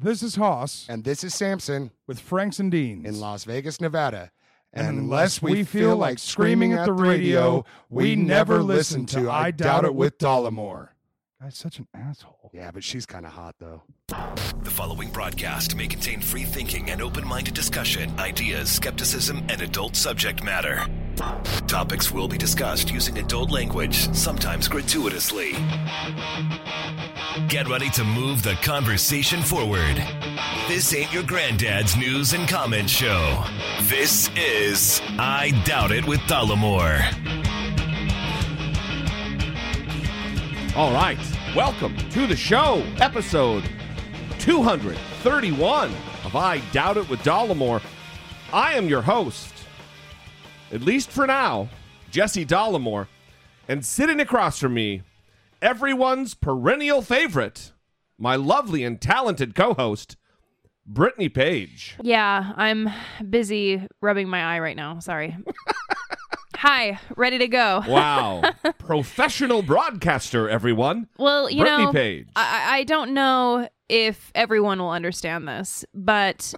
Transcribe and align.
This 0.00 0.22
is 0.22 0.36
Haas 0.36 0.86
And 0.88 1.02
this 1.02 1.24
is 1.24 1.34
Samson 1.34 1.90
with 2.06 2.20
Franks 2.20 2.60
and 2.60 2.70
Deans. 2.70 3.04
in 3.04 3.18
Las 3.18 3.42
Vegas, 3.44 3.80
Nevada. 3.80 4.30
And 4.72 4.86
unless 4.86 5.42
we 5.42 5.64
feel 5.64 5.96
like 5.96 6.18
screaming 6.20 6.72
at 6.72 6.84
the 6.84 6.92
radio, 6.92 7.64
we 7.88 8.14
never 8.14 8.62
listen 8.62 9.06
to 9.06 9.28
I 9.30 9.50
Doubt 9.50 9.84
It 9.84 9.94
with 9.94 10.18
Dollamore. 10.18 10.90
Guy's 11.40 11.56
such 11.56 11.78
an 11.78 11.88
asshole. 11.94 12.50
Yeah, 12.52 12.70
but 12.70 12.84
she's 12.84 13.06
kind 13.06 13.24
of 13.26 13.32
hot 13.32 13.56
though. 13.58 13.82
The 14.08 14.70
following 14.70 15.10
broadcast 15.10 15.74
may 15.74 15.86
contain 15.86 16.20
free 16.20 16.44
thinking 16.44 16.90
and 16.90 17.00
open 17.02 17.26
minded 17.26 17.54
discussion, 17.54 18.12
ideas, 18.20 18.70
skepticism, 18.70 19.44
and 19.48 19.60
adult 19.62 19.96
subject 19.96 20.44
matter. 20.44 20.86
Topics 21.66 22.12
will 22.12 22.28
be 22.28 22.38
discussed 22.38 22.90
using 22.92 23.18
adult 23.18 23.50
language, 23.50 24.12
sometimes 24.14 24.68
gratuitously. 24.68 25.54
Get 27.48 27.66
ready 27.66 27.88
to 27.90 28.04
move 28.04 28.42
the 28.42 28.56
conversation 28.56 29.40
forward. 29.40 29.96
This 30.68 30.92
ain't 30.92 31.10
your 31.14 31.22
granddad's 31.22 31.96
news 31.96 32.34
and 32.34 32.46
comment 32.46 32.90
show. 32.90 33.42
This 33.84 34.28
is 34.36 35.00
I 35.18 35.52
Doubt 35.64 35.90
It 35.90 36.06
with 36.06 36.20
Dollamore. 36.20 37.00
All 40.76 40.92
right, 40.92 41.18
welcome 41.56 41.96
to 42.10 42.26
the 42.26 42.36
show, 42.36 42.84
episode 43.00 43.64
231 44.40 45.90
of 46.26 46.36
I 46.36 46.58
Doubt 46.72 46.98
It 46.98 47.08
with 47.08 47.20
Dollamore. 47.20 47.80
I 48.52 48.74
am 48.74 48.90
your 48.90 49.00
host, 49.00 49.54
at 50.70 50.82
least 50.82 51.08
for 51.08 51.26
now, 51.26 51.70
Jesse 52.10 52.44
Dollamore, 52.44 53.06
and 53.68 53.82
sitting 53.82 54.20
across 54.20 54.58
from 54.58 54.74
me, 54.74 55.00
everyone's 55.60 56.34
perennial 56.34 57.02
favorite, 57.02 57.72
my 58.18 58.36
lovely 58.36 58.84
and 58.84 59.00
talented 59.00 59.54
co-host, 59.54 60.16
Brittany 60.86 61.28
Page. 61.28 61.96
Yeah, 62.02 62.52
I'm 62.56 62.88
busy 63.28 63.86
rubbing 64.00 64.28
my 64.28 64.42
eye 64.42 64.58
right 64.60 64.76
now. 64.76 65.00
Sorry. 65.00 65.36
Hi, 66.56 66.98
ready 67.16 67.38
to 67.38 67.46
go. 67.46 67.84
Wow, 67.86 68.42
professional 68.78 69.62
broadcaster, 69.62 70.48
everyone. 70.48 71.06
Well, 71.16 71.48
you 71.48 71.62
Brittany 71.62 71.84
know, 71.84 71.92
Page. 71.92 72.28
I, 72.34 72.78
I 72.78 72.84
don't 72.84 73.14
know 73.14 73.68
if 73.88 74.32
everyone 74.34 74.80
will 74.80 74.90
understand 74.90 75.46
this, 75.46 75.84
but 75.94 76.52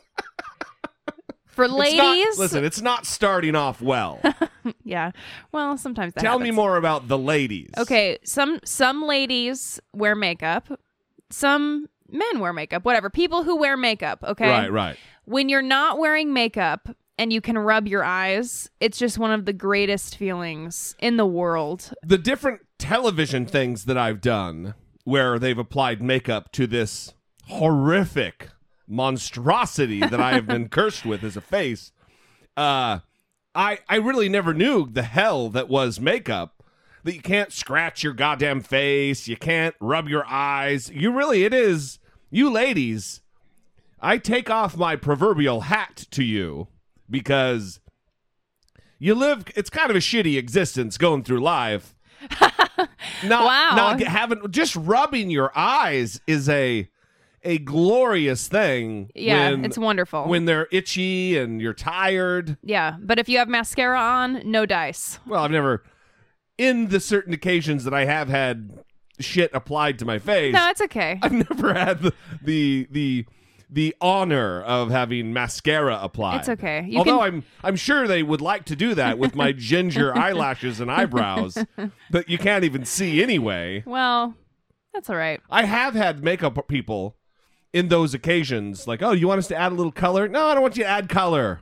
for 1.68 1.82
It's 1.82 1.94
not- 1.96 2.16
ladies, 2.16 2.38
listen, 2.38 2.64
it's 2.64 2.80
not 2.80 3.06
starting 3.06 3.54
off 3.54 3.80
well. 3.80 4.20
yeah. 4.84 5.10
Well, 5.52 5.76
sometimes 5.76 6.14
that 6.14 6.20
Tell 6.20 6.38
me 6.38 6.50
more 6.50 6.76
about 6.76 7.08
the 7.08 7.18
ladies. 7.18 7.70
Okay, 7.78 8.18
some 8.24 8.60
some 8.64 9.02
ladies 9.02 9.80
wear 9.92 10.14
makeup. 10.14 10.68
Some 11.30 11.88
men 12.10 12.40
wear 12.40 12.52
makeup. 12.52 12.84
Whatever. 12.84 13.10
People 13.10 13.44
who 13.44 13.56
wear 13.56 13.76
makeup. 13.76 14.24
Okay. 14.26 14.48
Right, 14.48 14.72
right. 14.72 14.96
When 15.24 15.48
you're 15.48 15.62
not 15.62 15.98
wearing 15.98 16.32
makeup 16.32 16.88
and 17.18 17.32
you 17.32 17.40
can 17.40 17.56
rub 17.58 17.86
your 17.86 18.02
eyes, 18.02 18.68
it's 18.80 18.98
just 18.98 19.18
one 19.18 19.30
of 19.30 19.44
the 19.44 19.52
greatest 19.52 20.16
feelings 20.16 20.96
in 20.98 21.16
the 21.18 21.26
world. 21.26 21.92
The 22.02 22.18
different 22.18 22.62
television 22.78 23.46
things 23.46 23.84
that 23.84 23.96
I've 23.98 24.20
done 24.20 24.74
where 25.04 25.38
they've 25.38 25.58
applied 25.58 26.02
makeup 26.02 26.50
to 26.52 26.66
this 26.66 27.14
horrific 27.46 28.48
monstrosity 28.90 30.00
that 30.00 30.20
I 30.20 30.32
have 30.32 30.46
been 30.46 30.68
cursed 30.70 31.04
with 31.06 31.22
as 31.24 31.36
a 31.36 31.40
face. 31.40 31.92
Uh 32.56 33.00
I 33.54 33.78
I 33.88 33.96
really 33.96 34.28
never 34.28 34.52
knew 34.54 34.86
the 34.90 35.02
hell 35.02 35.48
that 35.50 35.68
was 35.68 36.00
makeup. 36.00 36.62
That 37.04 37.14
you 37.14 37.22
can't 37.22 37.52
scratch 37.52 38.02
your 38.02 38.12
goddamn 38.12 38.60
face, 38.60 39.26
you 39.26 39.36
can't 39.36 39.74
rub 39.80 40.08
your 40.08 40.24
eyes. 40.26 40.90
You 40.90 41.10
really 41.12 41.44
it 41.44 41.54
is 41.54 41.98
you 42.30 42.50
ladies. 42.50 43.22
I 44.00 44.18
take 44.18 44.48
off 44.50 44.76
my 44.76 44.96
proverbial 44.96 45.62
hat 45.62 46.06
to 46.12 46.24
you 46.24 46.68
because 47.08 47.80
you 48.98 49.14
live 49.14 49.44
it's 49.56 49.70
kind 49.70 49.90
of 49.90 49.96
a 49.96 50.00
shitty 50.00 50.36
existence 50.38 50.98
going 50.98 51.22
through 51.22 51.40
life. 51.40 51.94
not, 53.24 53.44
Wow. 53.44 53.70
not 53.74 54.00
having 54.02 54.50
just 54.50 54.76
rubbing 54.76 55.30
your 55.30 55.50
eyes 55.56 56.20
is 56.26 56.48
a 56.48 56.88
a 57.42 57.58
glorious 57.58 58.48
thing. 58.48 59.10
Yeah, 59.14 59.50
when, 59.50 59.64
it's 59.64 59.78
wonderful. 59.78 60.26
when 60.26 60.44
they're 60.44 60.68
itchy 60.70 61.38
and 61.38 61.60
you're 61.60 61.74
tired. 61.74 62.56
yeah, 62.62 62.96
but 63.00 63.18
if 63.18 63.28
you 63.28 63.38
have 63.38 63.48
mascara 63.48 63.98
on, 63.98 64.42
no 64.44 64.66
dice. 64.66 65.18
Well, 65.26 65.42
I've 65.42 65.50
never 65.50 65.82
in 66.58 66.88
the 66.88 67.00
certain 67.00 67.32
occasions 67.32 67.84
that 67.84 67.94
I 67.94 68.04
have 68.04 68.28
had 68.28 68.84
shit 69.18 69.50
applied 69.54 69.98
to 70.00 70.04
my 70.04 70.18
face. 70.18 70.52
No, 70.52 70.68
it's 70.68 70.82
okay. 70.82 71.18
I've 71.22 71.32
never 71.32 71.74
had 71.74 72.02
the 72.02 72.12
the 72.42 72.88
the, 72.90 73.26
the 73.70 73.96
honor 74.00 74.60
of 74.62 74.90
having 74.90 75.32
mascara 75.32 75.98
applied. 76.02 76.40
It's 76.40 76.48
okay. 76.50 76.84
You 76.88 76.98
Although 76.98 77.18
can- 77.18 77.26
I'm 77.34 77.44
I'm 77.64 77.76
sure 77.76 78.06
they 78.06 78.22
would 78.22 78.40
like 78.40 78.66
to 78.66 78.76
do 78.76 78.94
that 78.94 79.18
with 79.18 79.34
my 79.34 79.52
ginger 79.56 80.16
eyelashes 80.16 80.80
and 80.80 80.90
eyebrows 80.90 81.54
that 82.10 82.28
you 82.28 82.36
can't 82.36 82.64
even 82.64 82.84
see 82.84 83.22
anyway. 83.22 83.82
Well, 83.86 84.34
that's 84.92 85.08
all 85.08 85.16
right. 85.16 85.40
I 85.50 85.64
have 85.64 85.94
had 85.94 86.22
makeup 86.22 86.58
people 86.68 87.16
in 87.72 87.88
those 87.88 88.14
occasions 88.14 88.86
like, 88.86 89.02
"Oh, 89.02 89.12
you 89.12 89.28
want 89.28 89.38
us 89.38 89.48
to 89.48 89.56
add 89.56 89.72
a 89.72 89.74
little 89.74 89.92
color?" 89.92 90.28
No, 90.28 90.46
I 90.46 90.54
don't 90.54 90.62
want 90.62 90.76
you 90.76 90.84
to 90.84 90.88
add 90.88 91.08
color. 91.08 91.60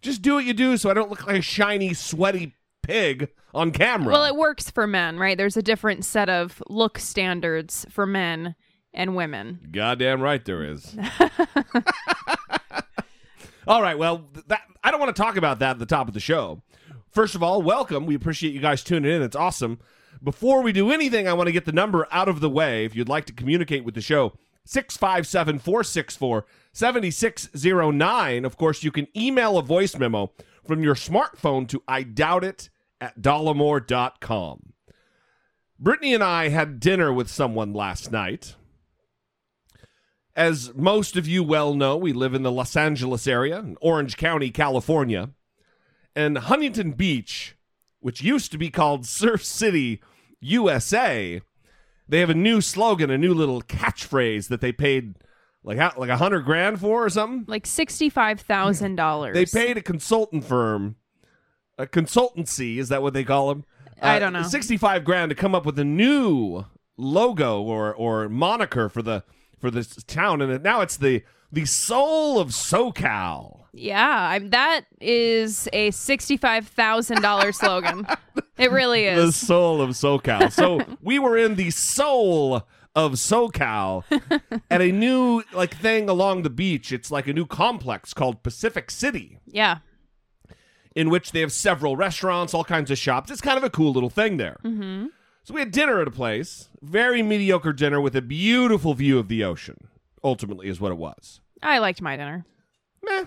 Just 0.00 0.22
do 0.22 0.34
what 0.34 0.44
you 0.44 0.54
do 0.54 0.76
so 0.76 0.90
I 0.90 0.94
don't 0.94 1.10
look 1.10 1.26
like 1.26 1.38
a 1.38 1.42
shiny, 1.42 1.94
sweaty 1.94 2.54
pig 2.82 3.28
on 3.52 3.70
camera. 3.70 4.12
Well, 4.12 4.24
it 4.24 4.36
works 4.36 4.70
for 4.70 4.86
men, 4.86 5.18
right? 5.18 5.36
There's 5.36 5.56
a 5.56 5.62
different 5.62 6.04
set 6.04 6.28
of 6.28 6.62
look 6.68 6.98
standards 6.98 7.86
for 7.90 8.06
men 8.06 8.54
and 8.94 9.16
women. 9.16 9.68
Goddamn 9.70 10.20
right 10.20 10.44
there 10.44 10.64
is. 10.64 10.96
all 13.66 13.82
right, 13.82 13.98
well, 13.98 14.24
that 14.46 14.62
I 14.82 14.90
don't 14.90 15.00
want 15.00 15.14
to 15.14 15.22
talk 15.22 15.36
about 15.36 15.58
that 15.58 15.72
at 15.72 15.78
the 15.78 15.86
top 15.86 16.08
of 16.08 16.14
the 16.14 16.20
show. 16.20 16.62
First 17.10 17.34
of 17.34 17.42
all, 17.42 17.62
welcome. 17.62 18.06
We 18.06 18.14
appreciate 18.14 18.54
you 18.54 18.60
guys 18.60 18.84
tuning 18.84 19.12
in. 19.12 19.22
It's 19.22 19.36
awesome. 19.36 19.78
Before 20.22 20.62
we 20.62 20.72
do 20.72 20.90
anything, 20.90 21.28
I 21.28 21.32
want 21.32 21.48
to 21.48 21.52
get 21.52 21.64
the 21.64 21.72
number 21.72 22.06
out 22.10 22.28
of 22.28 22.40
the 22.40 22.50
way. 22.50 22.84
If 22.84 22.96
you'd 22.96 23.08
like 23.08 23.24
to 23.26 23.32
communicate 23.32 23.84
with 23.84 23.94
the 23.94 24.00
show, 24.00 24.34
657 24.68 25.60
464 25.60 26.44
7609. 26.72 28.44
Of 28.44 28.56
course, 28.58 28.82
you 28.82 28.92
can 28.92 29.08
email 29.16 29.56
a 29.56 29.62
voice 29.62 29.96
memo 29.96 30.30
from 30.66 30.82
your 30.82 30.94
smartphone 30.94 31.66
to 31.68 31.82
I 31.88 32.02
doubt 32.02 32.44
it 32.44 32.68
at 33.00 33.18
dollamore.com. 33.18 34.74
Brittany 35.78 36.12
and 36.12 36.22
I 36.22 36.48
had 36.48 36.80
dinner 36.80 37.10
with 37.10 37.30
someone 37.30 37.72
last 37.72 38.12
night. 38.12 38.56
As 40.36 40.74
most 40.74 41.16
of 41.16 41.26
you 41.26 41.42
well 41.42 41.72
know, 41.72 41.96
we 41.96 42.12
live 42.12 42.34
in 42.34 42.42
the 42.42 42.52
Los 42.52 42.76
Angeles 42.76 43.26
area, 43.26 43.60
in 43.60 43.78
Orange 43.80 44.18
County, 44.18 44.50
California. 44.50 45.30
And 46.14 46.36
Huntington 46.36 46.92
Beach, 46.92 47.56
which 48.00 48.22
used 48.22 48.52
to 48.52 48.58
be 48.58 48.68
called 48.68 49.06
Surf 49.06 49.42
City, 49.42 50.02
USA, 50.40 51.40
they 52.08 52.20
have 52.20 52.30
a 52.30 52.34
new 52.34 52.60
slogan, 52.60 53.10
a 53.10 53.18
new 53.18 53.34
little 53.34 53.62
catchphrase 53.62 54.48
that 54.48 54.60
they 54.60 54.72
paid 54.72 55.16
like 55.62 55.78
how, 55.78 55.92
like 55.96 56.10
a 56.10 56.16
hundred 56.16 56.42
grand 56.42 56.80
for 56.80 57.04
or 57.04 57.10
something. 57.10 57.44
Like 57.46 57.66
sixty-five 57.66 58.40
thousand 58.40 58.96
dollars. 58.96 59.34
They 59.34 59.44
paid 59.44 59.76
a 59.76 59.82
consultant 59.82 60.44
firm, 60.44 60.96
a 61.76 61.86
consultancy, 61.86 62.78
is 62.78 62.88
that 62.88 63.02
what 63.02 63.12
they 63.12 63.24
call 63.24 63.48
them? 63.48 63.64
I 64.00 64.18
don't 64.18 64.32
know. 64.32 64.40
Uh, 64.40 64.44
sixty-five 64.44 65.04
grand 65.04 65.30
to 65.30 65.34
come 65.34 65.54
up 65.54 65.66
with 65.66 65.78
a 65.78 65.84
new 65.84 66.64
logo 66.96 67.60
or 67.60 67.94
or 67.94 68.28
moniker 68.28 68.88
for 68.88 69.02
the 69.02 69.24
for 69.58 69.70
this 69.70 70.02
town, 70.04 70.40
and 70.40 70.62
now 70.62 70.80
it's 70.80 70.96
the 70.96 71.22
the 71.50 71.64
soul 71.66 72.38
of 72.38 72.48
SoCal. 72.48 73.57
Yeah, 73.72 74.08
I'm, 74.30 74.50
that 74.50 74.82
is 75.00 75.68
a 75.72 75.90
sixty-five 75.90 76.66
thousand 76.68 77.22
dollar 77.22 77.52
slogan. 77.52 78.06
It 78.58 78.72
really 78.72 79.04
is 79.04 79.24
The 79.24 79.46
soul 79.46 79.80
of 79.80 79.90
SoCal. 79.90 80.50
So 80.50 80.80
we 81.00 81.20
were 81.20 81.38
in 81.38 81.54
the 81.54 81.70
soul 81.70 82.66
of 82.96 83.12
SoCal 83.12 84.02
at 84.70 84.80
a 84.80 84.90
new 84.90 85.44
like 85.52 85.76
thing 85.76 86.08
along 86.08 86.42
the 86.42 86.50
beach. 86.50 86.90
It's 86.90 87.12
like 87.12 87.28
a 87.28 87.32
new 87.32 87.46
complex 87.46 88.12
called 88.12 88.42
Pacific 88.42 88.90
City. 88.90 89.38
Yeah. 89.46 89.78
in 90.96 91.08
which 91.08 91.30
they 91.30 91.38
have 91.38 91.52
several 91.52 91.94
restaurants, 91.96 92.52
all 92.52 92.64
kinds 92.64 92.90
of 92.90 92.98
shops. 92.98 93.30
It's 93.30 93.40
kind 93.40 93.56
of 93.56 93.62
a 93.62 93.70
cool 93.70 93.92
little 93.92 94.10
thing 94.10 94.38
there. 94.38 94.56
Mm-hmm. 94.64 95.06
So 95.44 95.54
we 95.54 95.60
had 95.60 95.70
dinner 95.70 96.00
at 96.02 96.08
a 96.08 96.10
place, 96.10 96.68
very 96.82 97.22
mediocre 97.22 97.72
dinner 97.72 98.00
with 98.00 98.16
a 98.16 98.22
beautiful 98.22 98.92
view 98.94 99.20
of 99.20 99.28
the 99.28 99.44
ocean. 99.44 99.86
ultimately 100.24 100.66
is 100.68 100.80
what 100.80 100.90
it 100.90 100.98
was. 100.98 101.40
I 101.62 101.78
liked 101.78 102.02
my 102.02 102.16
dinner. 102.16 102.44
Meh. 103.04 103.24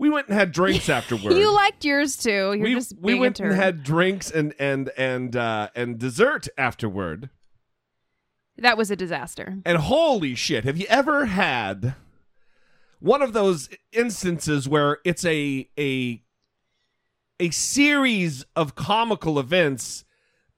We 0.00 0.08
went 0.08 0.28
and 0.28 0.36
had 0.36 0.50
drinks 0.50 0.88
afterward. 0.88 1.34
You 1.34 1.54
liked 1.54 1.84
yours 1.84 2.16
too. 2.16 2.30
You're 2.30 2.60
we, 2.60 2.74
just 2.74 2.94
we 2.98 3.14
went 3.16 3.38
and 3.38 3.52
had 3.52 3.82
drinks 3.82 4.30
and 4.30 4.54
and 4.58 4.90
and 4.96 5.36
uh, 5.36 5.68
and 5.76 5.98
dessert 5.98 6.48
afterward. 6.56 7.28
That 8.56 8.78
was 8.78 8.90
a 8.90 8.96
disaster. 8.96 9.58
And 9.66 9.76
holy 9.76 10.34
shit, 10.34 10.64
have 10.64 10.78
you 10.78 10.86
ever 10.88 11.26
had 11.26 11.94
one 12.98 13.20
of 13.20 13.34
those 13.34 13.68
instances 13.92 14.66
where 14.66 15.00
it's 15.04 15.24
a 15.26 15.68
a 15.78 16.22
a 17.38 17.50
series 17.50 18.46
of 18.56 18.74
comical 18.74 19.38
events 19.38 20.06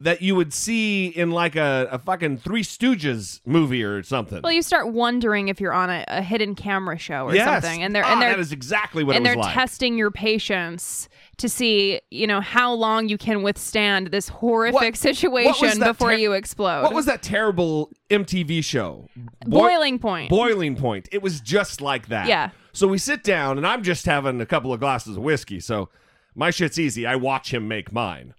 that 0.02 0.20
you 0.22 0.34
would 0.34 0.52
see 0.52 1.06
in 1.06 1.30
like 1.30 1.56
a, 1.56 1.88
a 1.90 1.98
fucking 1.98 2.38
Three 2.38 2.62
Stooges 2.62 3.40
movie 3.46 3.82
or 3.82 4.02
something? 4.02 4.40
Well, 4.42 4.52
you 4.52 4.62
start 4.62 4.92
wondering 4.92 5.48
if 5.48 5.60
you're 5.60 5.72
on 5.72 5.90
a, 5.90 6.04
a 6.08 6.22
hidden 6.22 6.54
camera 6.54 6.98
show 6.98 7.26
or 7.26 7.34
yes. 7.34 7.46
something, 7.46 7.82
and 7.82 7.94
they're 7.94 8.04
Ah, 8.04 8.12
and 8.12 8.22
they're 8.22 8.30
that 8.30 8.38
is 8.40 8.52
exactly 8.52 9.04
what 9.04 9.16
and 9.16 9.24
it 9.24 9.28
they're 9.28 9.36
like. 9.42 9.54
testing 9.54 9.96
your 9.96 10.10
patience 10.10 11.08
to 11.38 11.48
see, 11.48 12.00
you 12.10 12.26
know, 12.26 12.40
how 12.40 12.72
long 12.72 13.08
you 13.08 13.16
can 13.18 13.42
withstand 13.42 14.08
this 14.08 14.28
horrific 14.28 14.74
What- 14.74 14.84
what 14.84 14.96
situation 14.96 15.80
that 15.80 15.86
before 15.86 16.10
ter- 16.10 16.16
you 16.18 16.32
explode. 16.32 16.82
what 16.82 16.94
was 16.94 17.06
that 17.06 17.22
terrible 17.22 17.90
MTV 18.10 18.62
show? 18.64 19.08
Boi- 19.46 19.58
Boiling 19.58 19.98
Point? 19.98 20.30
Boiling 20.30 20.76
Point. 20.76 21.08
It 21.12 21.22
was 21.22 21.40
just 21.40 21.80
like 21.80 22.08
that. 22.08 22.26
Yeah. 22.26 22.50
So 22.72 22.86
we 22.88 22.98
sit 22.98 23.22
down, 23.22 23.56
and 23.58 23.66
I'm 23.66 23.82
just 23.82 24.06
having 24.06 24.40
a 24.40 24.46
couple 24.46 24.72
of 24.72 24.80
glasses 24.80 25.16
of 25.16 25.22
whiskey. 25.22 25.60
So 25.60 25.88
my 26.34 26.50
shit's 26.50 26.78
easy. 26.78 27.06
I 27.06 27.16
watch 27.16 27.52
him 27.52 27.68
make 27.68 27.92
mine. 27.92 28.34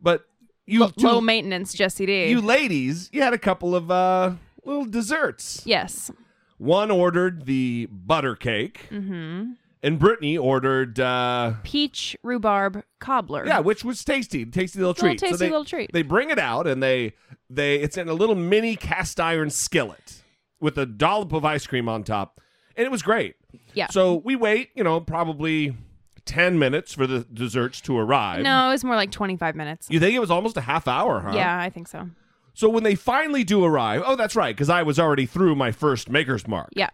But 0.00 0.24
you, 0.66 0.88
two- 0.98 1.06
Low 1.06 1.20
maintenance, 1.20 1.72
Jesse 1.74 2.06
D. 2.06 2.28
you 2.30 2.40
ladies, 2.40 3.08
you 3.12 3.22
had 3.22 3.32
a 3.32 3.38
couple 3.38 3.74
of 3.74 3.90
uh, 3.90 4.32
little 4.64 4.84
desserts. 4.84 5.62
yes. 5.64 6.10
One 6.58 6.92
ordered 6.92 7.44
the 7.46 7.88
butter 7.90 8.36
cake, 8.36 8.86
mm-hmm. 8.88 9.52
and 9.82 9.98
Brittany 9.98 10.38
ordered, 10.38 11.00
uh, 11.00 11.54
Peach 11.64 12.16
rhubarb 12.22 12.84
cobbler. 13.00 13.44
yeah, 13.44 13.58
which 13.58 13.82
was 13.84 14.04
tasty, 14.04 14.44
tasty 14.46 14.78
little 14.78 14.90
Little 14.90 15.08
treat. 15.08 15.18
so 15.20 15.26
tasty 15.26 15.44
they, 15.46 15.50
little 15.50 15.64
treat. 15.64 15.92
They 15.92 16.02
bring 16.02 16.30
it 16.30 16.38
out, 16.38 16.68
and 16.68 16.80
they 16.80 17.14
they 17.50 17.76
it's 17.80 17.96
in 17.96 18.08
a 18.08 18.14
little 18.14 18.36
mini 18.36 18.76
cast 18.76 19.18
iron 19.18 19.50
skillet 19.50 20.22
with 20.60 20.78
a 20.78 20.86
dollop 20.86 21.32
of 21.32 21.44
ice 21.44 21.66
cream 21.66 21.88
on 21.88 22.04
top, 22.04 22.40
and 22.76 22.84
it 22.86 22.92
was 22.92 23.02
great. 23.02 23.34
Yeah. 23.74 23.88
So 23.90 24.22
we 24.24 24.36
wait, 24.36 24.68
you 24.76 24.84
know, 24.84 25.00
probably 25.00 25.74
10 26.24 26.58
minutes 26.58 26.94
for 26.94 27.06
the 27.06 27.20
desserts 27.32 27.80
to 27.82 27.96
arrive. 27.98 28.42
No, 28.42 28.68
it 28.68 28.70
was 28.72 28.84
more 28.84 28.96
like 28.96 29.10
25 29.10 29.54
minutes. 29.56 29.88
You 29.90 29.98
think 30.00 30.14
it 30.14 30.20
was 30.20 30.30
almost 30.30 30.56
a 30.56 30.60
half 30.60 30.86
hour, 30.88 31.20
huh? 31.20 31.32
Yeah, 31.34 31.58
I 31.60 31.68
think 31.70 31.88
so. 31.88 32.08
So 32.54 32.68
when 32.68 32.82
they 32.84 32.94
finally 32.94 33.44
do 33.44 33.64
arrive, 33.64 34.02
oh, 34.04 34.14
that's 34.16 34.36
right, 34.36 34.54
because 34.54 34.68
I 34.68 34.82
was 34.82 34.98
already 34.98 35.26
through 35.26 35.54
my 35.56 35.72
first 35.72 36.08
Maker's 36.10 36.46
Mark. 36.46 36.68
Yeah. 36.74 36.90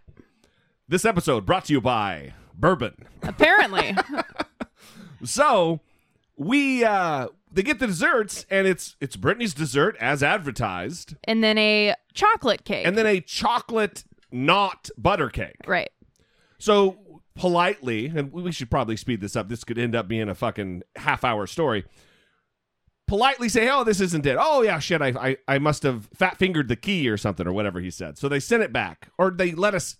This 0.89 1.05
episode 1.05 1.45
brought 1.45 1.67
to 1.67 1.73
you 1.73 1.81
by 1.81 2.33
Bourbon. 2.55 2.95
Apparently. 3.23 3.95
So 5.25 5.81
we, 6.37 6.85
uh, 6.85 7.29
they 7.51 7.63
get 7.63 7.79
the 7.81 7.87
desserts, 7.87 8.47
and 8.51 8.67
it's 8.67 8.95
it's 9.01 9.17
Brittany's 9.17 9.53
dessert 9.55 9.97
as 10.01 10.23
advertised, 10.23 11.17
and 11.25 11.43
then 11.43 11.59
a 11.59 11.95
chocolate 12.15 12.65
cake. 12.65 12.87
and 12.87 12.97
then 12.97 13.07
a 13.07 13.21
chocolate 13.21 14.05
not 14.31 14.91
butter 14.97 15.29
cake. 15.29 15.57
right. 15.67 15.91
So 16.61 16.99
politely, 17.39 18.07
and 18.07 18.33
we 18.33 18.53
should 18.53 18.71
probably 18.71 18.97
speed 18.97 19.21
this 19.21 19.37
up. 19.37 19.49
This 19.49 19.65
could 19.65 19.79
end 19.79 19.95
up 19.95 20.09
being 20.09 20.29
a 20.29 20.35
fucking 20.35 20.83
half 20.97 21.25
hour 21.25 21.47
story. 21.47 21.85
Politely 23.07 23.49
say, 23.49 23.71
"Oh, 23.71 23.85
this 23.85 24.01
isn't 24.01 24.27
it." 24.27 24.37
Oh 24.39 24.61
yeah, 24.63 24.79
shit. 24.81 25.01
I 25.01 25.09
I, 25.09 25.37
I 25.47 25.59
must 25.59 25.83
have 25.85 26.07
fat 26.15 26.37
fingered 26.37 26.69
the 26.69 26.77
key 26.77 27.09
or 27.09 27.17
something 27.17 27.47
or 27.47 27.53
whatever 27.55 27.81
he 27.81 27.91
said. 27.91 28.19
So 28.19 28.29
they 28.29 28.41
sent 28.41 28.63
it 28.63 28.73
back, 28.73 29.09
or 29.17 29.31
they 29.31 29.53
let 29.53 29.75
us 29.75 29.97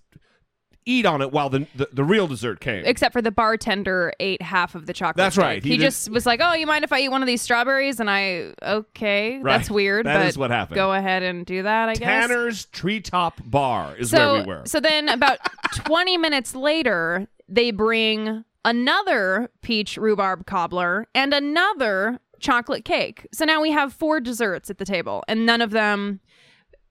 eat 0.89 1.07
on 1.07 1.21
it 1.23 1.31
while 1.33 1.49
the 1.51 1.67
the, 1.75 1.89
the 1.93 2.03
real 2.05 2.27
dessert 2.27 2.61
came. 2.61 2.85
Except 2.87 3.13
for 3.13 3.21
the 3.23 3.31
bartender 3.31 4.13
ate 4.19 4.43
half 4.43 4.75
of 4.75 4.87
the 4.87 4.93
chocolate. 4.93 5.17
That's 5.17 5.37
cake. 5.37 5.43
right. 5.45 5.63
He 5.63 5.71
He, 5.71 5.77
did- 5.77 5.85
just 5.85 6.11
was 6.11 6.25
like, 6.27 6.41
"Oh, 6.43 6.55
you 6.55 6.67
mind 6.67 6.85
if 6.85 6.93
I 6.93 7.01
eat 7.01 7.11
one 7.11 7.23
of 7.23 7.27
these 7.27 7.43
strawberries?" 7.43 8.01
And 8.01 8.11
I, 8.11 8.55
okay, 8.63 9.39
Right. 9.41 9.59
that's 9.59 9.71
weird. 9.71 10.07
That 10.07 10.19
but 10.19 10.27
is 10.27 10.39
what 10.39 10.51
happened. 10.51 10.77
Go 10.77 10.93
ahead 10.93 11.23
and 11.23 11.45
do 11.47 11.63
that. 11.63 11.89
I 11.91 11.95
guess. 11.95 12.01
Tanner's 12.29 12.65
Treetop 12.67 13.41
Bar 13.45 13.97
is 13.97 14.11
so, 14.11 14.33
where 14.35 14.43
we 14.43 14.47
were. 14.49 14.63
so 14.67 14.81
then 14.81 15.09
about 15.09 15.39
20 15.75 16.17
minutes 16.17 16.55
later, 16.55 17.29
they 17.49 17.71
bring 17.71 18.45
another 18.65 19.51
peach 19.63 19.97
rhubarb 19.97 20.47
cobbler 20.47 21.07
and 21.15 21.33
another 21.33 22.19
chocolate 22.41 22.85
cake. 22.85 23.27
So 23.33 23.45
now 23.45 23.61
we 23.61 23.71
have 23.73 23.93
four 23.93 24.21
desserts 24.21 24.71
at 24.71 24.79
the 24.79 24.85
table, 24.85 25.25
and 25.29 25.45
none 25.47 25.61
of 25.63 25.71
them 25.71 26.21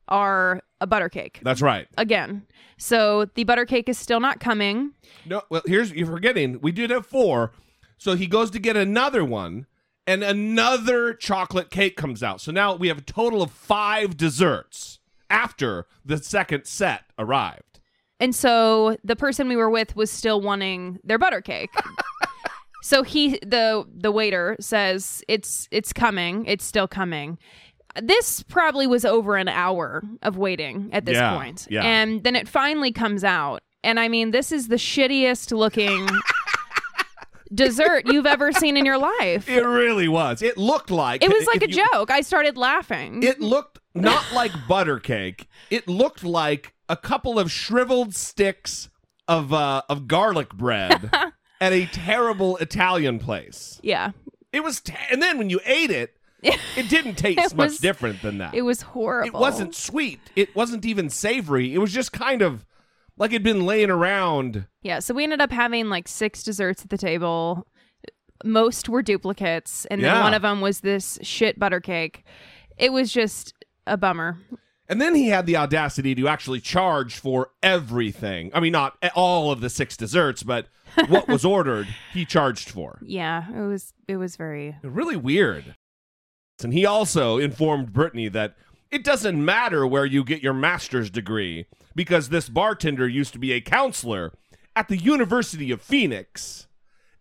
are 0.08 0.62
a 0.82 0.88
butter 0.88 1.10
cake. 1.10 1.40
That's 1.44 1.62
right. 1.62 1.88
Again. 1.98 2.46
So 2.78 3.26
the 3.34 3.44
butter 3.44 3.66
cake 3.66 3.90
is 3.90 3.98
still 3.98 4.20
not 4.20 4.40
coming. 4.40 4.92
No, 5.26 5.42
well, 5.50 5.64
here's 5.66 5.92
you're 5.92 6.08
forgetting. 6.08 6.60
We 6.62 6.72
did 6.72 6.90
have 6.90 7.06
four, 7.06 7.52
so 7.98 8.16
he 8.16 8.28
goes 8.28 8.52
to 8.52 8.60
get 8.60 8.78
another 8.78 9.26
one, 9.26 9.66
and 10.06 10.24
another 10.24 11.14
chocolate 11.14 11.72
cake 11.72 11.98
comes 11.98 12.22
out. 12.22 12.42
So 12.42 12.52
now 12.52 12.76
we 12.76 12.88
have 12.88 13.00
a 13.00 13.02
total 13.02 13.42
of 13.42 13.52
five 13.52 14.16
desserts 14.16 15.00
after 15.30 15.88
the 16.06 16.18
second 16.18 16.66
set 16.66 17.04
arrived. 17.18 17.80
And 18.20 18.36
so 18.36 18.98
the 19.04 19.16
person 19.16 19.48
we 19.48 19.56
were 19.56 19.70
with 19.70 19.96
was 19.96 20.10
still 20.10 20.42
wanting 20.42 21.00
their 21.04 21.18
butter 21.18 21.42
cake. 21.42 21.70
so 22.82 23.04
he 23.04 23.40
the 23.40 23.86
the 23.94 24.12
waiter 24.12 24.56
says 24.60 25.24
it's 25.28 25.68
it's 25.72 25.94
coming, 25.94 26.46
it's 26.46 26.66
still 26.66 26.88
coming. 26.88 27.38
This 28.02 28.44
probably 28.44 28.88
was 28.88 29.06
over 29.06 29.36
an 29.38 29.48
hour 29.48 30.04
of 30.22 30.38
waiting 30.38 30.90
at 30.94 31.06
this 31.06 31.16
Yeah, 31.16 31.36
point. 31.38 31.68
yeah. 31.70 31.84
And 31.84 32.24
then 32.24 32.36
it 32.36 32.48
finally 32.48 32.92
comes 32.92 33.24
out. 33.24 33.62
And 33.84 34.00
I 34.00 34.08
mean, 34.08 34.32
this 34.32 34.52
is 34.52 34.68
the 34.68 34.76
shittiest 34.76 35.56
looking 35.56 36.08
dessert 37.54 38.04
you've 38.06 38.26
ever 38.26 38.52
seen 38.52 38.76
in 38.76 38.86
your 38.86 38.98
life. 38.98 39.48
It 39.48 39.66
really 39.66 40.08
was. 40.08 40.42
It 40.42 40.58
looked 40.58 40.92
like 40.92 41.24
It 41.24 41.30
was 41.30 41.46
like 41.48 41.64
a 41.64 41.70
you- 41.70 41.86
joke. 41.94 42.12
I 42.12 42.22
started 42.22 42.58
laughing. 42.58 43.24
It 43.24 43.40
looked 43.40 43.80
not 43.96 44.24
like 44.34 44.52
butter 44.68 45.00
cake. 45.00 45.48
It 45.70 45.88
looked 45.88 46.24
like 46.24 46.74
a 46.90 46.98
couple 46.98 47.40
of 47.40 47.52
shriveled 47.52 48.14
sticks 48.16 48.90
of 49.28 49.54
uh, 49.54 49.82
of 49.90 50.08
garlic 50.08 50.54
bread 50.54 51.10
at 51.62 51.74
a 51.74 51.86
terrible 51.88 52.58
Italian 52.58 53.20
place. 53.20 53.80
yeah. 53.84 54.12
It 54.54 54.64
was, 54.64 54.82
and 55.12 55.22
then 55.22 55.38
when 55.38 55.50
you 55.50 55.60
ate 55.66 55.92
it, 55.92 56.17
it 56.44 56.90
didn't 56.90 57.16
taste 57.18 57.40
It 57.54 57.56
much 57.56 57.70
was- 57.70 57.78
different 57.80 58.22
than 58.22 58.38
that. 58.40 58.54
It 58.54 58.62
was 58.64 58.82
horrible. 58.82 59.28
It 59.38 59.42
wasn't 59.42 59.76
sweet. 59.76 60.20
It 60.36 60.56
wasn't 60.56 60.86
even 60.86 61.10
savory. 61.10 61.74
It 61.74 61.80
was 61.80 61.92
just 61.94 62.12
kind 62.12 62.42
of 62.42 62.66
like 63.18 63.32
it'd 63.32 63.44
been 63.44 63.66
laying 63.66 63.90
around. 63.90 64.68
Yeah, 64.84 65.00
so 65.00 65.14
we 65.14 65.24
ended 65.24 65.42
up 65.42 65.52
having 65.52 65.90
like 65.90 66.08
six 66.08 66.44
desserts 66.44 66.84
at 66.84 66.90
the 66.90 66.98
table. 66.98 67.66
Most 68.46 68.88
were 68.88 69.02
duplicates, 69.02 69.86
and 69.86 70.04
then 70.04 70.14
Yeah. 70.16 70.24
one 70.24 70.36
of 70.36 70.44
them 70.44 70.62
was 70.62 70.82
this 70.82 71.18
shit 71.24 71.58
butter 71.58 71.80
cake. 71.80 72.24
It 72.78 72.94
was 72.94 73.12
just 73.12 73.54
a 73.88 73.98
bummer. 73.98 74.38
And 74.88 75.02
then 75.02 75.16
he 75.16 75.30
had 75.30 75.48
the 75.48 75.58
audacity 75.58 76.14
to 76.16 76.28
actually 76.28 76.62
charge 76.62 77.18
for 77.18 77.50
everything. 77.64 78.52
I 78.54 78.60
mean, 78.60 78.72
not 78.74 78.96
all 79.16 79.52
of 79.52 79.60
the 79.60 79.70
six 79.70 79.98
desserts, 79.98 80.44
but 80.44 80.68
what 81.10 81.28
was 81.28 81.44
ordered, 81.56 81.88
he 82.14 82.24
charged 82.26 82.70
for. 82.70 83.00
Yeah, 83.02 83.46
it 83.52 83.68
was 83.68 83.94
it 84.08 84.18
was 84.18 84.36
very 84.36 84.76
Really 84.84 85.18
weird. 85.18 85.76
And 86.64 86.74
he 86.74 86.86
also 86.86 87.38
informed 87.38 87.94
Brittany 87.94 88.30
that 88.30 88.56
it 88.90 89.04
doesn't 89.04 89.44
matter 89.44 89.86
where 89.86 90.06
you 90.06 90.24
get 90.24 90.42
your 90.42 90.54
master's 90.54 91.10
degree 91.10 91.66
because 91.96 92.30
this 92.30 92.50
bartender 92.50 93.08
used 93.08 93.34
to 93.34 93.40
be 93.40 93.52
a 93.52 93.62
counselor 93.62 94.34
at 94.76 94.88
the 94.88 94.98
University 94.98 95.72
of 95.72 95.82
Phoenix. 95.82 96.68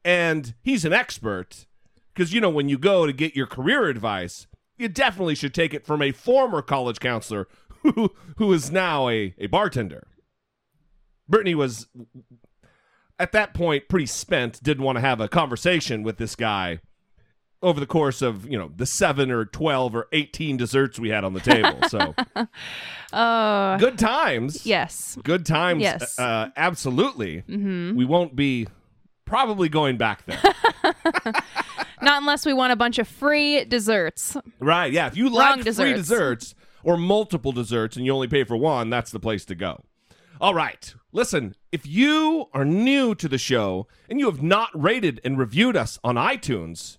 And 0.04 0.54
he's 0.62 0.84
an 0.84 0.92
expert 0.92 1.66
because 2.14 2.32
you 2.32 2.40
know 2.40 2.50
when 2.50 2.68
you 2.68 2.78
go 2.78 3.06
to 3.06 3.12
get 3.12 3.36
your 3.36 3.46
career 3.46 3.86
advice 3.86 4.46
you 4.78 4.88
definitely 4.88 5.34
should 5.34 5.54
take 5.54 5.74
it 5.74 5.86
from 5.86 6.02
a 6.02 6.12
former 6.12 6.62
college 6.62 7.00
counselor 7.00 7.48
who 7.82 8.12
who 8.36 8.52
is 8.52 8.70
now 8.70 9.08
a, 9.08 9.34
a 9.38 9.46
bartender. 9.46 10.06
Brittany 11.28 11.54
was 11.54 11.86
at 13.18 13.32
that 13.32 13.54
point 13.54 13.88
pretty 13.88 14.06
spent 14.06 14.62
didn't 14.62 14.84
want 14.84 14.96
to 14.96 15.00
have 15.00 15.20
a 15.20 15.28
conversation 15.28 16.02
with 16.02 16.18
this 16.18 16.36
guy 16.36 16.80
over 17.62 17.80
the 17.80 17.86
course 17.86 18.22
of 18.22 18.46
you 18.48 18.58
know 18.58 18.70
the 18.76 18.86
seven 18.86 19.30
or 19.30 19.44
12 19.44 19.94
or 19.96 20.08
18 20.12 20.56
desserts 20.56 20.98
we 20.98 21.08
had 21.08 21.24
on 21.24 21.32
the 21.32 21.40
table. 21.40 21.78
So 21.88 22.14
uh 23.12 23.76
good 23.78 23.98
times. 23.98 24.66
yes. 24.66 25.16
good 25.22 25.46
times 25.46 25.82
Yes. 25.82 26.18
uh, 26.18 26.50
absolutely. 26.56 27.42
We 27.48 28.04
won't 28.04 28.36
be 28.36 28.66
probably 29.24 29.68
going 29.68 29.96
back 29.96 30.24
there. 30.26 30.40
Not 32.02 32.20
unless 32.20 32.44
we 32.44 32.52
want 32.52 32.72
a 32.72 32.76
bunch 32.76 32.98
of 32.98 33.08
free 33.08 33.64
desserts. 33.64 34.36
right 34.60 34.92
yeah. 34.92 35.06
If 35.06 35.16
you 35.16 35.28
like 35.30 35.62
free 35.62 35.94
desserts 35.94 36.54
or 36.84 36.96
multiple 36.96 37.52
desserts 37.52 37.96
and 37.96 38.04
you 38.06 38.12
only 38.12 38.28
pay 38.28 38.44
for 38.44 38.56
one 38.56 38.90
that's 38.90 39.10
the 39.10 39.20
place 39.20 39.44
to 39.46 39.54
go. 39.54 39.82
All 40.40 40.54
right. 40.54 40.94
Listen 41.12 41.54
if 41.72 41.86
you 41.86 42.46
are 42.52 42.64
new 42.64 43.14
to 43.14 43.28
the 43.28 43.38
show 43.38 43.86
and 44.10 44.20
you 44.20 44.26
have 44.26 44.42
not 44.42 44.68
rated 44.74 45.20
and 45.24 45.38
reviewed 45.38 45.76
us 45.76 45.98
on 46.04 46.16
itunes 46.16 46.98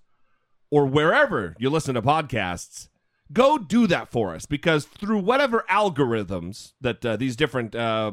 or 0.69 0.85
wherever 0.85 1.55
you 1.59 1.69
listen 1.69 1.95
to 1.95 2.01
podcasts 2.01 2.89
go 3.31 3.57
do 3.57 3.87
that 3.87 4.09
for 4.09 4.33
us 4.33 4.45
because 4.45 4.85
through 4.85 5.19
whatever 5.19 5.65
algorithms 5.69 6.73
that 6.81 7.05
uh, 7.05 7.15
these 7.17 7.35
different 7.35 7.75
uh, 7.75 8.11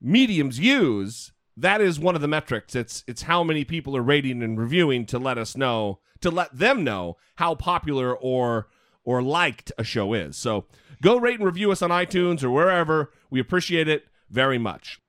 mediums 0.00 0.58
use, 0.58 1.32
that 1.56 1.80
is 1.80 1.98
one 1.98 2.14
of 2.14 2.20
the 2.20 2.28
metrics. 2.28 2.74
It's 2.74 3.04
it's 3.06 3.22
how 3.22 3.42
many 3.42 3.64
people 3.64 3.96
are 3.96 4.02
rating 4.02 4.42
and 4.42 4.58
reviewing 4.58 5.06
to 5.06 5.18
let 5.18 5.38
us 5.38 5.56
know 5.56 6.00
to 6.20 6.30
let 6.30 6.56
them 6.56 6.84
know 6.84 7.16
how 7.36 7.54
popular 7.54 8.14
or 8.14 8.68
or 9.04 9.22
liked 9.22 9.72
a 9.78 9.84
show 9.84 10.12
is. 10.14 10.36
So 10.36 10.66
go 11.02 11.16
rate 11.16 11.38
and 11.38 11.46
review 11.46 11.72
us 11.72 11.82
on 11.82 11.90
iTunes 11.90 12.42
or 12.42 12.50
wherever. 12.50 13.12
We 13.30 13.40
appreciate 13.40 13.88
it 13.88 14.06
very 14.30 14.58
much. 14.58 15.00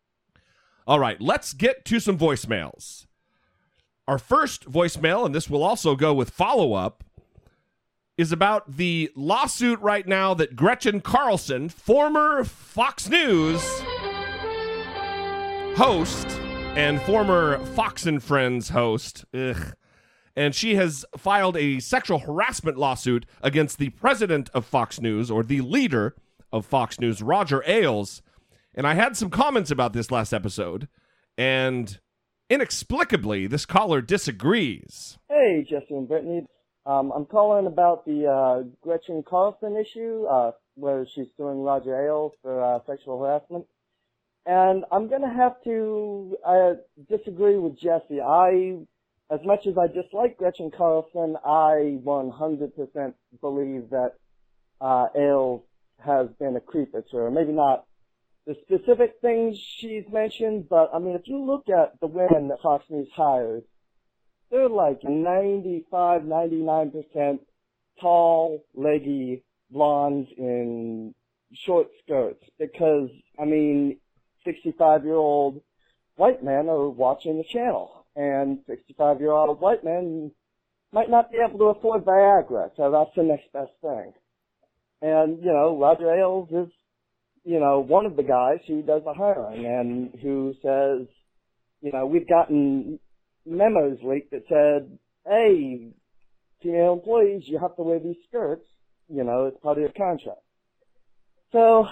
All 0.87 0.99
right, 0.99 1.21
let's 1.21 1.53
get 1.53 1.85
to 1.85 1.99
some 1.99 2.17
voicemails. 2.17 3.05
Our 4.09 4.17
first 4.17 4.65
voicemail, 4.65 5.23
and 5.23 5.35
this 5.35 5.51
will 5.51 5.61
also 5.61 5.95
go 5.95 6.15
with 6.15 6.31
follow 6.31 6.73
up, 6.73 7.03
is 8.17 8.31
about 8.31 8.77
the 8.77 9.11
lawsuit 9.15 9.79
right 9.81 10.07
now 10.07 10.33
that 10.33 10.55
Gretchen 10.55 10.99
Carlson, 10.99 11.69
former 11.69 12.43
Fox 12.43 13.07
News 13.07 13.61
host 15.77 16.25
and 16.75 16.99
former 17.03 17.63
Fox 17.75 18.07
and 18.07 18.23
Friends 18.23 18.69
host, 18.69 19.25
ugh, 19.31 19.75
and 20.35 20.55
she 20.55 20.73
has 20.73 21.05
filed 21.15 21.55
a 21.55 21.79
sexual 21.79 22.17
harassment 22.17 22.79
lawsuit 22.79 23.27
against 23.43 23.77
the 23.77 23.89
president 23.89 24.49
of 24.55 24.65
Fox 24.65 24.99
News 24.99 25.29
or 25.29 25.43
the 25.43 25.61
leader 25.61 26.15
of 26.51 26.65
Fox 26.65 26.99
News, 26.99 27.21
Roger 27.21 27.63
Ailes. 27.67 28.23
And 28.73 28.87
I 28.87 28.95
had 28.95 29.15
some 29.15 29.29
comments 29.29 29.69
about 29.69 29.93
this 29.93 30.09
last 30.09 30.33
episode, 30.33 30.87
and 31.37 31.99
inexplicably, 32.49 33.47
this 33.47 33.65
caller 33.65 34.01
disagrees. 34.01 35.17
Hey, 35.29 35.65
Jesse 35.69 35.93
and 35.93 36.07
Brittany. 36.07 36.45
Um, 36.85 37.11
I'm 37.15 37.25
calling 37.25 37.67
about 37.67 38.05
the 38.05 38.25
uh, 38.27 38.63
Gretchen 38.81 39.23
Carlson 39.27 39.77
issue, 39.77 40.25
uh, 40.25 40.51
where 40.75 41.05
she's 41.13 41.27
suing 41.37 41.61
Roger 41.61 41.95
Ailes 42.05 42.33
for 42.41 42.63
uh, 42.63 42.79
sexual 42.87 43.19
harassment. 43.19 43.65
And 44.45 44.85
I'm 44.91 45.07
going 45.09 45.21
to 45.21 45.29
have 45.29 45.61
to 45.65 46.35
uh, 46.47 46.73
disagree 47.07 47.57
with 47.57 47.77
Jesse. 47.79 48.21
I, 48.21 48.77
as 49.31 49.39
much 49.45 49.67
as 49.67 49.75
I 49.77 49.87
dislike 49.87 50.37
Gretchen 50.37 50.71
Carlson, 50.75 51.35
I 51.45 51.99
100% 52.03 53.13
believe 53.41 53.89
that 53.91 54.13
uh, 54.81 55.07
Ailes 55.15 55.61
has 56.03 56.29
been 56.39 56.55
a 56.55 56.61
creeper 56.61 57.03
to 57.11 57.17
her. 57.17 57.29
Maybe 57.29 57.51
not 57.51 57.85
the 58.45 58.55
specific 58.63 59.15
things 59.21 59.57
she's 59.77 60.05
mentioned, 60.11 60.67
but 60.69 60.89
I 60.93 60.99
mean, 60.99 61.15
if 61.15 61.27
you 61.27 61.43
look 61.43 61.65
at 61.69 61.99
the 61.99 62.07
women 62.07 62.47
that 62.49 62.61
Fox 62.61 62.85
News 62.89 63.09
hires, 63.15 63.63
they're 64.49 64.69
like 64.69 65.03
95, 65.03 66.21
99% 66.23 67.39
tall, 68.01 68.63
leggy 68.73 69.43
blondes 69.69 70.29
in 70.37 71.13
short 71.53 71.87
skirts. 72.03 72.43
Because, 72.57 73.09
I 73.39 73.45
mean, 73.45 73.97
65 74.45 75.03
year 75.03 75.15
old 75.15 75.61
white 76.15 76.43
men 76.43 76.69
are 76.69 76.89
watching 76.89 77.37
the 77.37 77.43
channel. 77.43 78.05
And 78.15 78.59
65 78.67 79.19
year 79.19 79.31
old 79.31 79.61
white 79.61 79.83
men 79.83 80.31
might 80.91 81.09
not 81.09 81.31
be 81.31 81.37
able 81.37 81.59
to 81.59 81.65
afford 81.65 82.03
Viagra, 82.03 82.71
so 82.75 82.91
that's 82.91 83.15
the 83.15 83.23
next 83.23 83.51
best 83.53 83.71
thing. 83.81 84.13
And, 85.01 85.39
you 85.39 85.53
know, 85.53 85.77
Roger 85.79 86.11
Ailes 86.13 86.49
is, 86.49 86.73
you 87.43 87.59
know, 87.59 87.79
one 87.79 88.05
of 88.05 88.15
the 88.15 88.23
guys 88.23 88.59
who 88.67 88.81
does 88.81 89.01
the 89.03 89.13
hiring 89.13 89.65
and 89.65 90.19
who 90.21 90.53
says, 90.61 91.07
you 91.81 91.91
know, 91.91 92.05
we've 92.05 92.27
gotten 92.27 92.99
memos 93.45 93.97
leaked 94.03 94.31
that 94.31 94.43
said, 94.49 94.97
hey, 95.25 95.91
female 96.61 96.93
employees, 96.93 97.43
you 97.45 97.59
have 97.59 97.75
to 97.75 97.83
wear 97.83 97.99
these 97.99 98.17
skirts, 98.27 98.65
you 99.07 99.23
know, 99.23 99.45
it's 99.45 99.61
part 99.61 99.77
of 99.77 99.81
your 99.81 99.91
contract. 99.91 100.41
So, 101.51 101.85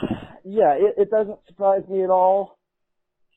yeah, 0.43 0.73
it, 0.73 0.95
it 0.97 1.09
doesn't 1.09 1.39
surprise 1.47 1.83
me 1.89 2.03
at 2.03 2.09
all. 2.09 2.57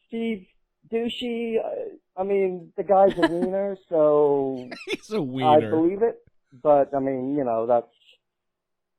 Steve 0.08 0.46
Doocy, 0.92 1.56
uh, 1.58 2.20
I 2.20 2.24
mean, 2.24 2.72
the 2.76 2.82
guy's 2.82 3.16
a 3.16 3.28
wiener, 3.28 3.76
so 3.88 4.68
He's 4.86 5.10
a 5.12 5.22
wiener. 5.22 5.48
I 5.48 5.70
believe 5.70 6.02
it. 6.02 6.18
But, 6.62 6.94
I 6.94 6.98
mean, 6.98 7.36
you 7.36 7.44
know, 7.44 7.66
that's, 7.66 7.86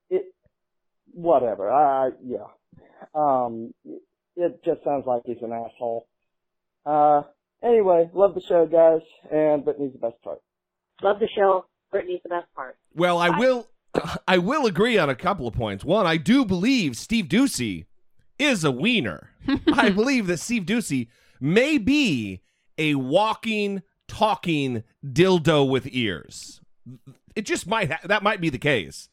it, 0.09 0.33
whatever, 1.13 1.69
I, 1.69 2.11
yeah. 2.25 2.47
Um, 3.13 3.73
it 4.35 4.63
just 4.63 4.83
sounds 4.83 5.05
like 5.05 5.23
he's 5.25 5.41
an 5.41 5.51
asshole. 5.51 6.07
Uh, 6.85 7.23
anyway, 7.63 8.09
love 8.13 8.33
the 8.35 8.41
show, 8.41 8.65
guys, 8.65 9.01
and 9.31 9.63
Brittany's 9.63 9.93
the 9.93 9.99
best 9.99 10.21
part. 10.23 10.39
Love 11.01 11.19
the 11.19 11.27
show. 11.35 11.65
Brittany's 11.91 12.21
the 12.23 12.29
best 12.29 12.47
part. 12.55 12.77
Well, 12.95 13.17
I 13.17 13.29
will 13.37 13.67
I 14.27 14.37
will 14.37 14.65
agree 14.65 14.97
on 14.97 15.09
a 15.09 15.15
couple 15.15 15.47
of 15.47 15.53
points. 15.53 15.83
One, 15.83 16.05
I 16.05 16.17
do 16.17 16.45
believe 16.45 16.95
Steve 16.97 17.25
Doocy 17.25 17.85
is 18.39 18.63
a 18.63 18.71
wiener. 18.71 19.29
I 19.73 19.89
believe 19.89 20.27
that 20.27 20.39
Steve 20.39 20.63
Doocy 20.63 21.07
may 21.39 21.77
be 21.77 22.41
a 22.77 22.95
walking, 22.95 23.81
talking 24.07 24.83
dildo 25.05 25.69
with 25.69 25.87
ears. 25.91 26.61
It 27.35 27.45
just 27.45 27.67
might 27.67 27.91
ha- 27.91 27.99
that 28.05 28.23
might 28.23 28.41
be 28.41 28.49
the 28.49 28.57
case. 28.57 29.09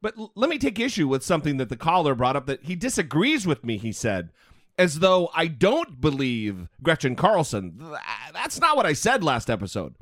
But 0.00 0.16
l- 0.18 0.32
let 0.34 0.50
me 0.50 0.58
take 0.58 0.78
issue 0.78 1.08
with 1.08 1.22
something 1.22 1.56
that 1.56 1.68
the 1.68 1.76
caller 1.76 2.14
brought 2.14 2.36
up 2.36 2.46
that 2.46 2.64
he 2.64 2.76
disagrees 2.76 3.46
with 3.46 3.64
me, 3.64 3.78
he 3.78 3.92
said, 3.92 4.30
as 4.78 5.00
though 5.00 5.30
I 5.34 5.46
don't 5.46 6.00
believe 6.00 6.68
Gretchen 6.82 7.16
Carlson. 7.16 7.78
Uh, 7.82 7.98
that's 8.32 8.60
not 8.60 8.76
what 8.76 8.86
I 8.86 8.92
said 8.92 9.24
last 9.24 9.50
episode. 9.50 9.94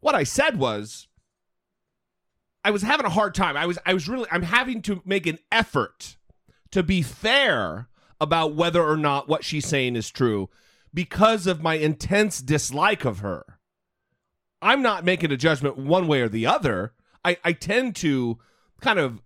What 0.00 0.14
I 0.14 0.24
said 0.24 0.58
was 0.58 1.08
I 2.64 2.70
was 2.70 2.82
having 2.82 3.06
a 3.06 3.10
hard 3.10 3.34
time. 3.34 3.56
I 3.56 3.66
was 3.66 3.78
I 3.86 3.94
was 3.94 4.08
really 4.08 4.28
I'm 4.30 4.42
having 4.42 4.82
to 4.82 5.02
make 5.04 5.26
an 5.26 5.38
effort 5.52 6.16
to 6.72 6.82
be 6.82 7.02
fair 7.02 7.88
about 8.20 8.54
whether 8.54 8.82
or 8.82 8.96
not 8.96 9.28
what 9.28 9.44
she's 9.44 9.66
saying 9.66 9.96
is 9.96 10.10
true 10.10 10.48
because 10.92 11.46
of 11.46 11.62
my 11.62 11.74
intense 11.74 12.40
dislike 12.40 13.04
of 13.04 13.18
her. 13.18 13.58
I'm 14.62 14.82
not 14.82 15.04
making 15.04 15.30
a 15.30 15.36
judgment 15.36 15.76
one 15.76 16.08
way 16.08 16.22
or 16.22 16.28
the 16.28 16.46
other. 16.46 16.94
I, 17.24 17.36
I 17.44 17.52
tend 17.52 17.96
to 17.96 18.38
kind 18.80 18.98
of 18.98 19.20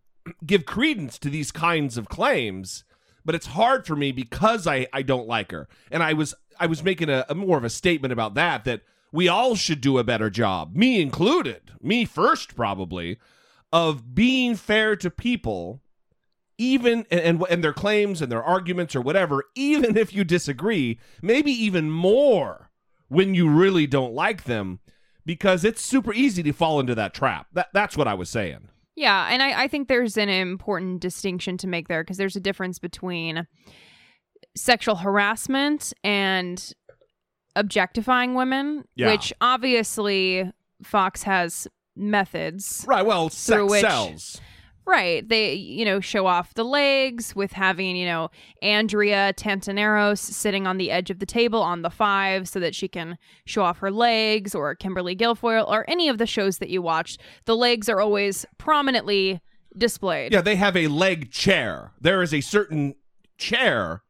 give 0.47 0.65
credence 0.65 1.19
to 1.19 1.31
these 1.31 1.51
kinds 1.51 1.97
of 1.97 2.09
claims, 2.09 2.85
but 3.25 3.35
it's 3.35 3.49
hard 3.49 3.87
for 3.87 3.97
me 3.97 4.13
because 4.13 4.67
I, 4.67 4.87
I 4.93 5.03
don't 5.03 5.29
like 5.29 5.51
her. 5.51 5.69
And 5.91 6.03
I 6.03 6.13
was 6.13 6.35
I 6.61 6.67
was 6.67 6.83
making 6.83 7.09
a, 7.09 7.25
a 7.29 7.35
more 7.35 7.59
of 7.59 7.65
a 7.65 7.71
statement 7.71 8.13
about 8.13 8.35
that 8.35 8.65
that 8.65 8.83
we 9.13 9.29
all 9.29 9.55
should 9.55 9.81
do 9.81 9.99
a 9.99 10.05
better 10.05 10.31
job, 10.31 10.75
me 10.75 11.01
included, 11.01 11.73
me 11.81 12.05
first 12.05 12.55
probably, 12.55 13.19
of 13.73 14.15
being 14.15 14.55
fair 14.55 14.97
to 14.97 15.11
people, 15.11 15.81
even 16.59 17.07
and, 17.11 17.21
and 17.21 17.45
and 17.49 17.65
their 17.65 17.73
claims 17.73 18.21
and 18.21 18.31
their 18.31 18.43
arguments 18.43 18.97
or 18.97 19.01
whatever, 19.01 19.45
even 19.55 19.97
if 19.97 20.13
you 20.13 20.25
disagree, 20.25 20.99
maybe 21.23 21.53
even 21.53 21.91
more 21.91 22.71
when 23.09 23.35
you 23.35 23.49
really 23.49 23.87
don't 23.87 24.13
like 24.13 24.45
them, 24.45 24.81
because 25.25 25.65
it's 25.65 25.81
super 25.81 26.13
easy 26.13 26.43
to 26.43 26.53
fall 26.53 26.81
into 26.81 26.95
that 26.95 27.15
trap. 27.15 27.47
That 27.53 27.69
that's 27.73 27.97
what 27.97 28.09
I 28.09 28.15
was 28.15 28.29
saying. 28.29 28.69
Yeah, 28.99 29.28
and 29.31 29.40
I, 29.40 29.62
I 29.62 29.69
think 29.69 29.87
there's 29.87 30.17
an 30.17 30.28
important 30.28 31.00
distinction 31.00 31.57
to 31.59 31.69
make 31.69 31.87
there 31.87 32.02
because 32.02 32.17
there's 32.17 32.35
a 32.35 32.40
difference 32.40 32.81
between 32.81 33.47
sexual 34.57 34.97
harassment 34.97 35.93
and 36.02 36.73
objectifying 37.55 38.35
women, 38.35 38.85
Yeah. 38.97 39.12
which 39.12 39.33
obviously 39.40 40.50
Fox 40.83 41.23
has 41.23 41.69
methods. 41.95 42.85
Right. 42.88 43.07
Well, 43.07 43.28
Through 43.28 43.69
sex 43.69 43.71
which- 43.71 43.81
sells. 43.83 44.40
Right. 44.88 45.28
They, 45.28 45.52
you 45.52 45.85
know, 45.85 46.00
show 46.00 46.26
off 46.26 46.54
the 46.54 46.64
legs 46.64 47.37
with 47.37 47.52
having, 47.52 47.95
you 47.95 48.07
know, 48.07 48.30
Andrea 48.62 49.35
Tantaros 49.37 50.18
sitting 50.18 50.66
on 50.66 50.78
the 50.78 50.90
edge 50.90 51.11
of 51.11 51.18
the 51.18 51.26
table 51.26 51.61
on 51.61 51.83
the 51.83 51.90
five 51.90 52.49
so 52.49 52.59
that 52.59 52.75
she 52.75 52.88
can 52.88 53.18
show 53.45 53.61
off 53.64 53.80
her 53.80 53.90
legs, 53.90 54.54
or 54.54 54.75
Kimberly 54.75 55.14
Guilfoyle, 55.14 55.68
or 55.68 55.85
any 55.88 56.09
of 56.09 56.16
the 56.16 56.25
shows 56.25 56.57
that 56.57 56.71
you 56.71 56.80
watched. 56.80 57.21
The 57.45 57.54
legs 57.54 57.90
are 57.90 58.00
always 58.00 58.47
prominently 58.57 59.42
displayed. 59.76 60.33
Yeah, 60.33 60.40
they 60.40 60.57
have 60.57 60.75
a 60.75 60.88
leg 60.88 61.30
chair. 61.30 61.92
There 62.00 62.23
is 62.23 62.33
a 62.33 62.40
certain 62.40 62.95
chair, 63.37 64.02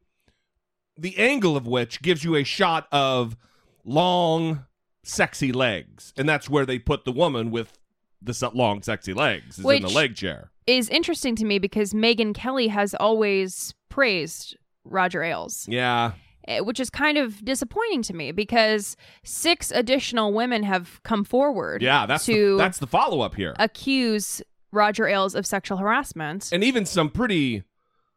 the 0.97 1.17
angle 1.17 1.57
of 1.57 1.67
which 1.67 2.01
gives 2.01 2.23
you 2.23 2.37
a 2.37 2.45
shot 2.45 2.87
of 2.89 3.35
long, 3.83 4.65
sexy 5.03 5.51
legs, 5.51 6.13
and 6.15 6.27
that's 6.27 6.49
where 6.49 6.65
they 6.65 6.79
put 6.79 7.03
the 7.03 7.11
woman 7.11 7.51
with 7.51 7.77
the 8.21 8.51
long, 8.53 8.81
sexy 8.81 9.13
legs 9.13 9.59
is 9.59 9.65
in 9.65 9.81
the 9.81 9.89
leg 9.89 10.15
chair. 10.15 10.51
Is 10.69 10.87
interesting 10.89 11.35
to 11.37 11.45
me 11.45 11.57
because 11.57 11.93
Megyn 11.93 12.35
Kelly 12.35 12.67
has 12.67 12.93
always 12.93 13.73
praised 13.89 14.55
Roger 14.83 15.23
Ailes. 15.23 15.67
Yeah, 15.67 16.11
eh, 16.47 16.59
which 16.59 16.79
is 16.79 16.91
kind 16.91 17.17
of 17.17 17.43
disappointing 17.43 18.03
to 18.03 18.13
me 18.13 18.31
because 18.31 18.95
six 19.23 19.71
additional 19.71 20.31
women 20.31 20.61
have 20.61 21.01
come 21.03 21.23
forward 21.23 21.81
yeah. 21.81 22.05
That's 22.05 22.25
to 22.27 22.51
the, 22.51 22.57
that's 22.57 22.77
the 22.77 22.85
follow 22.85 23.21
up 23.21 23.33
here, 23.33 23.55
accuse 23.57 24.43
Roger 24.71 25.07
Ailes 25.07 25.33
of 25.33 25.47
sexual 25.47 25.79
harassment. 25.79 26.49
and 26.51 26.63
even 26.63 26.85
some 26.85 27.09
pretty 27.09 27.63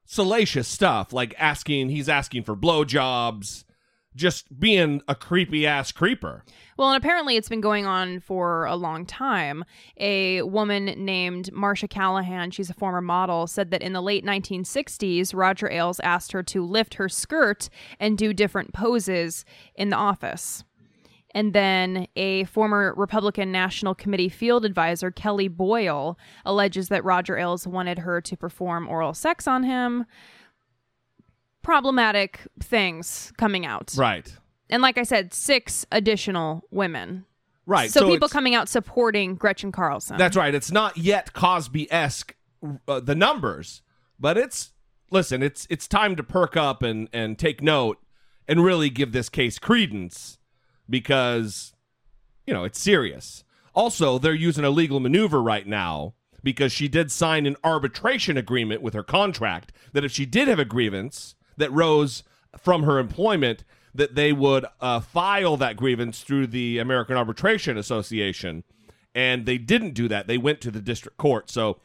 salacious 0.04 0.68
stuff 0.68 1.12
like 1.12 1.34
asking. 1.38 1.88
He's 1.88 2.08
asking 2.08 2.42
for 2.42 2.54
blowjobs. 2.54 3.64
Just 4.14 4.58
being 4.60 5.00
a 5.08 5.14
creepy 5.14 5.66
ass 5.66 5.90
creeper. 5.92 6.44
Well, 6.76 6.90
and 6.90 6.96
apparently 6.96 7.36
it's 7.36 7.48
been 7.48 7.60
going 7.60 7.86
on 7.86 8.20
for 8.20 8.64
a 8.66 8.76
long 8.76 9.06
time. 9.06 9.64
A 9.98 10.42
woman 10.42 10.86
named 11.04 11.52
Marcia 11.52 11.88
Callahan, 11.88 12.50
she's 12.50 12.70
a 12.70 12.74
former 12.74 13.00
model, 13.00 13.46
said 13.46 13.70
that 13.70 13.82
in 13.82 13.92
the 13.92 14.02
late 14.02 14.24
1960s, 14.24 15.34
Roger 15.34 15.70
Ailes 15.70 16.00
asked 16.00 16.32
her 16.32 16.42
to 16.42 16.64
lift 16.64 16.94
her 16.94 17.08
skirt 17.08 17.68
and 17.98 18.18
do 18.18 18.32
different 18.32 18.72
poses 18.72 19.44
in 19.74 19.90
the 19.90 19.96
office. 19.96 20.64
And 21.34 21.54
then 21.54 22.06
a 22.14 22.44
former 22.44 22.92
Republican 22.96 23.50
National 23.52 23.94
Committee 23.94 24.28
field 24.28 24.64
advisor, 24.64 25.10
Kellie 25.10 25.48
Boyle, 25.48 26.18
alleges 26.44 26.88
that 26.88 27.04
Roger 27.04 27.38
Ailes 27.38 27.66
wanted 27.66 28.00
her 28.00 28.20
to 28.20 28.36
perform 28.36 28.86
oral 28.88 29.14
sex 29.14 29.46
on 29.46 29.62
him. 29.62 30.04
Problematic 31.62 32.40
things 32.60 33.32
coming 33.36 33.64
out. 33.66 33.94
Right. 33.96 34.32
And 34.70 34.82
like 34.82 34.98
I 34.98 35.02
said, 35.02 35.34
six 35.34 35.86
additional 35.92 36.64
women. 36.70 37.24
Right. 37.66 37.90
So, 37.90 38.08
people 38.08 38.28
coming 38.28 38.54
out 38.54 38.68
supporting 38.68 39.36
Gretchen 39.36 39.70
Carlson. 39.70 40.16
That's 40.16 40.36
right. 40.36 40.54
It's 40.54 40.72
not 40.72 40.96
yet 40.96 41.32
Cosby 41.32 41.90
esque 41.92 42.34
uh, 42.88 43.00
the 43.00 43.14
numbers, 43.14 43.82
but 44.18 44.36
it's 44.36 44.72
listen. 45.10 45.42
It's 45.42 45.66
it's 45.70 45.86
time 45.86 46.16
to 46.16 46.22
perk 46.22 46.56
up 46.56 46.82
and 46.82 47.08
and 47.12 47.38
take 47.38 47.62
note 47.62 47.98
and 48.48 48.64
really 48.64 48.90
give 48.90 49.12
this 49.12 49.28
case 49.28 49.58
credence 49.58 50.38
because 50.88 51.72
you 52.46 52.52
know 52.52 52.64
it's 52.64 52.80
serious. 52.80 53.44
Also, 53.74 54.18
they're 54.18 54.34
using 54.34 54.64
a 54.64 54.70
legal 54.70 55.00
maneuver 55.00 55.40
right 55.42 55.66
now 55.66 56.14
because 56.42 56.72
she 56.72 56.88
did 56.88 57.10
sign 57.10 57.46
an 57.46 57.56
arbitration 57.64 58.36
agreement 58.36 58.82
with 58.82 58.94
her 58.94 59.04
contract 59.04 59.72
that 59.92 60.04
if 60.04 60.12
she 60.12 60.26
did 60.26 60.48
have 60.48 60.58
a 60.58 60.64
grievance 60.64 61.34
that 61.56 61.72
rose 61.72 62.22
from 62.58 62.82
her 62.84 62.98
employment 62.98 63.64
that 63.94 64.14
they 64.14 64.32
would 64.32 64.64
uh, 64.80 65.00
file 65.00 65.56
that 65.58 65.76
grievance 65.76 66.22
through 66.22 66.46
the 66.46 66.78
American 66.78 67.16
Arbitration 67.16 67.76
Association 67.76 68.64
and 69.14 69.46
they 69.46 69.58
didn't 69.58 69.92
do 69.92 70.08
that. 70.08 70.26
They 70.26 70.38
went 70.38 70.60
to 70.62 70.70
the 70.70 70.80
district 70.80 71.18
court. 71.18 71.50
So 71.50 71.78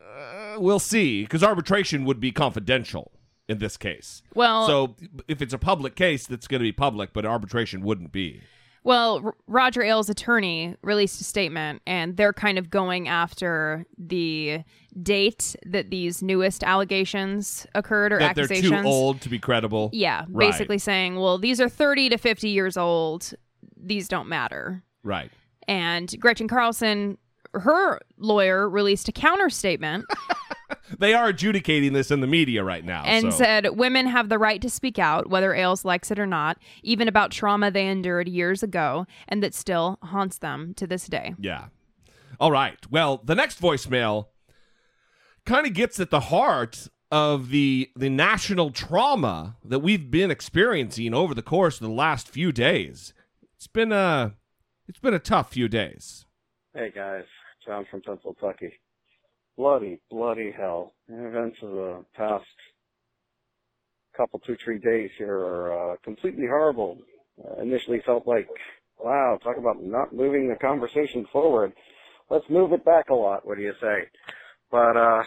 uh, 0.00 0.56
we'll 0.58 0.78
see, 0.78 1.22
because 1.22 1.42
arbitration 1.42 2.04
would 2.04 2.20
be 2.20 2.32
confidential 2.32 3.12
in 3.48 3.58
this 3.58 3.76
case. 3.76 4.22
Well- 4.34 4.66
so 4.66 4.96
if 5.28 5.42
it's 5.42 5.52
a 5.52 5.58
public 5.58 5.94
case, 5.94 6.26
that's 6.26 6.46
going 6.46 6.60
to 6.60 6.64
be 6.64 6.72
public, 6.72 7.12
but 7.12 7.26
arbitration 7.26 7.82
wouldn't 7.82 8.12
be. 8.12 8.42
Well, 8.84 9.20
R- 9.24 9.34
Roger 9.46 9.82
Ailes' 9.82 10.08
attorney 10.10 10.76
released 10.82 11.20
a 11.20 11.24
statement, 11.24 11.82
and 11.86 12.16
they're 12.16 12.32
kind 12.34 12.58
of 12.58 12.70
going 12.70 13.08
after 13.08 13.86
the 13.98 14.60
date 15.02 15.56
that 15.66 15.90
these 15.90 16.22
newest 16.22 16.62
allegations 16.62 17.66
occurred 17.74 18.12
or 18.12 18.18
that 18.20 18.36
they're 18.36 18.44
accusations. 18.44 18.82
too 18.82 18.86
old 18.88 19.20
to 19.22 19.28
be 19.28 19.38
credible. 19.38 19.90
Yeah, 19.92 20.26
Right. 20.28 20.50
basically 20.50 20.78
saying, 20.78 21.16
well, 21.18 21.38
these 21.38 21.60
are 21.60 21.68
30 21.68 22.10
to 22.10 22.18
50 22.18 22.48
years 22.50 22.76
old. 22.76 23.32
These 23.76 24.06
don't 24.08 24.28
matter. 24.28 24.82
Right. 25.02 25.30
And 25.66 26.14
Gretchen 26.20 26.46
Carlson, 26.46 27.16
her 27.54 28.00
lawyer, 28.18 28.68
released 28.68 29.08
a 29.08 29.12
counter 29.12 29.48
statement 29.48 30.04
They 30.98 31.14
are 31.14 31.28
adjudicating 31.28 31.92
this 31.92 32.10
in 32.10 32.20
the 32.20 32.26
media 32.26 32.64
right 32.64 32.84
now. 32.84 33.02
and 33.04 33.32
so. 33.32 33.38
said 33.38 33.76
women 33.76 34.06
have 34.06 34.28
the 34.28 34.38
right 34.38 34.60
to 34.62 34.70
speak 34.70 34.98
out, 34.98 35.28
whether 35.28 35.54
Ailes 35.54 35.84
likes 35.84 36.10
it 36.10 36.18
or 36.18 36.26
not, 36.26 36.58
even 36.82 37.08
about 37.08 37.30
trauma 37.30 37.70
they 37.70 37.86
endured 37.86 38.28
years 38.28 38.62
ago 38.62 39.06
and 39.28 39.42
that 39.42 39.54
still 39.54 39.98
haunts 40.02 40.38
them 40.38 40.74
to 40.74 40.86
this 40.86 41.06
day. 41.06 41.34
Yeah. 41.38 41.66
All 42.40 42.50
right. 42.50 42.78
Well, 42.90 43.20
the 43.24 43.34
next 43.34 43.60
voicemail 43.60 44.26
kind 45.44 45.66
of 45.66 45.74
gets 45.74 46.00
at 46.00 46.10
the 46.10 46.20
heart 46.20 46.88
of 47.10 47.50
the 47.50 47.90
the 47.94 48.10
national 48.10 48.70
trauma 48.70 49.56
that 49.64 49.78
we've 49.78 50.10
been 50.10 50.30
experiencing 50.30 51.14
over 51.14 51.34
the 51.34 51.42
course 51.42 51.80
of 51.80 51.86
the 51.86 51.92
last 51.94 52.28
few 52.28 52.50
days. 52.50 53.12
It's 53.54 53.66
been 53.66 53.92
a 53.92 54.34
it's 54.88 54.98
been 54.98 55.14
a 55.14 55.18
tough 55.18 55.52
few 55.52 55.68
days. 55.68 56.26
Hey 56.74 56.90
guys, 56.94 57.24
John 57.64 57.86
from 57.90 58.02
Pennsylvania. 58.02 58.70
Bloody, 59.56 60.00
bloody 60.10 60.50
hell. 60.50 60.94
The 61.08 61.26
events 61.26 61.58
of 61.62 61.70
the 61.70 62.04
past 62.16 62.44
couple, 64.16 64.40
two, 64.40 64.56
three 64.56 64.78
days 64.78 65.10
here 65.16 65.36
are 65.36 65.92
uh, 65.92 65.96
completely 66.02 66.46
horrible. 66.46 66.98
Uh, 67.38 67.62
initially 67.62 68.00
felt 68.04 68.26
like, 68.26 68.48
wow, 68.98 69.38
talk 69.42 69.56
about 69.56 69.82
not 69.82 70.12
moving 70.12 70.48
the 70.48 70.56
conversation 70.56 71.26
forward. 71.32 71.72
Let's 72.30 72.48
move 72.48 72.72
it 72.72 72.84
back 72.84 73.10
a 73.10 73.14
lot, 73.14 73.46
what 73.46 73.56
do 73.56 73.62
you 73.62 73.74
say? 73.80 74.08
But, 74.70 74.96
uh, 74.96 75.22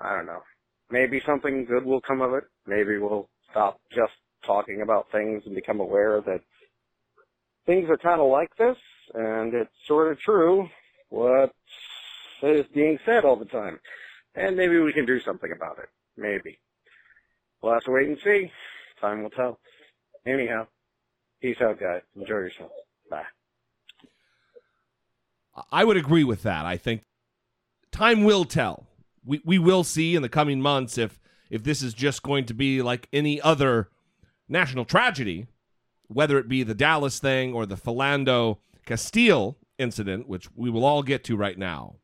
I 0.00 0.16
don't 0.16 0.26
know. 0.26 0.42
Maybe 0.90 1.22
something 1.24 1.64
good 1.64 1.84
will 1.84 2.00
come 2.00 2.20
of 2.20 2.34
it. 2.34 2.44
Maybe 2.66 2.98
we'll 2.98 3.28
stop 3.50 3.80
just 3.94 4.12
talking 4.44 4.82
about 4.82 5.10
things 5.10 5.42
and 5.46 5.54
become 5.54 5.80
aware 5.80 6.20
that 6.20 6.40
things 7.66 7.88
are 7.88 7.96
kind 7.96 8.20
of 8.20 8.30
like 8.30 8.54
this, 8.56 8.76
and 9.14 9.54
it's 9.54 9.70
sort 9.86 10.12
of 10.12 10.20
true 10.20 10.68
what 11.08 11.52
is 12.50 12.66
being 12.74 12.98
said 13.04 13.24
all 13.24 13.36
the 13.36 13.44
time. 13.44 13.78
And 14.34 14.56
maybe 14.56 14.78
we 14.78 14.92
can 14.92 15.06
do 15.06 15.20
something 15.20 15.52
about 15.52 15.78
it. 15.78 15.88
Maybe. 16.16 16.58
We'll 17.62 17.74
have 17.74 17.84
to 17.84 17.92
wait 17.92 18.08
and 18.08 18.18
see. 18.22 18.50
Time 19.00 19.22
will 19.22 19.30
tell. 19.30 19.58
Anyhow, 20.26 20.66
peace 21.40 21.60
out, 21.60 21.78
guys. 21.78 22.02
Enjoy 22.16 22.34
yourself. 22.34 22.70
Bye. 23.10 23.24
I 25.70 25.84
would 25.84 25.96
agree 25.96 26.24
with 26.24 26.42
that. 26.42 26.66
I 26.66 26.76
think 26.76 27.02
time 27.92 28.24
will 28.24 28.44
tell. 28.44 28.86
We 29.24 29.40
we 29.44 29.58
will 29.58 29.84
see 29.84 30.16
in 30.16 30.22
the 30.22 30.28
coming 30.28 30.60
months 30.60 30.98
if 30.98 31.20
if 31.48 31.62
this 31.62 31.82
is 31.82 31.94
just 31.94 32.22
going 32.22 32.46
to 32.46 32.54
be 32.54 32.82
like 32.82 33.08
any 33.12 33.40
other 33.40 33.88
national 34.48 34.84
tragedy, 34.84 35.46
whether 36.08 36.38
it 36.38 36.48
be 36.48 36.62
the 36.62 36.74
Dallas 36.74 37.18
thing 37.18 37.54
or 37.54 37.66
the 37.66 37.76
Philando 37.76 38.58
Castile 38.84 39.56
incident, 39.78 40.28
which 40.28 40.48
we 40.54 40.70
will 40.70 40.84
all 40.84 41.02
get 41.02 41.24
to 41.24 41.36
right 41.36 41.58
now. 41.58 41.96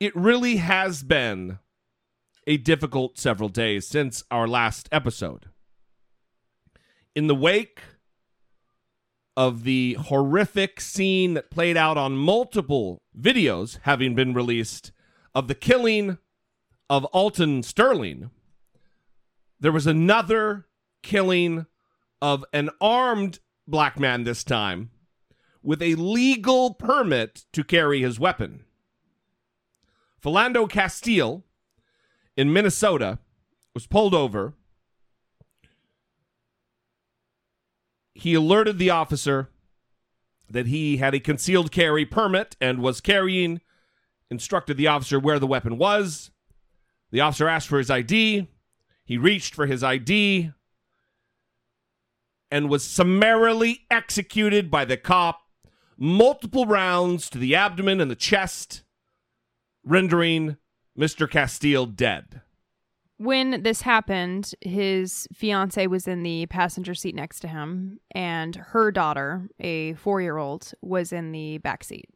It 0.00 0.16
really 0.16 0.56
has 0.56 1.02
been 1.02 1.58
a 2.46 2.56
difficult 2.56 3.18
several 3.18 3.50
days 3.50 3.86
since 3.86 4.24
our 4.30 4.48
last 4.48 4.88
episode. 4.90 5.50
In 7.14 7.26
the 7.26 7.34
wake 7.34 7.82
of 9.36 9.64
the 9.64 9.98
horrific 10.00 10.80
scene 10.80 11.34
that 11.34 11.50
played 11.50 11.76
out 11.76 11.98
on 11.98 12.16
multiple 12.16 13.02
videos 13.18 13.78
having 13.82 14.14
been 14.14 14.32
released 14.32 14.90
of 15.34 15.48
the 15.48 15.54
killing 15.54 16.16
of 16.88 17.04
Alton 17.06 17.62
Sterling, 17.62 18.30
there 19.60 19.70
was 19.70 19.86
another 19.86 20.66
killing 21.02 21.66
of 22.22 22.42
an 22.54 22.70
armed 22.80 23.40
black 23.68 24.00
man 24.00 24.24
this 24.24 24.44
time 24.44 24.90
with 25.62 25.82
a 25.82 25.94
legal 25.96 26.72
permit 26.72 27.44
to 27.52 27.62
carry 27.62 28.00
his 28.00 28.18
weapon. 28.18 28.64
Philando 30.22 30.68
Castile 30.68 31.44
in 32.36 32.52
Minnesota 32.52 33.18
was 33.74 33.86
pulled 33.86 34.14
over. 34.14 34.54
He 38.14 38.34
alerted 38.34 38.78
the 38.78 38.90
officer 38.90 39.48
that 40.48 40.66
he 40.66 40.98
had 40.98 41.14
a 41.14 41.20
concealed 41.20 41.70
carry 41.70 42.04
permit 42.04 42.56
and 42.60 42.80
was 42.80 43.00
carrying, 43.00 43.60
instructed 44.30 44.76
the 44.76 44.88
officer 44.88 45.18
where 45.18 45.38
the 45.38 45.46
weapon 45.46 45.78
was. 45.78 46.30
The 47.10 47.20
officer 47.20 47.48
asked 47.48 47.68
for 47.68 47.78
his 47.78 47.90
ID. 47.90 48.48
He 49.04 49.16
reached 49.16 49.54
for 49.54 49.66
his 49.66 49.82
ID 49.82 50.52
and 52.50 52.68
was 52.68 52.84
summarily 52.84 53.86
executed 53.90 54.70
by 54.70 54.84
the 54.84 54.96
cop, 54.96 55.42
multiple 55.96 56.66
rounds 56.66 57.30
to 57.30 57.38
the 57.38 57.54
abdomen 57.54 58.00
and 58.00 58.10
the 58.10 58.16
chest, 58.16 58.82
rendering 59.84 60.56
Mr. 60.98 61.30
Castile 61.30 61.86
dead. 61.86 62.42
When 63.16 63.62
this 63.62 63.82
happened, 63.82 64.54
his 64.62 65.28
fiance 65.32 65.86
was 65.86 66.08
in 66.08 66.22
the 66.22 66.46
passenger 66.46 66.94
seat 66.94 67.14
next 67.14 67.40
to 67.40 67.48
him, 67.48 68.00
and 68.12 68.56
her 68.56 68.90
daughter, 68.90 69.48
a 69.60 69.92
four 69.94 70.22
year 70.22 70.38
old, 70.38 70.72
was 70.80 71.12
in 71.12 71.32
the 71.32 71.58
back 71.58 71.84
seat. 71.84 72.08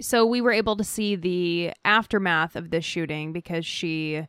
So 0.00 0.26
we 0.26 0.40
were 0.40 0.52
able 0.52 0.76
to 0.76 0.84
see 0.84 1.16
the 1.16 1.72
aftermath 1.84 2.56
of 2.56 2.70
this 2.70 2.84
shooting 2.84 3.32
because 3.32 3.66
she 3.66 4.26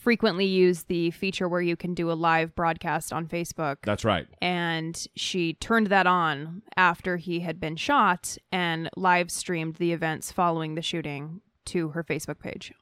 frequently 0.00 0.46
use 0.46 0.84
the 0.84 1.10
feature 1.12 1.48
where 1.48 1.60
you 1.60 1.76
can 1.76 1.94
do 1.94 2.10
a 2.10 2.14
live 2.14 2.54
broadcast 2.54 3.12
on 3.12 3.26
Facebook. 3.26 3.76
That's 3.84 4.04
right. 4.04 4.26
And 4.40 5.06
she 5.14 5.54
turned 5.54 5.88
that 5.88 6.06
on 6.06 6.62
after 6.76 7.18
he 7.18 7.40
had 7.40 7.60
been 7.60 7.76
shot 7.76 8.36
and 8.50 8.88
live 8.96 9.30
streamed 9.30 9.76
the 9.76 9.92
events 9.92 10.32
following 10.32 10.74
the 10.74 10.82
shooting 10.82 11.42
to 11.66 11.90
her 11.90 12.02
Facebook 12.02 12.40
page. 12.40 12.72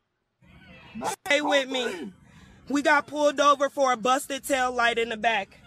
Stay 1.27 1.41
with 1.41 1.69
me. 1.69 2.13
We 2.69 2.83
got 2.83 3.07
pulled 3.07 3.41
over 3.41 3.69
for 3.69 3.93
a 3.93 3.97
busted 3.97 4.45
tail 4.45 4.73
light 4.73 4.99
in 4.99 5.09
the 5.09 5.17
back. 5.17 5.61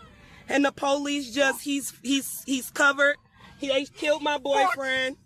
And 0.48 0.66
the 0.66 0.72
police 0.72 1.34
just 1.34 1.62
he's 1.62 1.94
he's 2.04 2.44
he's 2.46 2.70
covered. 2.72 3.16
He 3.60 3.68
they 3.68 3.86
killed 3.86 4.24
my 4.24 4.38
boyfriend. 4.38 5.18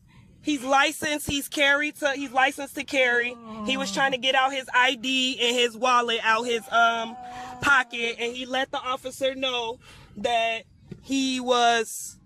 He's 0.45 0.63
licensed. 0.63 1.27
He's 1.27 1.47
carried 1.47 1.95
to. 1.95 2.11
He's 2.11 2.31
licensed 2.31 2.75
to 2.75 2.83
carry. 2.83 3.35
He 3.65 3.77
was 3.77 3.91
trying 3.91 4.11
to 4.11 4.19
get 4.19 4.35
out 4.35 4.53
his 4.53 4.69
ID 4.73 5.39
and 5.41 5.55
his 5.55 5.75
wallet 5.75 6.19
out 6.23 6.43
his 6.43 6.61
um 6.71 7.17
pocket, 7.61 8.17
and 8.19 8.35
he 8.35 8.45
let 8.45 8.69
the 8.69 8.77
officer 8.77 9.33
know 9.33 9.79
that 10.17 10.65
he 11.01 11.39
was 11.39 12.17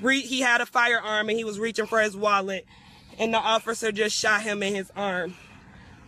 re- 0.00 0.20
he 0.20 0.40
had 0.40 0.60
a 0.60 0.66
firearm 0.66 1.28
and 1.28 1.36
he 1.36 1.42
was 1.44 1.58
reaching 1.58 1.86
for 1.86 2.00
his 2.00 2.16
wallet, 2.16 2.64
and 3.18 3.34
the 3.34 3.38
officer 3.38 3.90
just 3.90 4.16
shot 4.16 4.42
him 4.42 4.62
in 4.62 4.72
his 4.72 4.92
arm. 4.94 5.34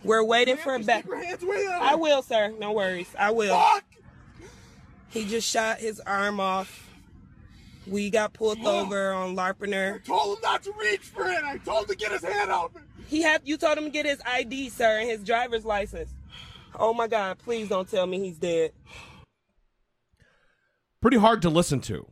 We're 0.01 0.23
waiting 0.23 0.55
for 0.55 0.75
a 0.75 0.79
back. 0.79 1.05
I 1.11 1.95
will, 1.95 2.21
sir. 2.21 2.53
No 2.57 2.71
worries. 2.71 3.13
I 3.19 3.31
will. 3.31 3.59
Fuck! 3.59 3.83
He 5.09 5.25
just 5.25 5.49
shot 5.49 5.79
his 5.79 5.99
arm 5.99 6.39
off. 6.39 6.88
We 7.89 8.09
got 8.09 8.33
pulled 8.33 8.65
over 8.65 9.13
on 9.13 9.35
Larpenteur. 9.35 9.95
I 9.95 9.97
told 9.99 10.37
him 10.37 10.41
not 10.43 10.63
to 10.63 10.73
reach 10.79 11.01
for 11.01 11.27
it. 11.27 11.43
I 11.43 11.57
told 11.57 11.83
him 11.83 11.87
to 11.89 11.95
get 11.95 12.11
his 12.11 12.23
hand 12.23 12.51
out. 12.51 12.71
He 13.07 13.21
had 13.21 13.41
you 13.43 13.57
told 13.57 13.77
him 13.77 13.85
to 13.85 13.89
get 13.89 14.05
his 14.05 14.21
ID, 14.25 14.69
sir, 14.69 14.99
and 14.99 15.09
his 15.09 15.23
driver's 15.23 15.65
license. 15.65 16.13
Oh 16.77 16.93
my 16.93 17.07
God! 17.07 17.39
Please 17.39 17.69
don't 17.69 17.89
tell 17.89 18.05
me 18.05 18.19
he's 18.19 18.37
dead. 18.37 18.71
Pretty 21.01 21.17
hard 21.17 21.41
to 21.41 21.49
listen 21.49 21.79
to. 21.81 22.07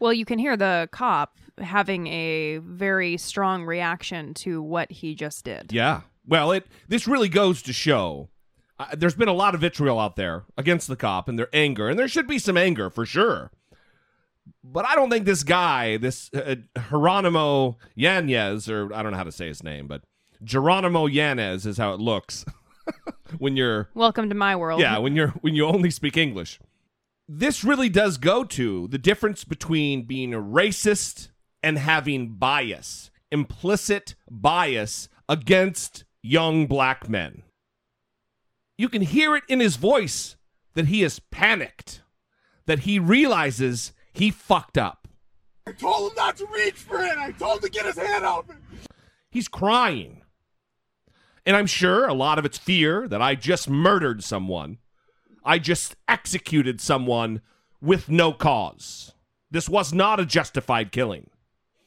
Well, 0.00 0.12
you 0.12 0.24
can 0.24 0.38
hear 0.38 0.56
the 0.56 0.88
cop 0.92 1.38
having 1.58 2.06
a 2.08 2.58
very 2.58 3.16
strong 3.16 3.64
reaction 3.64 4.34
to 4.34 4.60
what 4.60 4.90
he 4.90 5.14
just 5.14 5.44
did. 5.44 5.72
Yeah. 5.72 6.02
Well, 6.26 6.52
it 6.52 6.66
this 6.88 7.06
really 7.06 7.28
goes 7.28 7.62
to 7.62 7.72
show 7.72 8.30
uh, 8.78 8.86
there's 8.96 9.14
been 9.14 9.28
a 9.28 9.32
lot 9.32 9.54
of 9.54 9.60
vitriol 9.60 9.98
out 9.98 10.16
there 10.16 10.44
against 10.56 10.88
the 10.88 10.96
cop 10.96 11.28
and 11.28 11.38
their 11.38 11.48
anger, 11.52 11.88
and 11.88 11.98
there 11.98 12.08
should 12.08 12.26
be 12.26 12.38
some 12.38 12.56
anger 12.56 12.90
for 12.90 13.06
sure. 13.06 13.50
But 14.62 14.84
I 14.84 14.94
don't 14.94 15.10
think 15.10 15.24
this 15.26 15.42
guy, 15.42 15.96
this 15.96 16.30
uh, 16.34 16.56
Jeronimo 16.76 17.76
Yanez, 17.94 18.68
or 18.68 18.92
I 18.92 19.02
don't 19.02 19.12
know 19.12 19.18
how 19.18 19.24
to 19.24 19.32
say 19.32 19.46
his 19.48 19.62
name, 19.62 19.86
but 19.86 20.02
Jeronimo 20.44 21.10
Yanez 21.12 21.66
is 21.66 21.78
how 21.78 21.92
it 21.94 22.00
looks 22.00 22.44
when 23.38 23.56
you're 23.56 23.88
Welcome 23.94 24.28
to 24.28 24.34
my 24.34 24.54
world. 24.56 24.80
yeah 24.80 24.98
when 24.98 25.16
you're 25.16 25.28
when 25.40 25.54
you 25.54 25.66
only 25.66 25.90
speak 25.90 26.16
English. 26.16 26.58
This 27.28 27.64
really 27.64 27.88
does 27.88 28.18
go 28.18 28.44
to 28.44 28.86
the 28.88 28.98
difference 28.98 29.42
between 29.44 30.04
being 30.04 30.32
a 30.32 30.38
racist 30.40 31.30
and 31.62 31.76
having 31.78 32.34
bias, 32.34 33.10
implicit 33.32 34.14
bias 34.30 35.08
against 35.28 36.04
young 36.22 36.66
black 36.66 37.08
men. 37.08 37.42
You 38.78 38.88
can 38.88 39.02
hear 39.02 39.34
it 39.36 39.44
in 39.48 39.58
his 39.60 39.76
voice 39.76 40.36
that 40.74 40.86
he 40.86 41.02
is 41.02 41.18
panicked, 41.18 42.02
that 42.66 42.80
he 42.80 42.98
realizes 42.98 43.92
he 44.16 44.30
fucked 44.30 44.78
up. 44.78 45.06
I 45.66 45.72
told 45.72 46.12
him 46.12 46.16
not 46.16 46.36
to 46.38 46.46
reach 46.46 46.74
for 46.74 47.02
it. 47.02 47.18
I 47.18 47.32
told 47.32 47.56
him 47.56 47.62
to 47.64 47.70
get 47.70 47.86
his 47.86 47.98
hand 47.98 48.24
out. 48.24 48.46
He's 49.30 49.48
crying. 49.48 50.22
And 51.44 51.56
I'm 51.56 51.66
sure 51.66 52.06
a 52.06 52.14
lot 52.14 52.38
of 52.38 52.44
it's 52.44 52.58
fear 52.58 53.06
that 53.08 53.20
I 53.20 53.34
just 53.34 53.68
murdered 53.68 54.24
someone. 54.24 54.78
I 55.44 55.58
just 55.58 55.96
executed 56.08 56.80
someone 56.80 57.40
with 57.80 58.08
no 58.08 58.32
cause. 58.32 59.12
This 59.50 59.68
was 59.68 59.92
not 59.92 60.18
a 60.18 60.26
justified 60.26 60.92
killing. 60.92 61.30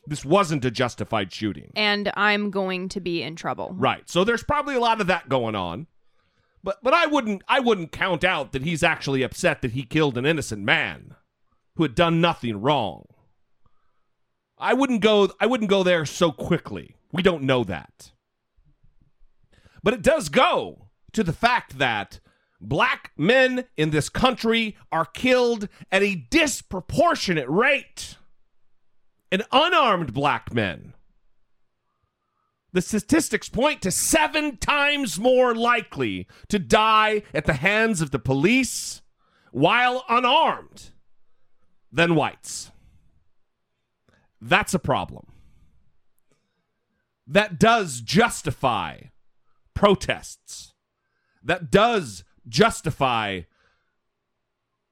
This 0.06 0.24
wasn't 0.24 0.66
a 0.66 0.72
justified 0.72 1.34
shooting. 1.34 1.72
And 1.76 2.12
I'm 2.16 2.52
going 2.52 2.90
to 2.90 3.00
be 3.00 3.22
in 3.22 3.36
trouble. 3.36 3.74
Right. 3.76 4.10
So 4.10 4.24
there's 4.24 4.44
probably 4.44 4.76
a 4.76 4.80
lot 4.80 5.02
of 5.02 5.08
that 5.08 5.30
going 5.30 5.56
on. 5.56 5.88
But 6.64 6.84
but 6.84 6.94
I 6.94 7.06
wouldn't 7.06 7.44
I 7.48 7.60
wouldn't 7.60 7.92
count 7.92 8.24
out 8.24 8.52
that 8.52 8.64
he's 8.64 8.84
actually 8.84 9.24
upset 9.24 9.62
that 9.62 9.72
he 9.72 9.84
killed 9.84 10.18
an 10.18 10.26
innocent 10.26 10.62
man 10.62 11.16
who 11.80 11.84
had 11.84 11.96
done 11.96 12.20
nothing 12.20 12.60
wrong. 12.60 13.06
I 14.58 14.74
wouldn't 14.74 15.00
go 15.00 15.32
I 15.40 15.46
wouldn't 15.46 15.70
go 15.70 15.82
there 15.82 16.06
so 16.06 16.30
quickly. 16.30 16.98
We 17.14 17.24
don't 17.24 17.44
know 17.44 17.64
that. 17.64 18.12
But 19.82 19.94
it 19.94 20.02
does 20.02 20.28
go 20.28 20.90
to 21.14 21.24
the 21.24 21.32
fact 21.32 21.78
that 21.78 22.20
black 22.60 23.14
men 23.16 23.64
in 23.78 23.92
this 23.92 24.10
country 24.10 24.76
are 24.92 25.06
killed 25.06 25.70
at 25.90 26.04
a 26.04 26.16
disproportionate 26.16 27.48
rate. 27.48 28.18
And 29.32 29.44
unarmed 29.54 30.14
black 30.14 30.54
men. 30.54 30.96
The 32.74 32.82
statistics 32.82 33.48
point 33.48 33.82
to 33.84 33.92
seven 33.92 34.58
times 34.58 35.18
more 35.18 35.56
likely 35.56 36.28
to 36.50 36.60
die 36.60 37.24
at 37.34 37.46
the 37.46 37.54
hands 37.54 38.02
of 38.02 38.12
the 38.12 38.20
police 38.20 39.02
while 39.54 40.04
unarmed 40.10 40.92
than 41.92 42.16
whites. 42.16 42.72
That's 44.42 44.74
a 44.74 44.80
problem. 44.80 45.28
That 47.28 47.60
does 47.60 48.02
justify 48.02 49.02
protests. 49.74 50.74
That 51.44 51.72
does 51.72 52.24
justify 52.48 53.42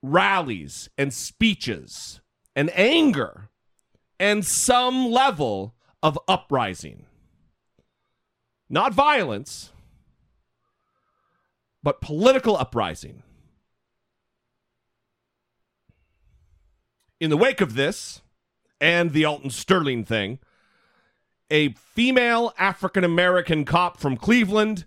rallies 0.02 0.90
and 0.98 1.14
speeches 1.14 2.22
and 2.56 2.72
anger 2.76 3.50
and 4.20 4.46
some 4.46 5.10
level 5.12 5.76
of 6.04 6.20
uprising. 6.28 7.06
Not 8.70 8.94
violence, 8.94 9.72
but 11.82 12.02
political 12.02 12.58
uprising. 12.58 13.24
In 17.20 17.32
the 17.32 17.38
wake 17.38 17.62
of 17.62 17.74
this 17.74 18.22
and 18.80 19.12
the 19.12 19.26
Alton 19.26 19.50
Sterling 19.50 20.06
thing, 20.06 20.38
a 21.50 21.70
female 21.74 22.54
African 22.60 23.04
American 23.04 23.66
cop 23.66 24.00
from 24.00 24.18
Cleveland 24.18 24.86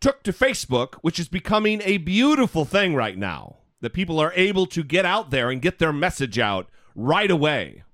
took 0.00 0.24
to 0.24 0.32
Facebook, 0.32 0.94
which 1.02 1.20
is 1.20 1.28
becoming 1.28 1.80
a 1.84 1.98
beautiful 1.98 2.64
thing 2.64 2.96
right 2.96 3.16
now, 3.16 3.58
that 3.80 3.92
people 3.92 4.18
are 4.18 4.32
able 4.34 4.66
to 4.66 4.82
get 4.82 5.04
out 5.04 5.30
there 5.30 5.50
and 5.50 5.62
get 5.62 5.78
their 5.78 5.92
message 5.92 6.36
out 6.38 6.68
right 6.96 7.30
away. 7.30 7.84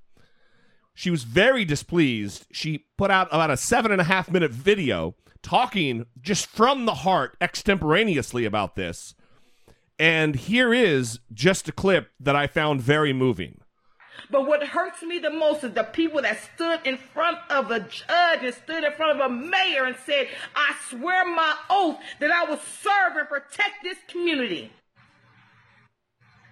She 0.94 1.10
was 1.10 1.24
very 1.24 1.66
displeased. 1.66 2.46
She 2.52 2.86
put 2.96 3.10
out 3.10 3.28
about 3.30 3.50
a 3.50 3.56
seven 3.56 3.92
and 3.92 4.00
a 4.00 4.04
half 4.04 4.30
minute 4.30 4.52
video 4.52 5.14
talking 5.42 6.06
just 6.22 6.46
from 6.46 6.86
the 6.86 6.94
heart 6.94 7.36
extemporaneously 7.38 8.46
about 8.46 8.76
this. 8.76 9.14
And 9.98 10.36
here 10.36 10.72
is 10.72 11.20
just 11.34 11.68
a 11.68 11.72
clip 11.72 12.10
that 12.18 12.34
I 12.34 12.46
found 12.46 12.80
very 12.80 13.12
moving. 13.12 13.60
But 14.30 14.46
what 14.46 14.62
hurts 14.62 15.02
me 15.02 15.18
the 15.18 15.30
most 15.30 15.64
is 15.64 15.72
the 15.72 15.84
people 15.84 16.22
that 16.22 16.38
stood 16.54 16.80
in 16.84 16.96
front 16.96 17.38
of 17.50 17.70
a 17.70 17.80
judge 17.80 18.42
and 18.42 18.54
stood 18.54 18.84
in 18.84 18.92
front 18.92 19.20
of 19.20 19.30
a 19.30 19.34
mayor 19.34 19.84
and 19.84 19.96
said, 20.06 20.28
I 20.54 20.74
swear 20.88 21.26
my 21.26 21.54
oath 21.70 21.98
that 22.20 22.30
I 22.30 22.44
will 22.44 22.60
serve 22.82 23.16
and 23.16 23.28
protect 23.28 23.82
this 23.82 23.98
community. 24.08 24.72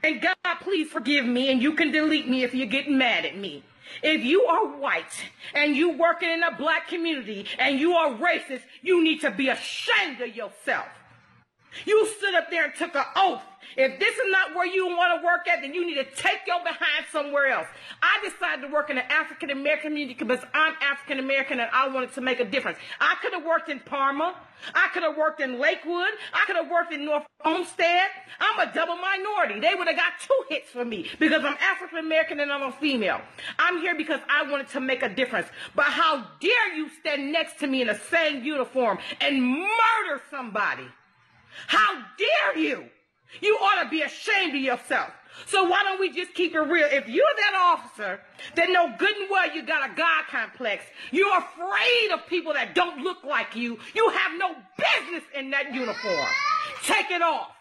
And 0.03 0.21
God, 0.21 0.57
please 0.61 0.89
forgive 0.89 1.25
me, 1.25 1.51
and 1.51 1.63
you 1.63 1.75
can 1.75 1.93
delete 1.93 2.29
me 2.29 2.43
if 2.43 2.55
you're 2.55 2.67
getting 2.67 2.99
mad 2.99 3.25
at 3.25 3.37
me. 3.37 3.63
If 4.03 4.25
you 4.25 4.45
are 4.45 4.67
white 4.79 5.25
and 5.55 5.77
you 5.77 5.91
working 5.97 6.31
in 6.31 6.43
a 6.43 6.57
black 6.57 6.89
community 6.89 7.47
and 7.59 7.79
you 7.79 7.93
are 7.93 8.15
racist, 8.15 8.63
you 8.81 9.03
need 9.03 9.21
to 9.21 9.31
be 9.31 9.49
ashamed 9.49 10.21
of 10.21 10.35
yourself. 10.35 10.87
You 11.87 12.07
stood 12.19 12.35
up 12.35 12.51
there 12.51 12.65
and 12.65 12.75
took 12.75 12.95
an 12.95 13.05
oath. 13.17 13.43
If 13.77 13.99
this 13.99 14.15
is 14.15 14.31
not 14.31 14.55
where 14.55 14.67
you 14.67 14.87
want 14.87 15.21
to 15.21 15.25
work 15.25 15.49
at, 15.49 15.63
then 15.63 15.73
you 15.73 15.87
need 15.87 15.95
to 15.95 16.05
take 16.05 16.41
your 16.47 16.63
behind 16.63 17.07
somewhere 17.11 17.47
else. 17.47 17.67
I 18.03 18.29
decided 18.29 18.67
to 18.67 18.73
work 18.73 18.91
in 18.91 18.97
the 18.97 19.13
African 19.13 19.51
American 19.51 19.91
community 19.91 20.15
because 20.15 20.45
I'm 20.53 20.75
African 20.83 21.19
American 21.19 21.61
and 21.61 21.71
I 21.73 21.89
wanted 21.89 22.13
to 22.15 22.21
make 22.21 22.41
a 22.41 22.45
difference. 22.45 22.79
I 23.01 23.17
could 23.23 23.33
have 23.33 23.45
worked 23.45 23.69
in 23.69 23.81
Parma. 23.81 24.35
I 24.75 24.89
could 24.93 25.03
have 25.03 25.17
worked 25.17 25.41
in 25.41 25.59
Lakewood. 25.59 26.11
I 26.33 26.45
could 26.47 26.57
have 26.57 26.71
worked 26.71 26.93
in 26.93 27.05
North 27.05 27.25
Olmsted. 27.45 27.87
I'm 28.41 28.69
a 28.69 28.73
double 28.73 28.97
minority. 28.97 29.61
They 29.61 29.75
would 29.75 29.89
have 29.89 29.97
got 29.97 30.13
two 30.21 30.41
hits 30.49 30.71
for 30.71 30.85
me 30.85 31.09
because 31.19 31.45
I'm 31.45 31.57
African 31.61 31.99
American 31.99 32.41
and 32.41 32.53
I'm 32.53 32.63
a 32.63 32.73
female. 32.73 33.21
I'm 33.59 33.81
here 33.81 33.97
because 33.97 34.21
I 34.29 34.49
wanted 34.51 34.69
to 34.71 34.81
make 34.81 35.03
a 35.03 35.09
difference. 35.09 35.49
But 35.75 35.87
how 35.87 36.27
dare 36.41 36.77
you 36.77 36.91
stand 37.01 37.33
next 37.33 37.59
to 37.61 37.67
me 37.67 37.81
in 37.81 37.89
the 37.89 38.01
same 38.11 38.45
uniform 38.45 38.99
and 39.21 39.43
murder 39.43 40.23
somebody? 40.31 40.85
How 41.67 42.03
dare 42.19 42.59
you? 42.63 42.85
You 43.41 43.55
ought 43.57 43.83
to 43.83 43.89
be 43.89 44.03
ashamed 44.03 44.55
of 44.55 44.61
yourself. 44.61 45.11
So 45.47 45.65
why 45.65 45.83
don't 45.83 45.99
we 45.99 46.13
just 46.13 46.35
keep 46.35 46.55
it 46.55 46.61
real? 46.61 46.89
If 46.91 47.09
you're 47.09 47.25
that 47.37 47.77
officer 47.79 48.21
that 48.55 48.69
know 48.71 48.93
good 48.99 49.17
and 49.17 49.31
well 49.31 49.55
you 49.55 49.65
got 49.65 49.91
a 49.91 49.95
God 49.95 50.25
complex, 50.31 50.85
you're 51.11 51.39
afraid 51.39 52.11
of 52.13 52.27
people 52.27 52.53
that 52.53 52.75
don't 52.75 53.03
look 53.03 53.25
like 53.25 53.57
you, 53.57 53.79
you 53.95 54.09
have 54.11 54.39
no 54.39 54.55
business 54.77 55.25
in 55.35 55.51
that 55.51 55.75
uniform. 55.75 56.27
Take 56.85 57.11
it 57.11 57.23
off. 57.23 57.53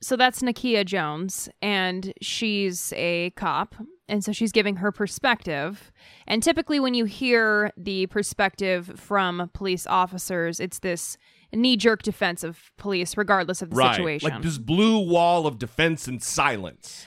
So 0.00 0.16
that's 0.16 0.42
Nakia 0.42 0.84
Jones, 0.86 1.48
and 1.60 2.12
she's 2.22 2.92
a 2.96 3.30
cop. 3.30 3.74
And 4.08 4.24
so 4.24 4.32
she's 4.32 4.52
giving 4.52 4.76
her 4.76 4.90
perspective. 4.90 5.92
And 6.26 6.42
typically, 6.42 6.80
when 6.80 6.94
you 6.94 7.04
hear 7.04 7.72
the 7.76 8.06
perspective 8.06 8.92
from 8.96 9.50
police 9.52 9.86
officers, 9.86 10.60
it's 10.60 10.78
this 10.78 11.18
knee 11.52 11.76
jerk 11.76 12.02
defense 12.02 12.44
of 12.44 12.70
police, 12.76 13.16
regardless 13.16 13.62
of 13.62 13.70
the 13.70 13.76
right. 13.76 13.96
situation. 13.96 14.30
Like 14.30 14.42
this 14.42 14.58
blue 14.58 14.98
wall 14.98 15.46
of 15.46 15.58
defense 15.58 16.06
and 16.06 16.22
silence. 16.22 17.06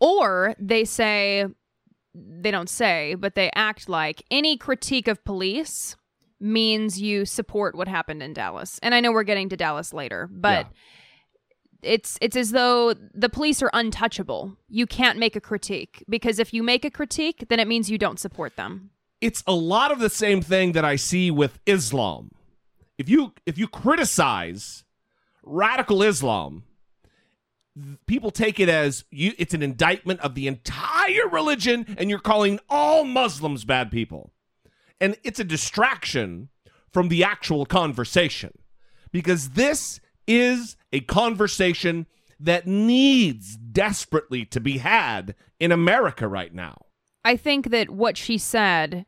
Or 0.00 0.54
they 0.58 0.84
say, 0.84 1.46
they 2.14 2.50
don't 2.50 2.68
say, 2.68 3.14
but 3.14 3.34
they 3.34 3.50
act 3.54 3.88
like 3.88 4.22
any 4.30 4.56
critique 4.56 5.08
of 5.08 5.24
police 5.24 5.96
means 6.40 7.00
you 7.00 7.24
support 7.24 7.74
what 7.74 7.88
happened 7.88 8.22
in 8.22 8.32
Dallas. 8.32 8.78
And 8.82 8.94
I 8.94 9.00
know 9.00 9.12
we're 9.12 9.22
getting 9.22 9.48
to 9.50 9.56
Dallas 9.56 9.92
later, 9.92 10.28
but 10.30 10.66
it's 11.82 12.18
it's 12.20 12.36
as 12.36 12.50
though 12.50 12.94
the 13.14 13.28
police 13.28 13.62
are 13.62 13.70
untouchable. 13.72 14.56
You 14.68 14.86
can't 14.86 15.18
make 15.18 15.36
a 15.36 15.40
critique 15.40 16.04
because 16.08 16.38
if 16.38 16.52
you 16.52 16.62
make 16.62 16.84
a 16.84 16.90
critique, 16.90 17.46
then 17.48 17.60
it 17.60 17.68
means 17.68 17.90
you 17.90 17.98
don't 17.98 18.18
support 18.18 18.56
them. 18.56 18.90
It's 19.20 19.44
a 19.46 19.54
lot 19.54 19.92
of 19.92 20.00
the 20.00 20.10
same 20.10 20.42
thing 20.42 20.72
that 20.72 20.84
I 20.84 20.96
see 20.96 21.30
with 21.30 21.60
Islam. 21.64 22.32
If 23.02 23.08
you 23.08 23.32
if 23.46 23.58
you 23.58 23.66
criticize 23.66 24.84
radical 25.42 26.04
Islam, 26.04 26.62
people 28.06 28.30
take 28.30 28.60
it 28.60 28.68
as 28.68 29.04
you 29.10 29.32
it's 29.38 29.54
an 29.54 29.60
indictment 29.60 30.20
of 30.20 30.36
the 30.36 30.46
entire 30.46 31.26
religion 31.28 31.96
and 31.98 32.08
you're 32.08 32.20
calling 32.20 32.60
all 32.70 33.02
Muslims 33.02 33.64
bad 33.64 33.90
people. 33.90 34.30
And 35.00 35.16
it's 35.24 35.40
a 35.40 35.44
distraction 35.44 36.50
from 36.92 37.08
the 37.08 37.24
actual 37.24 37.66
conversation 37.66 38.52
because 39.10 39.50
this 39.50 39.98
is 40.28 40.76
a 40.92 41.00
conversation 41.00 42.06
that 42.38 42.68
needs 42.68 43.56
desperately 43.56 44.44
to 44.44 44.60
be 44.60 44.78
had 44.78 45.34
in 45.58 45.72
America 45.72 46.28
right 46.28 46.54
now. 46.54 46.86
I 47.24 47.36
think 47.36 47.70
that 47.70 47.90
what 47.90 48.16
she 48.16 48.38
said 48.38 49.06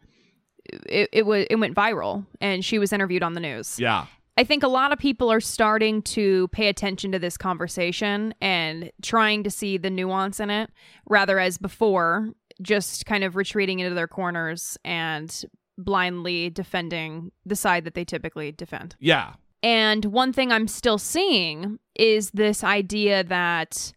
it, 0.64 1.09
it 1.12 1.27
was 1.27 1.46
it 1.50 1.57
went 1.57 1.74
viral 1.74 2.27
and 2.40 2.64
she 2.64 2.79
was 2.79 2.92
interviewed 2.92 3.22
on 3.22 3.35
the 3.35 3.40
news. 3.40 3.79
Yeah. 3.79 4.07
I 4.37 4.42
think 4.42 4.64
a 4.64 4.68
lot 4.68 4.92
of 4.92 4.98
people 4.98 5.31
are 5.31 5.40
starting 5.40 6.03
to 6.03 6.48
pay 6.48 6.68
attention 6.68 7.12
to 7.12 7.20
this 7.20 7.37
conversation 7.37 8.35
and 8.40 8.90
trying 9.00 9.44
to 9.44 9.50
see 9.50 9.79
the 9.79 9.90
nuance 9.90 10.40
in 10.40 10.50
it, 10.50 10.70
rather 11.09 11.38
as 11.38 11.57
before, 11.57 12.31
just 12.61 13.07
kind 13.07 13.22
of 13.22 13.37
retreating 13.37 13.79
into 13.79 13.94
their 13.94 14.09
corners 14.09 14.77
and 14.85 15.44
blindly 15.79 16.50
defending 16.50 17.31
the 17.46 17.55
side 17.55 17.85
that 17.85 17.94
they 17.94 18.05
typically 18.05 18.50
defend. 18.50 18.96
Yeah. 18.98 19.35
And 19.62 20.05
one 20.07 20.33
thing 20.33 20.50
I'm 20.50 20.68
still 20.68 20.98
seeing 20.98 21.79
is 21.94 22.33
this 22.33 22.64
idea 22.64 23.22
that 23.24 23.92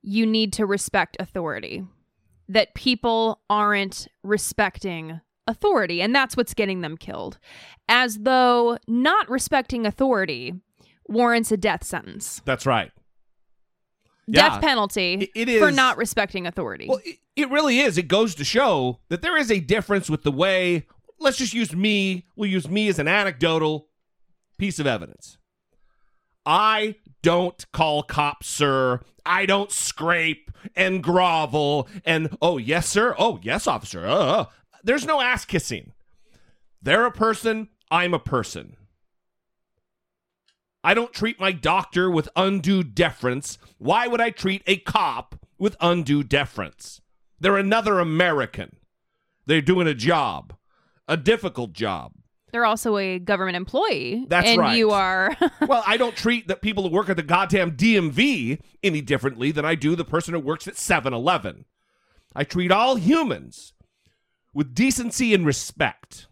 you 0.00 0.26
need 0.26 0.52
to 0.54 0.66
respect 0.66 1.16
authority, 1.18 1.84
that 2.48 2.74
people 2.74 3.40
aren't 3.50 4.06
respecting 4.22 5.20
authority, 5.46 6.00
and 6.02 6.14
that's 6.14 6.36
what's 6.36 6.54
getting 6.54 6.80
them 6.80 6.96
killed. 6.96 7.38
As 7.88 8.18
though 8.18 8.78
not 8.86 9.28
respecting 9.28 9.86
authority 9.86 10.54
warrants 11.08 11.50
a 11.52 11.56
death 11.56 11.84
sentence. 11.84 12.40
That's 12.44 12.64
right. 12.66 12.90
Death 14.30 14.52
Yeah. 14.54 14.58
penalty 14.60 15.14
It- 15.14 15.30
it 15.34 15.48
is 15.48 15.60
for 15.60 15.72
not 15.72 15.96
respecting 15.96 16.46
authority. 16.46 16.86
Well, 16.88 17.00
it, 17.04 17.18
it 17.34 17.50
really 17.50 17.80
is. 17.80 17.98
It 17.98 18.06
goes 18.08 18.34
to 18.36 18.44
show 18.44 19.00
that 19.08 19.20
there 19.20 19.36
is 19.36 19.50
a 19.50 19.58
difference 19.60 20.08
with 20.08 20.22
the 20.22 20.30
way. 20.32 20.86
Let's 21.18 21.38
just 21.38 21.52
use 21.54 21.74
me. 21.74 22.26
We'll 22.36 22.50
use 22.50 22.68
me 22.68 22.88
as 22.88 22.98
an 23.00 23.08
anecdotal 23.08 23.88
piece 24.58 24.78
of 24.78 24.86
evidence. 24.86 25.38
I 26.46 26.96
don't 27.22 27.64
call 27.72 28.02
cops 28.02 28.48
sir. 28.48 29.00
I 29.24 29.46
don't 29.46 29.70
scrape 29.70 30.50
and 30.74 31.02
grovel 31.02 31.88
and 32.04 32.36
oh 32.40 32.58
yes 32.58 32.88
sir. 32.88 33.14
Oh 33.18 33.38
yes 33.42 33.66
officer. 33.66 34.06
Uh, 34.06 34.14
uh. 34.14 34.44
There's 34.82 35.06
no 35.06 35.20
ass 35.20 35.44
kissing. 35.44 35.92
They're 36.80 37.06
a 37.06 37.12
person. 37.12 37.68
I'm 37.90 38.14
a 38.14 38.18
person. 38.18 38.76
I 40.84 40.94
don't 40.94 41.12
treat 41.12 41.38
my 41.38 41.52
doctor 41.52 42.10
with 42.10 42.28
undue 42.34 42.82
deference. 42.82 43.58
Why 43.78 44.08
would 44.08 44.20
I 44.20 44.30
treat 44.30 44.62
a 44.66 44.78
cop 44.78 45.36
with 45.58 45.76
undue 45.80 46.24
deference? 46.24 47.00
They're 47.38 47.56
another 47.56 48.00
American. 48.00 48.76
They're 49.46 49.60
doing 49.60 49.86
a 49.86 49.94
job, 49.94 50.54
a 51.06 51.16
difficult 51.16 51.72
job. 51.72 52.12
They're 52.52 52.66
also 52.66 52.98
a 52.98 53.18
government 53.18 53.56
employee. 53.56 54.26
That's 54.28 54.48
and 54.48 54.60
right. 54.60 54.76
you 54.76 54.90
are 54.90 55.34
well, 55.66 55.82
I 55.86 55.96
don't 55.96 56.16
treat 56.16 56.48
the 56.48 56.56
people 56.56 56.82
who 56.82 56.94
work 56.94 57.08
at 57.08 57.16
the 57.16 57.22
goddamn 57.22 57.76
DMV 57.76 58.60
any 58.82 59.00
differently 59.00 59.52
than 59.52 59.64
I 59.64 59.74
do 59.74 59.96
the 59.96 60.04
person 60.04 60.34
who 60.34 60.40
works 60.40 60.68
at 60.68 60.76
7 60.76 61.14
Eleven. 61.14 61.64
I 62.34 62.44
treat 62.44 62.70
all 62.70 62.96
humans 62.96 63.72
with 64.54 64.74
decency 64.74 65.34
and 65.34 65.46
respect. 65.46 66.26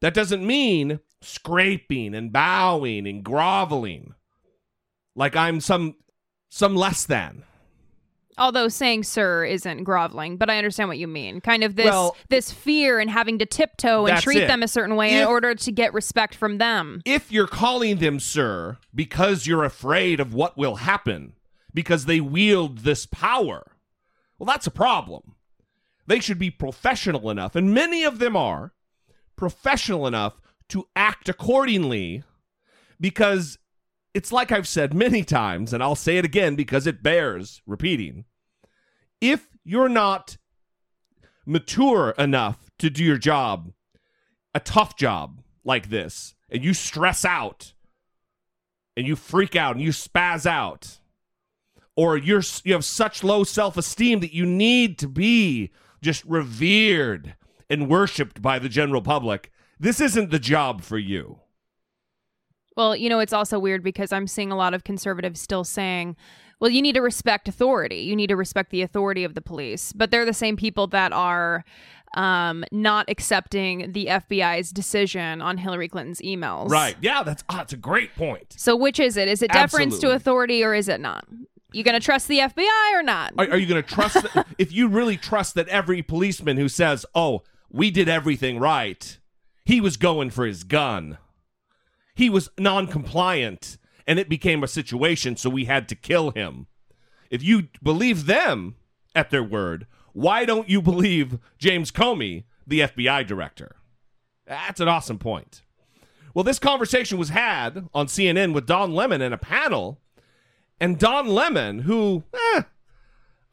That 0.00 0.14
doesn't 0.14 0.46
mean 0.46 1.00
scraping 1.22 2.14
and 2.14 2.32
bowing 2.32 3.06
and 3.06 3.24
groveling 3.24 4.14
like 5.14 5.34
I'm 5.34 5.60
some 5.60 5.96
some 6.48 6.76
less 6.76 7.06
than. 7.06 7.42
Although 8.38 8.68
saying 8.68 9.04
"sir" 9.04 9.46
isn't 9.46 9.84
groveling, 9.84 10.36
but 10.36 10.50
I 10.50 10.58
understand 10.58 10.88
what 10.88 10.98
you 10.98 11.08
mean. 11.08 11.40
Kind 11.40 11.64
of 11.64 11.74
this 11.74 11.86
Well- 11.86 12.14
this 12.28 12.52
fear 12.52 13.00
and 13.00 13.10
having 13.10 13.38
to 13.38 13.46
tiptoe 13.46 14.04
and 14.06 14.20
treat 14.20 14.42
it. 14.42 14.46
them 14.46 14.62
a 14.62 14.68
certain 14.68 14.94
way 14.94 15.18
in 15.18 15.26
order 15.26 15.54
to 15.54 15.72
get 15.72 15.94
respect 15.94 16.34
from 16.34 16.58
them. 16.58 17.00
If 17.06 17.32
you're 17.32 17.46
calling 17.46 17.96
them 17.96 18.20
sir 18.20 18.76
because 18.94 19.46
you're 19.46 19.64
afraid 19.64 20.20
of 20.20 20.34
what 20.34 20.58
will 20.58 20.76
happen 20.76 21.32
because 21.72 22.04
they 22.04 22.20
wield 22.20 22.80
this 22.80 23.06
power, 23.06 23.72
well, 24.38 24.46
that's 24.46 24.66
a 24.66 24.70
problem. 24.70 25.35
They 26.06 26.20
should 26.20 26.38
be 26.38 26.50
professional 26.50 27.30
enough, 27.30 27.56
and 27.56 27.74
many 27.74 28.04
of 28.04 28.18
them 28.18 28.36
are 28.36 28.72
professional 29.34 30.06
enough 30.06 30.40
to 30.68 30.88
act 30.94 31.28
accordingly 31.28 32.22
because 33.00 33.58
it's 34.14 34.32
like 34.32 34.50
I've 34.50 34.68
said 34.68 34.94
many 34.94 35.24
times, 35.24 35.72
and 35.72 35.82
I'll 35.82 35.94
say 35.94 36.16
it 36.16 36.24
again 36.24 36.56
because 36.56 36.86
it 36.86 37.02
bears 37.02 37.60
repeating. 37.66 38.24
If 39.20 39.48
you're 39.64 39.88
not 39.88 40.38
mature 41.44 42.14
enough 42.18 42.70
to 42.78 42.88
do 42.90 43.04
your 43.04 43.18
job, 43.18 43.72
a 44.54 44.60
tough 44.60 44.96
job 44.96 45.42
like 45.64 45.90
this, 45.90 46.34
and 46.48 46.64
you 46.64 46.72
stress 46.72 47.24
out 47.24 47.74
and 48.96 49.06
you 49.06 49.16
freak 49.16 49.54
out 49.54 49.76
and 49.76 49.84
you 49.84 49.90
spaz 49.90 50.46
out, 50.46 50.98
or 51.94 52.16
you're 52.16 52.42
you 52.64 52.72
have 52.72 52.84
such 52.84 53.22
low 53.22 53.44
self-esteem 53.44 54.20
that 54.20 54.34
you 54.34 54.46
need 54.46 54.98
to 54.98 55.08
be 55.08 55.70
just 56.06 56.24
revered 56.24 57.34
and 57.68 57.88
worshipped 57.88 58.40
by 58.40 58.60
the 58.60 58.68
general 58.68 59.02
public, 59.02 59.50
this 59.80 60.00
isn't 60.00 60.30
the 60.30 60.38
job 60.38 60.80
for 60.80 60.98
you. 60.98 61.40
Well, 62.76 62.94
you 62.94 63.08
know, 63.08 63.18
it's 63.18 63.32
also 63.32 63.58
weird 63.58 63.82
because 63.82 64.12
I'm 64.12 64.28
seeing 64.28 64.52
a 64.52 64.56
lot 64.56 64.72
of 64.72 64.84
conservatives 64.84 65.40
still 65.40 65.64
saying, 65.64 66.14
well, 66.60 66.70
you 66.70 66.80
need 66.80 66.94
to 66.94 67.00
respect 67.00 67.48
authority. 67.48 67.96
You 67.96 68.14
need 68.14 68.28
to 68.28 68.36
respect 68.36 68.70
the 68.70 68.82
authority 68.82 69.24
of 69.24 69.34
the 69.34 69.40
police. 69.40 69.92
But 69.92 70.12
they're 70.12 70.24
the 70.24 70.32
same 70.32 70.56
people 70.56 70.86
that 70.88 71.12
are 71.12 71.64
um, 72.14 72.64
not 72.70 73.10
accepting 73.10 73.90
the 73.90 74.06
FBI's 74.06 74.70
decision 74.70 75.42
on 75.42 75.58
Hillary 75.58 75.88
Clinton's 75.88 76.20
emails. 76.20 76.68
Right. 76.68 76.94
Yeah, 77.00 77.24
that's 77.24 77.42
ah, 77.48 77.56
that's 77.56 77.72
a 77.72 77.76
great 77.76 78.14
point. 78.14 78.54
So, 78.56 78.76
which 78.76 79.00
is 79.00 79.16
it? 79.16 79.26
Is 79.26 79.42
it 79.42 79.50
deference 79.50 79.98
to 79.98 80.12
authority 80.12 80.62
or 80.62 80.72
is 80.72 80.88
it 80.88 81.00
not? 81.00 81.26
You 81.76 81.84
going 81.84 82.00
to 82.00 82.04
trust 82.04 82.26
the 82.26 82.38
FBI 82.38 82.94
or 82.94 83.02
not? 83.02 83.34
Are, 83.36 83.50
are 83.50 83.58
you 83.58 83.66
going 83.66 83.82
to 83.82 83.88
trust 83.88 84.14
that, 84.14 84.46
if 84.58 84.72
you 84.72 84.88
really 84.88 85.18
trust 85.18 85.54
that 85.56 85.68
every 85.68 86.00
policeman 86.00 86.56
who 86.56 86.70
says, 86.70 87.04
"Oh, 87.14 87.42
we 87.70 87.90
did 87.90 88.08
everything 88.08 88.58
right," 88.58 89.18
he 89.62 89.82
was 89.82 89.98
going 89.98 90.30
for 90.30 90.46
his 90.46 90.64
gun. 90.64 91.18
He 92.14 92.30
was 92.30 92.48
non-compliant 92.58 93.76
and 94.06 94.18
it 94.18 94.30
became 94.30 94.64
a 94.64 94.68
situation 94.68 95.36
so 95.36 95.50
we 95.50 95.66
had 95.66 95.86
to 95.90 95.94
kill 95.94 96.30
him. 96.30 96.66
If 97.30 97.42
you 97.42 97.68
believe 97.82 98.24
them 98.24 98.76
at 99.14 99.28
their 99.28 99.42
word, 99.42 99.86
why 100.14 100.46
don't 100.46 100.70
you 100.70 100.80
believe 100.80 101.38
James 101.58 101.90
Comey, 101.90 102.44
the 102.66 102.80
FBI 102.80 103.26
director? 103.26 103.76
That's 104.46 104.80
an 104.80 104.88
awesome 104.88 105.18
point. 105.18 105.60
Well, 106.32 106.44
this 106.44 106.58
conversation 106.58 107.18
was 107.18 107.28
had 107.28 107.86
on 107.92 108.06
CNN 108.06 108.54
with 108.54 108.64
Don 108.64 108.94
Lemon 108.94 109.20
in 109.20 109.34
a 109.34 109.38
panel, 109.38 110.00
and 110.80 110.98
Don 110.98 111.26
Lemon, 111.28 111.80
who 111.80 112.24
eh, 112.34 112.62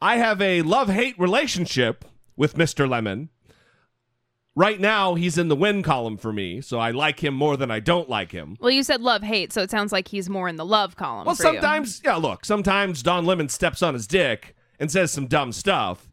I 0.00 0.16
have 0.16 0.40
a 0.40 0.62
love 0.62 0.88
hate 0.88 1.18
relationship 1.18 2.04
with 2.36 2.56
Mr. 2.56 2.88
Lemon. 2.88 3.30
Right 4.56 4.78
now, 4.78 5.14
he's 5.14 5.36
in 5.36 5.48
the 5.48 5.56
win 5.56 5.82
column 5.82 6.16
for 6.16 6.32
me, 6.32 6.60
so 6.60 6.78
I 6.78 6.92
like 6.92 7.24
him 7.24 7.34
more 7.34 7.56
than 7.56 7.72
I 7.72 7.80
don't 7.80 8.08
like 8.08 8.30
him. 8.30 8.56
Well, 8.60 8.70
you 8.70 8.84
said 8.84 9.00
love 9.00 9.22
hate, 9.22 9.52
so 9.52 9.62
it 9.62 9.70
sounds 9.70 9.90
like 9.90 10.06
he's 10.06 10.30
more 10.30 10.48
in 10.48 10.56
the 10.56 10.64
love 10.64 10.94
column. 10.94 11.26
Well, 11.26 11.34
for 11.34 11.42
you. 11.42 11.52
sometimes, 11.54 12.00
yeah, 12.04 12.14
look, 12.14 12.44
sometimes 12.44 13.02
Don 13.02 13.26
Lemon 13.26 13.48
steps 13.48 13.82
on 13.82 13.94
his 13.94 14.06
dick 14.06 14.54
and 14.78 14.92
says 14.92 15.10
some 15.10 15.26
dumb 15.26 15.50
stuff, 15.50 16.08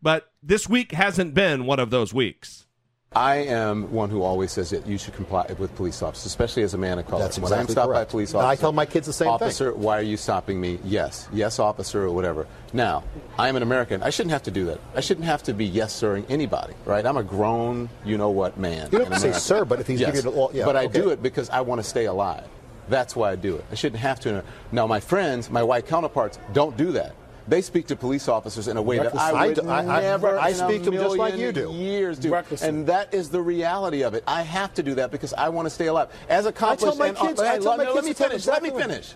but 0.00 0.32
this 0.40 0.68
week 0.68 0.92
hasn't 0.92 1.34
been 1.34 1.66
one 1.66 1.80
of 1.80 1.90
those 1.90 2.14
weeks. 2.14 2.66
I 3.12 3.38
am 3.38 3.90
one 3.90 4.08
who 4.08 4.22
always 4.22 4.52
says 4.52 4.70
that 4.70 4.86
you 4.86 4.96
should 4.96 5.14
comply 5.14 5.44
with 5.58 5.74
police 5.74 6.00
officers, 6.00 6.26
especially 6.26 6.62
as 6.62 6.74
a 6.74 6.78
man 6.78 6.96
of 7.00 7.08
color. 7.08 7.24
That's 7.24 7.40
when 7.40 7.52
I'm 7.52 7.62
exactly 7.62 7.72
stopped 7.72 7.88
by 7.88 7.94
correct. 7.94 8.10
police 8.12 8.34
And 8.34 8.42
I 8.42 8.54
tell 8.54 8.70
my 8.70 8.86
kids 8.86 9.08
the 9.08 9.12
same 9.12 9.26
thing. 9.26 9.34
officer, 9.34 9.74
why 9.74 9.98
are 9.98 10.02
you 10.02 10.16
stopping 10.16 10.60
me? 10.60 10.78
Yes, 10.84 11.28
yes, 11.32 11.58
officer, 11.58 12.04
or 12.04 12.12
whatever. 12.12 12.46
Now, 12.72 13.02
I 13.36 13.48
am 13.48 13.56
an 13.56 13.64
American. 13.64 14.00
I 14.04 14.10
shouldn't 14.10 14.30
have 14.30 14.44
to 14.44 14.52
do 14.52 14.66
that. 14.66 14.78
I 14.94 15.00
shouldn't 15.00 15.26
have 15.26 15.42
to 15.42 15.52
be 15.52 15.66
yes 15.66 15.92
sirring 15.92 16.24
anybody, 16.28 16.74
right? 16.84 17.04
I'm 17.04 17.16
a 17.16 17.24
grown, 17.24 17.88
you 18.04 18.16
know 18.16 18.30
what, 18.30 18.58
man. 18.58 18.88
You 18.92 18.98
don't 18.98 19.10
have 19.10 19.20
to 19.20 19.32
say 19.32 19.36
sir, 19.36 19.64
but 19.64 19.80
if 19.80 19.88
he's 19.88 19.98
yes. 19.98 20.12
giving 20.14 20.32
you 20.32 20.48
the 20.52 20.58
yeah, 20.58 20.64
but 20.64 20.76
I 20.76 20.84
okay. 20.84 21.00
do 21.00 21.08
it 21.08 21.20
because 21.20 21.50
I 21.50 21.62
want 21.62 21.80
to 21.80 21.88
stay 21.88 22.04
alive. 22.04 22.46
That's 22.88 23.16
why 23.16 23.32
I 23.32 23.34
do 23.34 23.56
it. 23.56 23.64
I 23.72 23.74
shouldn't 23.74 24.02
have 24.02 24.20
to. 24.20 24.44
Now, 24.70 24.86
my 24.86 25.00
friends, 25.00 25.50
my 25.50 25.64
white 25.64 25.88
counterparts, 25.88 26.38
don't 26.52 26.76
do 26.76 26.92
that 26.92 27.16
They 27.50 27.62
speak 27.62 27.88
to 27.88 27.96
police 27.96 28.28
officers 28.28 28.68
in 28.68 28.76
a 28.76 28.82
way 28.82 28.98
that 28.98 29.06
Reckless. 29.06 29.22
I 29.24 29.30
I 29.32 29.46
would 29.48 29.66
I- 29.66 29.78
I- 29.98 30.00
never. 30.02 30.38
I 30.38 30.48
a 30.50 30.54
speak 30.54 30.84
to 30.84 30.92
'em 30.92 30.98
just 31.02 31.16
like 31.16 31.36
you 31.36 31.50
do. 31.50 31.72
Years 31.72 32.16
do, 32.16 32.32
and 32.62 32.86
that 32.86 33.12
is 33.12 33.28
the 33.28 33.40
reality 33.42 34.02
of 34.02 34.14
it. 34.14 34.22
I 34.24 34.42
have 34.42 34.72
to 34.74 34.84
do 34.84 34.94
that 34.94 35.10
because 35.10 35.34
I 35.34 35.48
want 35.48 35.66
to 35.66 35.70
stay 35.70 35.86
alive. 35.88 36.10
As 36.28 36.46
accomplished, 36.46 36.96
my 36.96 37.08
and, 37.08 37.16
kids- 37.16 37.40
I 37.40 37.58
tell 37.58 37.76
my 37.76 37.84
me- 37.86 37.90
let 37.92 38.04
me 38.04 38.14
tell 38.14 38.28
finish. 38.28 38.46
Let 38.46 38.62
me 38.62 38.70
finish. 38.70 39.14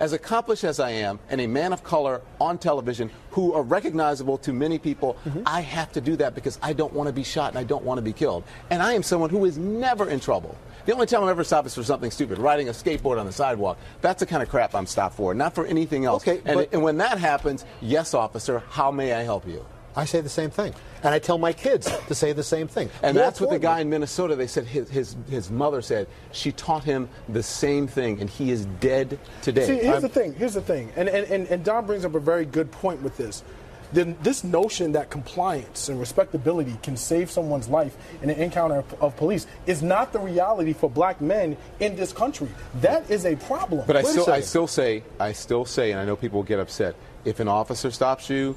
As 0.00 0.12
accomplished 0.14 0.64
as 0.64 0.80
I 0.80 0.90
am, 0.90 1.20
and 1.28 1.40
a 1.42 1.46
man 1.46 1.72
of 1.72 1.84
color 1.84 2.22
on 2.40 2.58
television 2.58 3.08
who 3.32 3.52
are 3.52 3.62
recognizable 3.62 4.38
to 4.38 4.52
many 4.52 4.78
people, 4.78 5.16
Mm-hmm. 5.28 5.42
I 5.46 5.60
have 5.60 5.92
to 5.92 6.00
do 6.00 6.16
that 6.16 6.34
because 6.34 6.58
I 6.62 6.72
don't 6.72 6.92
want 6.92 7.06
to 7.06 7.12
be 7.12 7.22
shot 7.22 7.50
and 7.50 7.58
I 7.58 7.64
don't 7.64 7.84
want 7.84 7.98
to 7.98 8.02
be 8.02 8.12
killed. 8.14 8.42
And 8.70 8.82
I 8.82 8.94
am 8.94 9.04
someone 9.04 9.30
who 9.30 9.44
is 9.44 9.58
never 9.58 10.08
in 10.10 10.18
trouble. 10.18 10.56
The 10.86 10.92
only 10.92 11.06
time 11.06 11.22
I'm 11.22 11.28
ever 11.28 11.44
stopped 11.44 11.66
is 11.66 11.74
for 11.74 11.82
something 11.82 12.10
stupid, 12.10 12.38
riding 12.38 12.68
a 12.68 12.72
skateboard 12.72 13.18
on 13.20 13.26
the 13.26 13.32
sidewalk. 13.32 13.78
That's 14.00 14.20
the 14.20 14.26
kind 14.26 14.42
of 14.42 14.48
crap 14.48 14.74
I'm 14.74 14.86
stopped 14.86 15.16
for, 15.16 15.34
not 15.34 15.54
for 15.54 15.66
anything 15.66 16.04
else. 16.04 16.26
Okay, 16.26 16.40
and, 16.44 16.56
but- 16.56 16.72
and 16.72 16.82
when 16.82 16.96
that 16.98 17.18
happens, 17.18 17.64
yes, 17.80 18.14
officer, 18.14 18.62
how 18.70 18.90
may 18.90 19.12
I 19.12 19.22
help 19.22 19.46
you? 19.46 19.64
I 19.96 20.04
say 20.04 20.20
the 20.20 20.28
same 20.28 20.50
thing. 20.50 20.72
And 21.02 21.12
I 21.12 21.18
tell 21.18 21.36
my 21.36 21.52
kids 21.52 21.90
to 22.06 22.14
say 22.14 22.32
the 22.32 22.44
same 22.44 22.68
thing. 22.68 22.90
And 23.02 23.16
More 23.16 23.24
that's 23.24 23.40
what 23.40 23.50
the 23.50 23.58
guy 23.58 23.80
in 23.80 23.90
Minnesota, 23.90 24.36
they 24.36 24.46
said 24.46 24.64
his, 24.66 24.88
his, 24.88 25.16
his 25.28 25.50
mother 25.50 25.82
said, 25.82 26.06
she 26.30 26.52
taught 26.52 26.84
him 26.84 27.08
the 27.28 27.42
same 27.42 27.88
thing, 27.88 28.20
and 28.20 28.30
he 28.30 28.52
is 28.52 28.66
dead 28.78 29.18
today. 29.42 29.66
See, 29.66 29.74
here's 29.74 29.86
I'm- 29.94 30.02
the 30.02 30.08
thing. 30.08 30.32
Here's 30.34 30.54
the 30.54 30.60
thing. 30.60 30.92
And, 30.94 31.08
and, 31.08 31.26
and, 31.30 31.48
and 31.48 31.64
Don 31.64 31.86
brings 31.86 32.04
up 32.04 32.14
a 32.14 32.20
very 32.20 32.44
good 32.44 32.70
point 32.70 33.02
with 33.02 33.16
this. 33.16 33.42
Then 33.92 34.16
this 34.22 34.44
notion 34.44 34.92
that 34.92 35.10
compliance 35.10 35.88
and 35.88 35.98
respectability 35.98 36.76
can 36.82 36.96
save 36.96 37.30
someone's 37.30 37.68
life 37.68 37.96
in 38.22 38.30
an 38.30 38.38
encounter 38.38 38.76
of, 38.76 39.02
of 39.02 39.16
police 39.16 39.46
is 39.66 39.82
not 39.82 40.12
the 40.12 40.18
reality 40.18 40.72
for 40.72 40.88
black 40.88 41.20
men 41.20 41.56
in 41.80 41.96
this 41.96 42.12
country. 42.12 42.48
That 42.80 43.10
is 43.10 43.26
a 43.26 43.36
problem. 43.36 43.84
But 43.86 43.96
I 43.96 44.02
Wait 44.02 44.10
still, 44.10 44.30
I 44.30 44.40
still 44.40 44.66
say, 44.66 45.02
I 45.18 45.32
still 45.32 45.64
say, 45.64 45.90
and 45.90 46.00
I 46.00 46.04
know 46.04 46.16
people 46.16 46.38
will 46.38 46.46
get 46.46 46.60
upset. 46.60 46.94
If 47.24 47.40
an 47.40 47.48
officer 47.48 47.90
stops 47.90 48.30
you, 48.30 48.56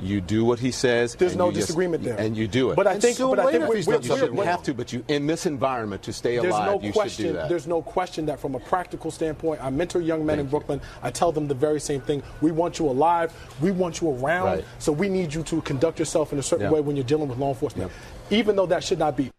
you 0.00 0.20
do 0.20 0.44
what 0.44 0.58
he 0.58 0.70
says. 0.70 1.14
There's 1.14 1.36
no 1.36 1.46
you 1.48 1.52
just- 1.54 1.66
disagreement 1.68 2.02
there. 2.02 2.16
and 2.18 2.36
you 2.36 2.48
do 2.48 2.70
it. 2.70 2.76
But 2.76 2.86
I 2.86 2.92
And 2.94 3.02
think- 3.02 3.18
but 3.18 3.38
I 3.38 3.42
think 3.50 3.52
later 3.52 3.66
we- 3.66 3.70
if 3.70 3.76
he's 3.76 3.86
we're- 3.86 3.98
you 4.02 4.16
shouldn't 4.16 4.44
have 4.44 4.62
to, 4.64 4.74
but 4.74 4.92
you 4.92 5.04
in 5.08 5.26
this 5.26 5.46
environment 5.46 6.02
to 6.04 6.12
stay 6.12 6.38
There's 6.38 6.54
alive, 6.54 6.80
no 6.80 6.86
you 6.86 6.92
question. 6.92 7.24
should 7.24 7.28
do 7.32 7.38
that. 7.38 7.48
There's 7.48 7.66
no 7.66 7.82
question 7.82 8.26
that 8.26 8.40
from 8.40 8.54
a 8.54 8.60
practical 8.60 9.10
standpoint, 9.10 9.62
I 9.62 9.70
mentor 9.70 10.00
young 10.00 10.24
men 10.26 10.38
in 10.38 10.46
Brooklyn. 10.46 10.80
I 11.02 11.10
tell 11.10 11.32
them 11.32 11.48
the 11.48 11.54
very 11.54 11.80
same 11.80 12.00
thing. 12.00 12.22
We 12.40 12.52
want 12.52 12.78
you 12.78 12.88
alive. 12.88 13.32
We 13.60 13.70
want 13.70 14.00
you 14.00 14.10
around. 14.10 14.44
Right. 14.46 14.64
So 14.78 14.92
we 14.92 15.08
need 15.08 15.34
you 15.34 15.42
to 15.44 15.60
conduct 15.62 15.98
yourself 15.98 16.32
in 16.32 16.38
a 16.38 16.42
certain 16.42 16.66
Yeah. 16.66 16.72
way 16.72 16.80
when 16.80 16.96
you're 16.96 17.04
dealing 17.04 17.28
with 17.28 17.38
law 17.38 17.48
enforcement, 17.50 17.90
even 18.30 18.56
though 18.56 18.66
that 18.66 18.82
should 18.84 18.98
not 18.98 19.16
be. 19.16 19.30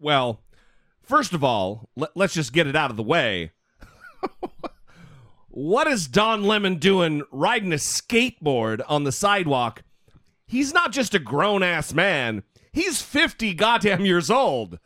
Well, 0.00 0.40
first 1.02 1.32
of 1.32 1.42
all, 1.44 1.88
let, 1.96 2.10
let's 2.16 2.34
just 2.34 2.52
get 2.52 2.66
it 2.66 2.76
out 2.76 2.90
of 2.90 2.96
the 2.96 3.02
way. 3.02 3.52
what 5.56 5.86
is 5.86 6.06
Don 6.06 6.44
Lemon 6.44 6.74
doing 6.74 7.22
riding 7.32 7.72
a 7.72 7.76
skateboard 7.76 8.82
on 8.88 9.04
the 9.04 9.10
sidewalk? 9.10 9.82
He's 10.46 10.74
not 10.74 10.92
just 10.92 11.14
a 11.14 11.18
grown 11.18 11.62
ass 11.62 11.94
man. 11.94 12.42
He's 12.74 13.00
50 13.00 13.54
goddamn 13.54 14.04
years 14.04 14.30
old. 14.30 14.78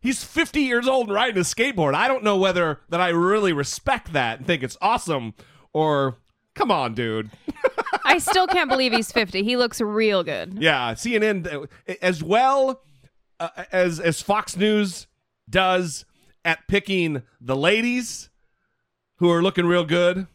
He's 0.00 0.22
50 0.22 0.60
years 0.60 0.86
old 0.86 1.08
and 1.08 1.16
riding 1.16 1.38
a 1.38 1.40
skateboard. 1.40 1.94
I 1.94 2.06
don't 2.06 2.22
know 2.22 2.36
whether 2.36 2.82
that 2.88 3.00
I 3.00 3.08
really 3.08 3.52
respect 3.52 4.12
that 4.12 4.38
and 4.38 4.46
think 4.46 4.62
it's 4.62 4.76
awesome 4.80 5.34
or 5.72 6.18
come 6.54 6.70
on, 6.70 6.94
dude. 6.94 7.32
I 8.04 8.18
still 8.18 8.46
can't 8.46 8.70
believe 8.70 8.92
he's 8.92 9.10
50. 9.10 9.42
He 9.42 9.56
looks 9.56 9.80
real 9.80 10.22
good. 10.22 10.56
Yeah, 10.56 10.94
CNN 10.94 11.66
as 12.00 12.22
well 12.22 12.84
uh, 13.40 13.64
as 13.72 13.98
as 13.98 14.22
Fox 14.22 14.56
News 14.56 15.08
does 15.50 16.04
at 16.44 16.68
picking 16.68 17.22
the 17.40 17.56
ladies 17.56 18.28
who 19.22 19.30
are 19.30 19.40
looking 19.40 19.66
real 19.66 19.84
good. 19.84 20.26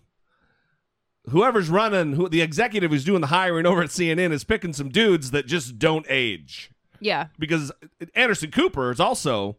Whoever's 1.30 1.70
running, 1.70 2.14
who 2.14 2.30
the 2.30 2.42
executive 2.42 2.90
who's 2.90 3.04
doing 3.04 3.20
the 3.20 3.28
hiring 3.28 3.66
over 3.66 3.84
at 3.84 3.90
CNN 3.90 4.32
is 4.32 4.46
picking 4.46 4.72
some 4.72 4.88
dudes 4.88 5.32
that 5.32 5.46
just 5.46 5.78
don't 5.78 6.06
age. 6.08 6.72
Yeah. 7.02 7.28
Because 7.38 7.74
Anderson 8.16 8.50
Cooper 8.50 8.90
is 8.90 9.02
also, 9.02 9.58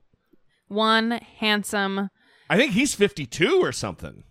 One 0.68 1.10
handsome. 1.10 2.08
I 2.48 2.56
think 2.56 2.72
he's 2.72 2.94
52 2.94 3.60
or 3.62 3.70
something. 3.70 4.24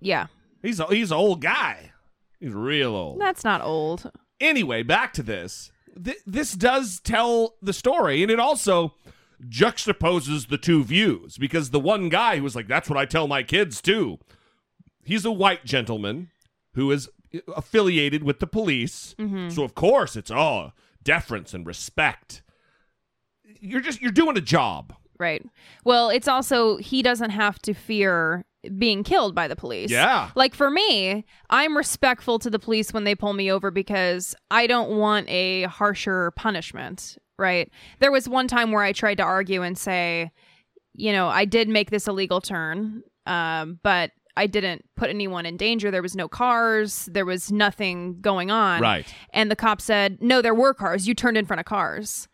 Yeah. 0.00 0.28
He's 0.62 0.80
a, 0.80 0.86
he's 0.86 1.10
an 1.10 1.18
old 1.18 1.42
guy. 1.42 1.92
He's 2.40 2.54
real 2.54 2.96
old. 2.96 3.20
That's 3.20 3.44
not 3.44 3.60
old. 3.60 4.10
Anyway, 4.40 4.82
back 4.82 5.12
to 5.12 5.22
this. 5.22 5.70
Th- 6.02 6.16
this 6.26 6.54
does 6.54 7.00
tell 7.00 7.56
the 7.60 7.74
story, 7.74 8.22
and 8.22 8.30
it 8.32 8.40
also 8.40 8.94
juxtaposes 9.48 10.48
the 10.48 10.58
two 10.58 10.84
views 10.84 11.38
because 11.38 11.70
the 11.70 11.80
one 11.80 12.08
guy 12.08 12.36
who 12.36 12.42
was 12.42 12.54
like, 12.56 12.68
"That's 12.68 12.88
what 12.88 12.98
I 12.98 13.04
tell 13.06 13.26
my 13.28 13.42
kids 13.42 13.80
too." 13.80 14.18
He's 15.04 15.24
a 15.24 15.32
white 15.32 15.64
gentleman 15.64 16.30
who 16.74 16.90
is 16.90 17.08
affiliated 17.56 18.22
with 18.22 18.40
the 18.40 18.46
police, 18.46 19.14
Mhm. 19.18 19.50
so 19.52 19.62
of 19.64 19.74
course 19.74 20.16
it's 20.16 20.30
all 20.30 20.74
deference 21.02 21.54
and 21.54 21.66
respect. 21.66 22.42
You're 23.60 23.80
just 23.80 24.00
you're 24.00 24.12
doing 24.12 24.36
a 24.36 24.40
job. 24.42 24.94
Right. 25.18 25.44
Well, 25.84 26.08
it's 26.10 26.28
also 26.28 26.76
he 26.78 27.02
doesn't 27.02 27.30
have 27.30 27.60
to 27.62 27.74
fear 27.74 28.44
being 28.78 29.02
killed 29.02 29.34
by 29.34 29.48
the 29.48 29.56
police. 29.56 29.90
Yeah. 29.90 30.30
Like 30.36 30.54
for 30.54 30.70
me, 30.70 31.24
I'm 31.50 31.76
respectful 31.76 32.38
to 32.40 32.50
the 32.50 32.58
police 32.60 32.92
when 32.92 33.04
they 33.04 33.14
pull 33.14 33.32
me 33.32 33.50
over 33.50 33.70
because 33.72 34.34
I 34.50 34.66
don't 34.68 34.90
want 34.98 35.28
a 35.28 35.64
harsher 35.64 36.30
punishment, 36.32 37.18
right? 37.38 37.70
There 38.00 38.12
was 38.12 38.28
one 38.28 38.48
time 38.48 38.72
where 38.72 38.82
I 38.82 38.92
tried 38.92 39.16
to 39.16 39.22
argue 39.22 39.62
and 39.62 39.76
say, 39.76 40.30
you 40.94 41.12
know, 41.12 41.28
I 41.28 41.44
did 41.44 41.68
make 41.68 41.90
this 41.90 42.06
illegal 42.06 42.40
turn, 42.40 43.02
um, 43.26 43.78
but 43.82 44.10
I 44.36 44.46
didn't 44.46 44.84
put 44.96 45.10
anyone 45.10 45.46
in 45.46 45.56
danger. 45.56 45.90
There 45.90 46.02
was 46.02 46.16
no 46.16 46.28
cars. 46.28 47.08
There 47.12 47.26
was 47.26 47.52
nothing 47.52 48.20
going 48.20 48.50
on. 48.50 48.80
Right. 48.80 49.12
And 49.32 49.50
the 49.50 49.56
cop 49.56 49.80
said, 49.80 50.22
no, 50.22 50.40
there 50.40 50.54
were 50.54 50.74
cars. 50.74 51.06
You 51.06 51.14
turned 51.14 51.36
in 51.36 51.44
front 51.44 51.60
of 51.60 51.66
cars. 51.66 52.28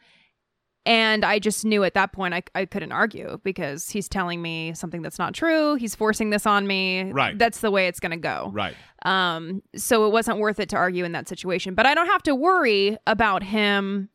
And 0.87 1.23
I 1.25 1.39
just 1.39 1.67
knew 1.67 1.85
at 1.85 1.95
that 1.95 2.13
point 2.13 2.33
I, 2.33 2.43
I 2.55 2.65
couldn't 2.65 2.93
argue 2.93 3.39
because 3.45 3.91
he's 3.91 4.09
telling 4.09 4.41
me 4.41 4.73
something 4.75 5.03
that's 5.03 5.19
not 5.19 5.35
true. 5.35 5.75
He's 5.75 5.95
forcing 5.95 6.31
this 6.31 6.47
on 6.47 6.67
me. 6.67 7.13
Right. 7.13 7.39
That's 7.39 7.61
the 7.61 7.71
way 7.71 7.89
it's 7.89 8.01
going 8.01 8.13
to 8.13 8.17
go. 8.17 8.51
Right. 8.55 8.75
Um, 9.05 9.63
so 9.77 10.07
it 10.07 10.13
wasn't 10.13 10.39
worth 10.39 10.59
it 10.61 10.71
to 10.71 10.77
argue 10.77 11.05
in 11.05 11.13
that 11.13 11.29
situation. 11.29 11.75
But 11.75 11.85
I 11.85 11.95
don't 11.95 12.07
have 12.07 12.23
to 12.23 12.35
worry 12.35 12.97
about 13.07 13.43
him 13.43 14.09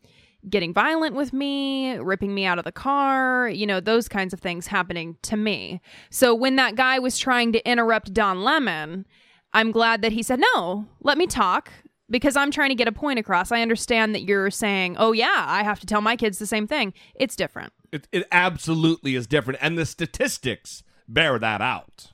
getting 0.50 0.74
violent 0.74 1.16
with 1.16 1.34
me, 1.34 1.94
ripping 1.96 2.34
me 2.34 2.46
out 2.46 2.58
of 2.58 2.66
the 2.66 2.72
car, 2.72 3.50
you 3.50 3.66
know, 3.66 3.80
those 3.80 4.08
kinds 4.08 4.34
of 4.34 4.40
things 4.40 4.68
happening 4.68 5.18
to 5.24 5.38
me. 5.38 5.82
So 6.10 6.36
when 6.36 6.56
that 6.58 6.76
guy 6.76 7.00
was 7.00 7.18
trying 7.18 7.54
to 7.54 7.70
interrupt 7.70 8.14
Don 8.14 8.44
Lemon, 8.44 9.06
I'm 9.54 9.72
glad 9.72 10.02
that 10.02 10.12
he 10.12 10.24
said, 10.24 10.42
no, 10.56 10.86
let 11.02 11.18
me 11.18 11.28
talk 11.28 11.72
because 12.10 12.36
I'm 12.36 12.52
trying 12.52 12.70
to 12.70 12.76
get 12.76 12.88
a 12.88 12.92
point 12.92 13.20
across. 13.20 13.52
I 13.52 13.62
understand 13.62 14.14
that 14.16 14.24
you're 14.24 14.52
saying, 14.52 14.98
oh, 14.98 15.12
yeah, 15.12 15.46
I 15.48 15.64
have 15.64 15.80
to 15.80 15.86
tell 15.86 16.02
my 16.02 16.16
kids 16.16 16.40
the 16.40 16.48
same 16.48 16.68
thing. 16.68 16.94
It's 17.16 17.36
different. 17.36 17.74
It, 17.92 18.08
it 18.12 18.28
absolutely 18.32 19.16
is 19.16 19.28
different, 19.28 19.60
and 19.62 19.78
the 19.78 19.86
statistics 19.86 20.84
bear 21.08 21.38
that 21.38 21.62
out. 21.62 22.12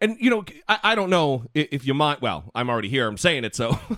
And 0.00 0.16
you 0.18 0.28
know, 0.28 0.44
I, 0.68 0.78
I 0.82 0.94
don't 0.94 1.08
know 1.08 1.44
if 1.54 1.86
you 1.86 1.94
mind. 1.94 2.20
Well, 2.20 2.50
I'm 2.54 2.68
already 2.68 2.88
here. 2.88 3.06
I'm 3.06 3.16
saying 3.16 3.44
it, 3.44 3.54
so 3.54 3.78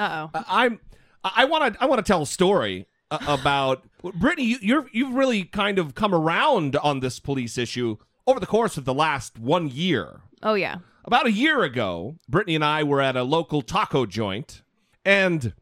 Uh 0.00 0.28
oh. 0.34 0.44
I'm. 0.48 0.80
I 1.22 1.44
want 1.44 1.74
to. 1.74 1.82
I 1.82 1.86
want 1.86 2.04
to 2.04 2.10
tell 2.10 2.22
a 2.22 2.26
story 2.26 2.86
uh, 3.10 3.18
about 3.26 3.84
Brittany. 4.14 4.46
You, 4.46 4.58
you're 4.60 4.86
you've 4.92 5.14
really 5.14 5.44
kind 5.44 5.78
of 5.78 5.94
come 5.94 6.14
around 6.14 6.76
on 6.76 7.00
this 7.00 7.20
police 7.20 7.58
issue 7.58 7.96
over 8.26 8.40
the 8.40 8.46
course 8.46 8.76
of 8.76 8.84
the 8.84 8.94
last 8.94 9.38
one 9.38 9.68
year. 9.68 10.20
Oh, 10.42 10.54
yeah. 10.54 10.78
About 11.04 11.26
a 11.26 11.32
year 11.32 11.62
ago, 11.62 12.16
Brittany 12.28 12.54
and 12.54 12.64
I 12.64 12.82
were 12.82 13.00
at 13.00 13.16
a 13.16 13.22
local 13.22 13.62
taco 13.62 14.06
joint, 14.06 14.62
and 15.04 15.52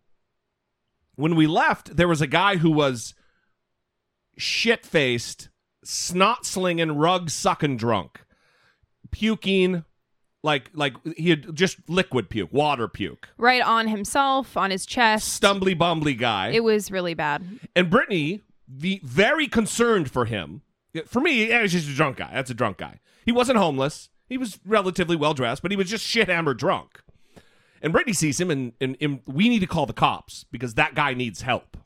when 1.14 1.34
we 1.34 1.46
left, 1.46 1.96
there 1.96 2.08
was 2.08 2.20
a 2.20 2.26
guy 2.26 2.56
who 2.56 2.70
was 2.70 3.14
shit 4.36 4.84
faced, 4.84 5.48
snot 5.84 6.44
slinging, 6.44 6.92
rug 6.92 7.30
sucking 7.30 7.76
drunk, 7.76 8.20
puking 9.10 9.84
like 10.42 10.70
like 10.74 10.94
he 11.16 11.30
had 11.30 11.54
just 11.54 11.78
liquid 11.88 12.30
puke, 12.30 12.52
water 12.52 12.88
puke, 12.88 13.28
Right 13.38 13.62
on 13.62 13.88
himself, 13.88 14.56
on 14.56 14.70
his 14.70 14.86
chest. 14.86 15.40
stumbly 15.42 15.74
bumbly 15.76 16.16
guy. 16.18 16.48
It 16.50 16.62
was 16.64 16.90
really 16.90 17.14
bad. 17.14 17.44
And 17.74 17.90
Brittany, 17.90 18.42
the 18.68 19.00
very 19.02 19.46
concerned 19.48 20.10
for 20.10 20.24
him. 20.26 20.62
For 21.06 21.20
me, 21.20 21.48
yeah, 21.48 21.62
he's 21.62 21.72
just 21.72 21.88
a 21.88 21.94
drunk 21.94 22.16
guy. 22.16 22.30
That's 22.32 22.50
a 22.50 22.54
drunk 22.54 22.78
guy. 22.78 23.00
He 23.24 23.32
wasn't 23.32 23.58
homeless. 23.58 24.08
He 24.28 24.38
was 24.38 24.58
relatively 24.64 25.16
well 25.16 25.34
dressed, 25.34 25.62
but 25.62 25.70
he 25.70 25.76
was 25.76 25.88
just 25.90 26.04
shit 26.04 26.28
hammered 26.28 26.58
drunk. 26.58 27.00
And 27.80 27.92
Brittany 27.92 28.12
sees 28.12 28.40
him, 28.40 28.50
and, 28.50 28.72
and, 28.80 28.96
and 29.00 29.20
we 29.26 29.48
need 29.48 29.60
to 29.60 29.66
call 29.66 29.86
the 29.86 29.92
cops 29.92 30.44
because 30.50 30.74
that 30.74 30.94
guy 30.94 31.14
needs 31.14 31.42
help. 31.42 31.76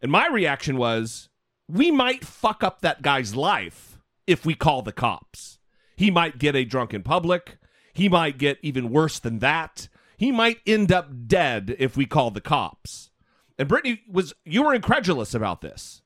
And 0.00 0.12
my 0.12 0.28
reaction 0.28 0.76
was, 0.76 1.28
we 1.68 1.90
might 1.90 2.24
fuck 2.24 2.62
up 2.62 2.80
that 2.82 3.02
guy's 3.02 3.34
life 3.34 3.98
if 4.26 4.46
we 4.46 4.54
call 4.54 4.82
the 4.82 4.92
cops. 4.92 5.58
He 5.96 6.10
might 6.10 6.38
get 6.38 6.56
a 6.56 6.64
drunk 6.64 6.92
in 6.94 7.02
public. 7.02 7.56
He 7.92 8.08
might 8.08 8.38
get 8.38 8.58
even 8.62 8.90
worse 8.90 9.18
than 9.18 9.38
that. 9.38 9.88
He 10.16 10.32
might 10.32 10.58
end 10.66 10.90
up 10.92 11.08
dead 11.26 11.76
if 11.78 11.96
we 11.96 12.06
call 12.06 12.30
the 12.30 12.40
cops. 12.40 13.10
And 13.58 13.68
Brittany 13.68 14.02
was, 14.10 14.34
you 14.44 14.62
were 14.64 14.74
incredulous 14.74 15.34
about 15.34 15.60
this. 15.60 16.02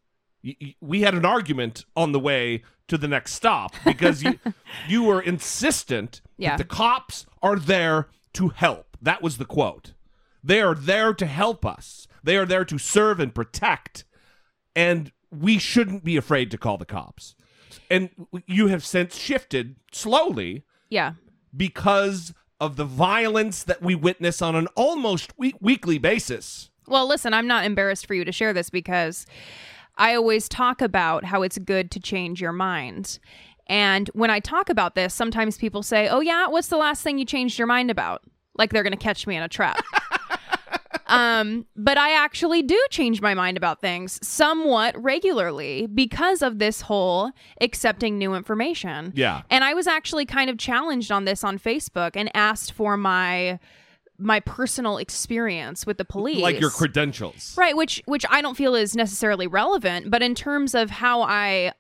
We 0.80 1.00
had 1.02 1.14
an 1.14 1.24
argument 1.24 1.84
on 1.96 2.12
the 2.12 2.20
way 2.20 2.62
to 2.88 2.96
the 2.98 3.08
next 3.08 3.34
stop 3.34 3.74
because 3.84 4.22
you, 4.22 4.38
you 4.86 5.02
were 5.02 5.20
insistent 5.20 6.20
Yeah. 6.36 6.50
that 6.50 6.58
the 6.58 6.64
cops 6.74 7.26
are 7.42 7.56
there 7.58 8.08
to 8.34 8.48
help. 8.48 8.96
That 9.00 9.22
was 9.22 9.38
the 9.38 9.44
quote. 9.44 9.92
They 10.44 10.60
are 10.60 10.74
there 10.74 11.12
to 11.14 11.26
help 11.26 11.64
us. 11.66 12.06
They 12.22 12.36
are 12.36 12.46
there 12.46 12.64
to 12.66 12.78
serve 12.78 13.20
and 13.20 13.34
protect. 13.34 14.04
And 14.76 15.12
we 15.30 15.58
shouldn't 15.58 16.04
be 16.04 16.16
afraid 16.16 16.50
to 16.52 16.58
call 16.58 16.78
the 16.78 16.84
cops. 16.84 17.34
And 17.90 18.10
you 18.46 18.68
have 18.68 18.84
since 18.84 19.16
shifted 19.16 19.76
slowly 19.92 20.64
Yeah. 20.90 21.12
because 21.56 22.32
of 22.60 22.76
the 22.76 22.84
violence 22.84 23.62
that 23.64 23.80
we 23.82 23.94
witness 23.94 24.42
on 24.42 24.54
an 24.56 24.66
almost 24.74 25.36
week- 25.38 25.56
weekly 25.60 25.98
basis. 25.98 26.70
Well, 26.86 27.06
listen, 27.06 27.32
I'm 27.34 27.46
not 27.46 27.64
embarrassed 27.64 28.06
for 28.06 28.14
you 28.14 28.24
to 28.24 28.32
share 28.32 28.52
this 28.52 28.70
because 28.70 29.26
I 29.96 30.14
always 30.14 30.48
talk 30.48 30.80
about 30.80 31.24
how 31.24 31.42
it's 31.42 31.58
good 31.58 31.90
to 31.92 32.00
change 32.00 32.40
your 32.40 32.52
mind. 32.52 33.18
And 33.66 34.08
when 34.14 34.30
I 34.30 34.40
talk 34.40 34.70
about 34.70 34.94
this, 34.94 35.12
sometimes 35.12 35.58
people 35.58 35.82
say, 35.82 36.08
Oh, 36.08 36.20
yeah, 36.20 36.46
what's 36.48 36.68
the 36.68 36.76
last 36.78 37.02
thing 37.02 37.18
you 37.18 37.24
changed 37.26 37.58
your 37.58 37.66
mind 37.66 37.90
about? 37.90 38.22
Like 38.56 38.72
they're 38.72 38.82
going 38.82 38.92
to 38.92 38.96
catch 38.96 39.26
me 39.26 39.36
in 39.36 39.42
a 39.42 39.48
trap. 39.48 39.78
um, 41.08 41.66
but 41.76 41.98
I 41.98 42.12
actually 42.12 42.62
do 42.62 42.78
change 42.90 43.20
my 43.20 43.34
mind 43.34 43.56
about 43.56 43.80
things 43.80 44.18
somewhat 44.26 44.94
regularly 45.02 45.86
because 45.86 46.42
of 46.42 46.58
this 46.58 46.82
whole 46.82 47.30
accepting 47.60 48.18
new 48.18 48.34
information. 48.34 49.12
Yeah. 49.14 49.42
And 49.50 49.64
I 49.64 49.74
was 49.74 49.86
actually 49.86 50.26
kind 50.26 50.50
of 50.50 50.58
challenged 50.58 51.10
on 51.10 51.24
this 51.24 51.42
on 51.44 51.58
Facebook 51.58 52.12
and 52.14 52.30
asked 52.34 52.72
for 52.72 52.96
my 52.96 53.58
my 54.20 54.40
personal 54.40 54.98
experience 54.98 55.86
with 55.86 55.96
the 55.96 56.04
police 56.04 56.40
Like 56.42 56.58
your 56.60 56.70
credentials. 56.70 57.54
right 57.56 57.76
which 57.76 58.02
which 58.06 58.26
i 58.30 58.42
don't 58.42 58.56
feel 58.56 58.74
is 58.74 58.96
necessarily 58.96 59.46
relevant 59.46 60.10
but 60.10 60.22
in 60.24 60.34
terms 60.34 60.74
of 60.74 60.90
how 60.90 61.22
i 61.22 61.72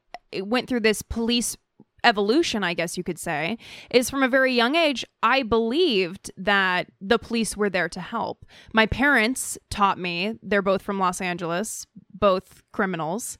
went 0.42 0.68
through 0.68 0.78
this 0.78 1.02
police 1.02 1.56
evolution 2.04 2.62
i 2.62 2.74
guess 2.74 2.96
you 2.96 3.02
could 3.02 3.18
say 3.18 3.58
is 3.90 4.08
from 4.08 4.22
a 4.22 4.28
very 4.28 4.52
young 4.52 4.74
age 4.74 5.04
i 5.22 5.42
believed 5.42 6.30
that 6.36 6.86
the 7.00 7.18
police 7.18 7.56
were 7.56 7.70
there 7.70 7.88
to 7.88 8.00
help. 8.00 8.44
My 8.72 8.86
parents 8.86 9.58
taught 9.70 9.98
me 9.98 10.38
they're 10.42 10.62
both 10.62 10.82
from 10.82 10.98
los 10.98 11.20
angeles 11.20 11.86
both 12.12 12.62
criminals. 12.72 13.38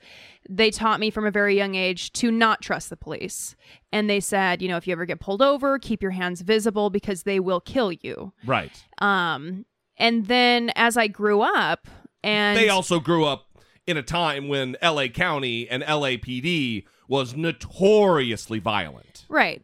They 0.48 0.70
taught 0.70 1.00
me 1.00 1.10
from 1.10 1.26
a 1.26 1.32
very 1.32 1.56
young 1.56 1.74
age 1.74 2.12
to 2.12 2.30
not 2.30 2.62
trust 2.62 2.90
the 2.90 2.96
police. 2.96 3.56
And 3.92 4.08
they 4.08 4.20
said 4.20 4.62
you 4.62 4.68
know 4.68 4.76
if 4.76 4.86
you 4.86 4.92
ever 4.92 5.06
get 5.06 5.20
pulled 5.20 5.42
over 5.42 5.78
keep 5.78 6.02
your 6.02 6.12
hands 6.12 6.42
visible 6.42 6.90
because 6.90 7.24
they 7.24 7.40
will 7.40 7.60
kill 7.60 7.92
you. 7.92 8.32
Right. 8.44 8.72
um 8.98 9.64
and 9.96 10.26
then 10.26 10.70
as 10.76 10.96
i 10.96 11.08
grew 11.08 11.40
up 11.40 11.88
and 12.22 12.56
they 12.56 12.68
also 12.68 13.00
grew 13.00 13.24
up 13.24 13.47
in 13.88 13.96
a 13.96 14.02
time 14.02 14.48
when 14.48 14.76
LA 14.82 15.06
County 15.08 15.68
and 15.68 15.82
LAPD 15.82 16.84
was 17.08 17.34
notoriously 17.34 18.58
violent. 18.58 19.24
Right. 19.30 19.62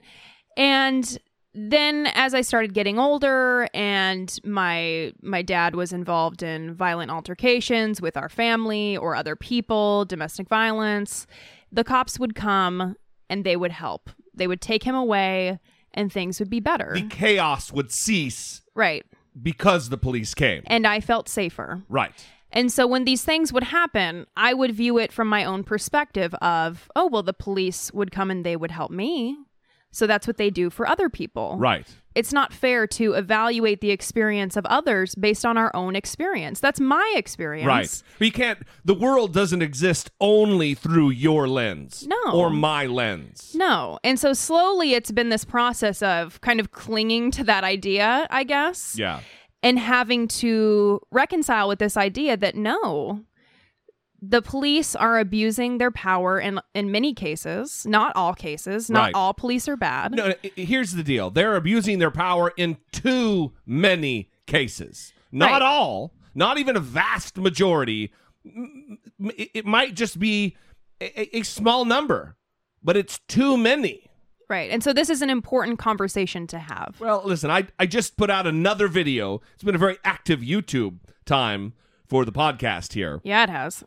And 0.57 1.19
then 1.53 2.07
as 2.15 2.35
I 2.35 2.41
started 2.41 2.73
getting 2.73 2.99
older 2.99 3.69
and 3.75 4.37
my 4.43 5.13
my 5.23 5.43
dad 5.43 5.77
was 5.77 5.93
involved 5.93 6.43
in 6.43 6.75
violent 6.75 7.11
altercations 7.11 8.01
with 8.01 8.17
our 8.17 8.31
family 8.31 8.97
or 8.97 9.15
other 9.15 9.37
people, 9.37 10.07
domestic 10.07 10.49
violence, 10.49 11.27
the 11.71 11.85
cops 11.85 12.19
would 12.19 12.35
come 12.35 12.97
and 13.29 13.45
they 13.45 13.57
would 13.57 13.73
help. 13.73 14.09
They 14.33 14.47
would 14.47 14.63
take 14.63 14.83
him 14.83 14.95
away 14.95 15.61
and 15.93 16.11
things 16.11 16.41
would 16.41 16.51
be 16.51 16.61
better. 16.61 16.93
The 16.95 17.09
chaos 17.09 17.71
would 17.73 17.93
cease 17.93 18.63
right. 18.75 19.05
because 19.41 19.91
the 19.91 19.99
police 19.99 20.35
came. 20.35 20.63
And 20.67 20.87
I 20.87 21.01
felt 21.01 21.29
safer. 21.29 21.83
Right. 21.89 22.25
And 22.55 22.73
so 22.73 22.87
when 22.87 23.05
these 23.05 23.25
things 23.25 23.53
would 23.53 23.65
happen, 23.65 24.27
I 24.37 24.55
would 24.55 24.73
view 24.73 24.97
it 24.97 25.13
from 25.13 25.29
my 25.29 25.45
own 25.45 25.65
perspective 25.65 26.33
of, 26.37 26.89
oh, 26.97 27.09
well, 27.09 27.25
the 27.25 27.35
police 27.35 27.93
would 27.93 28.13
come 28.13 28.31
and 28.31 28.47
they 28.47 28.57
would 28.57 28.71
help 28.71 28.93
me. 28.93 29.37
So 29.91 30.09
that's 30.09 30.27
what 30.27 30.39
they 30.39 30.51
do 30.51 30.71
for 30.71 30.89
other 30.89 31.09
people. 31.09 31.57
Right. 31.57 31.87
It's 32.17 32.33
not 32.33 32.53
fair 32.53 32.87
to 32.89 33.13
evaluate 33.13 33.81
the 33.81 33.93
experience 33.93 34.57
of 34.57 34.67
others 34.67 35.15
based 35.15 35.45
on 35.45 35.57
our 35.57 35.75
own 35.75 35.95
experience. 35.95 36.59
That's 36.59 36.81
my 36.81 37.13
experience. 37.17 37.67
Right. 37.67 38.03
We 38.19 38.31
can't 38.33 38.59
the 38.85 38.95
world 38.95 39.33
doesn't 39.33 39.63
exist 39.63 40.11
only 40.21 40.75
through 40.75 41.11
your 41.11 41.47
lens. 41.47 42.07
No. 42.09 42.33
Or 42.33 42.51
my 42.51 42.87
lens. 42.87 43.53
No. 43.55 44.01
And 44.03 44.19
so 44.19 44.33
slowly 44.33 44.95
it's 44.95 45.13
been 45.13 45.29
this 45.29 45.45
process 45.45 46.03
of 46.03 46.41
kind 46.41 46.59
of 46.59 46.73
clinging 46.73 47.31
to 47.33 47.45
that 47.45 47.63
idea, 47.63 48.27
I 48.31 48.43
guess. 48.43 48.97
Yeah. 48.99 49.21
And 49.65 49.79
having 49.81 50.29
to 50.29 51.01
reconcile 51.11 51.67
with 51.67 51.81
this 51.81 51.97
idea 51.97 52.37
that 52.37 52.55
no 52.55 53.25
the 54.27 54.41
police 54.41 54.95
are 54.97 55.19
abusing 55.19 55.77
their 55.79 55.91
power 55.91 56.39
in 56.41 56.59
in 56.75 56.91
many 56.91 57.13
cases 57.13 57.85
not 57.87 58.15
all 58.17 58.33
cases 58.35 58.89
not 58.89 59.01
Right. 59.07 59.15
all 59.15 59.35
police 59.35 59.69
are 59.69 59.77
bad 59.77 60.13
No, 60.13 60.33
here's 60.57 60.93
the 60.93 61.03
deal. 61.03 61.31
They're 61.31 61.57
abusing 61.57 61.99
their 61.99 62.11
power 62.13 62.53
in 62.57 62.77
too 62.93 63.53
many 63.67 64.31
cases. 64.47 65.13
Not 65.33 65.51
Right. 65.53 65.63
all, 65.63 66.13
not 66.35 66.59
even 66.59 66.77
a 66.77 66.81
vast 66.81 67.37
majority. 67.39 68.13
It 69.37 69.65
might 69.67 69.95
just 69.95 70.19
be 70.19 70.57
a- 71.01 71.39
a 71.39 71.43
small 71.43 71.85
number, 71.85 72.37
but 72.83 72.97
it's 72.97 73.19
too 73.29 73.57
many. 73.57 74.04
Right 74.49 74.71
and 74.71 74.83
so 74.85 74.93
this 74.93 75.09
is 75.11 75.23
an 75.23 75.31
important 75.31 75.79
conversation 75.79 76.47
to 76.47 76.59
have 76.59 76.97
Well, 77.01 77.23
listen, 77.25 77.51
I, 77.51 77.67
I 77.79 77.87
just 77.87 78.17
put 78.17 78.31
out 78.31 78.47
another 78.47 78.89
video. 78.89 79.41
It's 79.55 79.63
been 79.65 79.75
a 79.75 79.79
very 79.79 79.99
active 80.05 80.41
YouTube 80.41 80.99
time 81.25 81.73
for 82.07 82.25
the 82.25 82.33
podcast 82.33 82.93
here. 82.93 83.21
yeah 83.25 83.45
it 83.45 83.51
has 83.51 83.83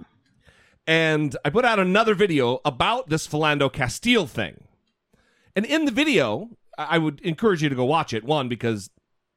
and 0.85 1.35
I 1.43 1.49
put 1.49 1.65
out 1.65 1.79
another 1.79 2.15
video 2.15 2.59
about 2.63 3.09
this 3.09 3.27
Philando 3.27 3.71
Castile 3.71 4.25
thing. 4.25 4.63
And 5.55 5.65
in 5.65 5.85
the 5.85 5.91
video, 5.91 6.49
I 6.77 6.85
I 6.95 6.97
would 6.99 7.19
encourage 7.21 7.61
you 7.63 7.69
to 7.69 7.75
go 7.75 7.83
watch 7.85 8.13
it. 8.13 8.23
One, 8.23 8.47
because 8.47 8.89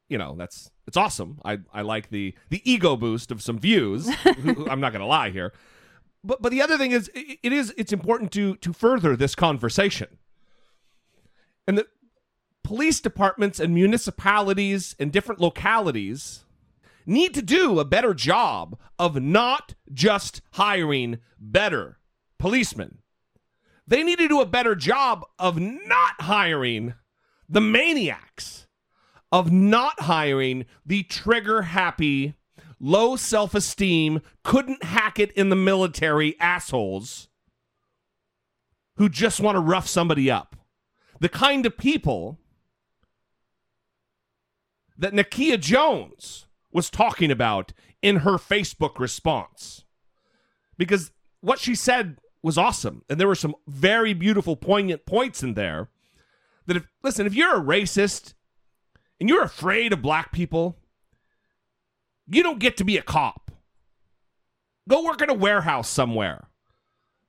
you 0.07 0.17
know 0.17 0.35
that's 0.37 0.69
it's 0.87 0.95
awesome. 0.95 1.39
I 1.43 1.59
I 1.73 1.81
like 1.81 2.09
the 2.09 2.35
the 2.49 2.61
ego 2.69 2.95
boost 2.95 3.31
of 3.31 3.41
some 3.41 3.57
views. 3.59 4.07
I'm 4.25 4.79
not 4.79 4.91
going 4.93 4.99
to 5.01 5.05
lie 5.05 5.31
here, 5.31 5.51
but 6.23 6.41
but 6.41 6.51
the 6.51 6.61
other 6.61 6.77
thing 6.77 6.91
is 6.91 7.09
i- 7.15 7.37
it 7.43 7.51
is 7.51 7.73
it's 7.77 7.91
important 7.91 8.31
to 8.33 8.55
to 8.57 8.71
further 8.73 9.15
this 9.15 9.35
conversation. 9.35 10.07
And 11.67 11.77
the 11.77 11.87
police 12.63 12.99
departments 12.99 13.59
and 13.59 13.73
municipalities 13.73 14.95
and 14.99 15.11
different 15.11 15.41
localities 15.41 16.45
need 17.05 17.33
to 17.33 17.41
do 17.41 17.79
a 17.79 17.85
better 17.85 18.13
job 18.13 18.77
of 18.99 19.21
not 19.21 19.73
just 19.93 20.41
hiring 20.53 21.19
better 21.39 21.99
policemen. 22.37 22.99
They 23.87 24.03
need 24.03 24.19
to 24.19 24.27
do 24.27 24.41
a 24.41 24.45
better 24.45 24.75
job 24.75 25.25
of 25.37 25.59
not 25.59 26.21
hiring 26.21 26.93
the 27.49 27.61
maniacs, 27.61 28.67
of 29.31 29.51
not 29.51 30.01
hiring 30.01 30.65
the 30.85 31.03
trigger 31.03 31.63
happy, 31.63 32.35
low 32.79 33.15
self 33.15 33.53
esteem, 33.53 34.21
couldn't 34.43 34.83
hack 34.83 35.19
it 35.19 35.31
in 35.33 35.49
the 35.49 35.55
military 35.55 36.39
assholes 36.39 37.27
who 38.95 39.09
just 39.09 39.39
want 39.39 39.55
to 39.55 39.59
rough 39.59 39.87
somebody 39.87 40.29
up. 40.29 40.55
The 41.21 41.29
kind 41.29 41.67
of 41.67 41.77
people 41.77 42.39
that 44.97 45.13
Nakia 45.13 45.59
Jones 45.59 46.47
was 46.71 46.89
talking 46.89 47.29
about 47.29 47.73
in 48.01 48.17
her 48.17 48.33
Facebook 48.33 48.97
response. 48.97 49.85
Because 50.79 51.11
what 51.39 51.59
she 51.59 51.75
said 51.75 52.17
was 52.41 52.57
awesome. 52.57 53.03
And 53.07 53.19
there 53.19 53.27
were 53.27 53.35
some 53.35 53.53
very 53.67 54.13
beautiful, 54.15 54.55
poignant 54.55 55.05
points 55.05 55.43
in 55.43 55.53
there. 55.53 55.89
That 56.65 56.77
if, 56.77 56.87
listen, 57.03 57.27
if 57.27 57.35
you're 57.35 57.55
a 57.55 57.63
racist 57.63 58.33
and 59.19 59.29
you're 59.29 59.43
afraid 59.43 59.93
of 59.93 60.01
black 60.01 60.31
people, 60.31 60.79
you 62.25 62.41
don't 62.41 62.59
get 62.59 62.77
to 62.77 62.83
be 62.83 62.97
a 62.97 63.03
cop. 63.03 63.51
Go 64.89 65.05
work 65.05 65.21
in 65.21 65.29
a 65.29 65.35
warehouse 65.35 65.87
somewhere, 65.87 66.47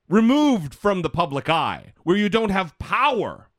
removed 0.09 0.73
from 0.73 1.03
the 1.03 1.11
public 1.11 1.47
eye, 1.47 1.93
where 2.01 2.17
you 2.17 2.27
don't 2.27 2.49
have 2.49 2.79
power 2.79 3.51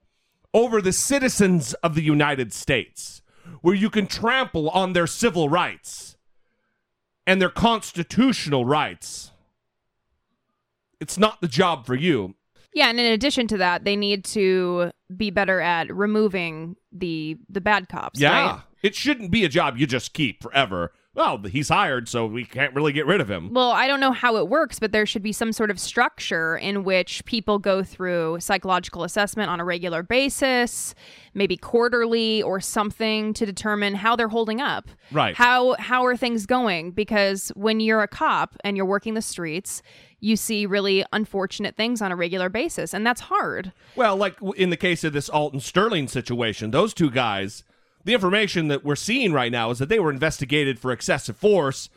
over 0.54 0.80
the 0.80 0.92
citizens 0.92 1.74
of 1.82 1.94
the 1.94 2.02
United 2.02 2.52
States, 2.52 3.20
where 3.60 3.74
you 3.74 3.90
can 3.90 4.06
trample 4.06 4.70
on 4.70 4.92
their 4.94 5.06
civil 5.06 5.48
rights 5.50 6.16
and 7.26 7.42
their 7.42 7.50
constitutional 7.50 8.64
rights. 8.64 9.32
It's 11.00 11.18
not 11.18 11.40
the 11.40 11.48
job 11.48 11.84
for 11.84 11.94
you. 11.94 12.34
yeah 12.74 12.88
and 12.88 12.98
in 12.98 13.06
addition 13.12 13.46
to 13.48 13.58
that 13.58 13.84
they 13.84 13.96
need 13.96 14.24
to 14.24 14.90
be 15.14 15.30
better 15.30 15.60
at 15.60 15.94
removing 15.94 16.76
the 16.92 17.36
the 17.48 17.60
bad 17.60 17.88
cops 17.88 18.20
Yeah. 18.20 18.30
right? 18.52 18.60
It 18.82 18.94
shouldn't 18.94 19.30
be 19.30 19.44
a 19.44 19.48
job 19.48 19.76
you 19.78 19.86
just 19.86 20.12
keep 20.14 20.42
forever. 20.42 20.92
Well, 21.14 21.38
he's 21.38 21.68
hired, 21.68 22.08
so 22.08 22.26
we 22.26 22.44
can't 22.44 22.74
really 22.74 22.92
get 22.92 23.06
rid 23.06 23.20
of 23.20 23.30
him. 23.30 23.52
Well, 23.52 23.70
I 23.70 23.86
don't 23.86 24.00
know 24.00 24.10
how 24.10 24.36
it 24.36 24.48
works, 24.48 24.80
but 24.80 24.90
there 24.90 25.06
should 25.06 25.22
be 25.22 25.32
some 25.32 25.52
sort 25.52 25.70
of 25.70 25.78
structure 25.78 26.56
in 26.56 26.82
which 26.82 27.24
people 27.24 27.60
go 27.60 27.84
through 27.84 28.38
psychological 28.40 29.04
assessment 29.04 29.48
on 29.48 29.60
a 29.60 29.64
regular 29.64 30.02
basis, 30.02 30.92
maybe 31.32 31.56
quarterly 31.56 32.42
or 32.42 32.60
something 32.60 33.32
to 33.34 33.46
determine 33.46 33.94
how 33.94 34.16
they're 34.16 34.28
holding 34.28 34.60
up. 34.60 34.88
Right. 35.12 35.36
How 35.36 35.74
how 35.78 36.04
are 36.04 36.16
things 36.16 36.46
going? 36.46 36.90
Because 36.90 37.52
when 37.54 37.78
you're 37.78 38.02
a 38.02 38.08
cop 38.08 38.56
and 38.64 38.76
you're 38.76 38.84
working 38.84 39.14
the 39.14 39.22
streets, 39.22 39.82
you 40.18 40.36
see 40.36 40.66
really 40.66 41.04
unfortunate 41.12 41.76
things 41.76 42.02
on 42.02 42.10
a 42.10 42.16
regular 42.16 42.48
basis, 42.48 42.92
and 42.92 43.06
that's 43.06 43.20
hard. 43.20 43.72
Well, 43.94 44.16
like 44.16 44.36
in 44.56 44.70
the 44.70 44.76
case 44.76 45.04
of 45.04 45.12
this 45.12 45.28
Alton 45.28 45.60
Sterling 45.60 46.08
situation, 46.08 46.72
those 46.72 46.92
two 46.92 47.10
guys, 47.10 47.62
The 48.04 48.14
information 48.14 48.68
that 48.68 48.84
we're 48.84 48.96
seeing 48.96 49.32
right 49.32 49.50
now 49.52 49.70
is 49.70 49.78
that 49.78 49.88
they 49.88 49.98
were 49.98 50.10
investigated 50.10 50.78
for 50.78 50.92
excessive 50.92 51.36
force 51.36 51.88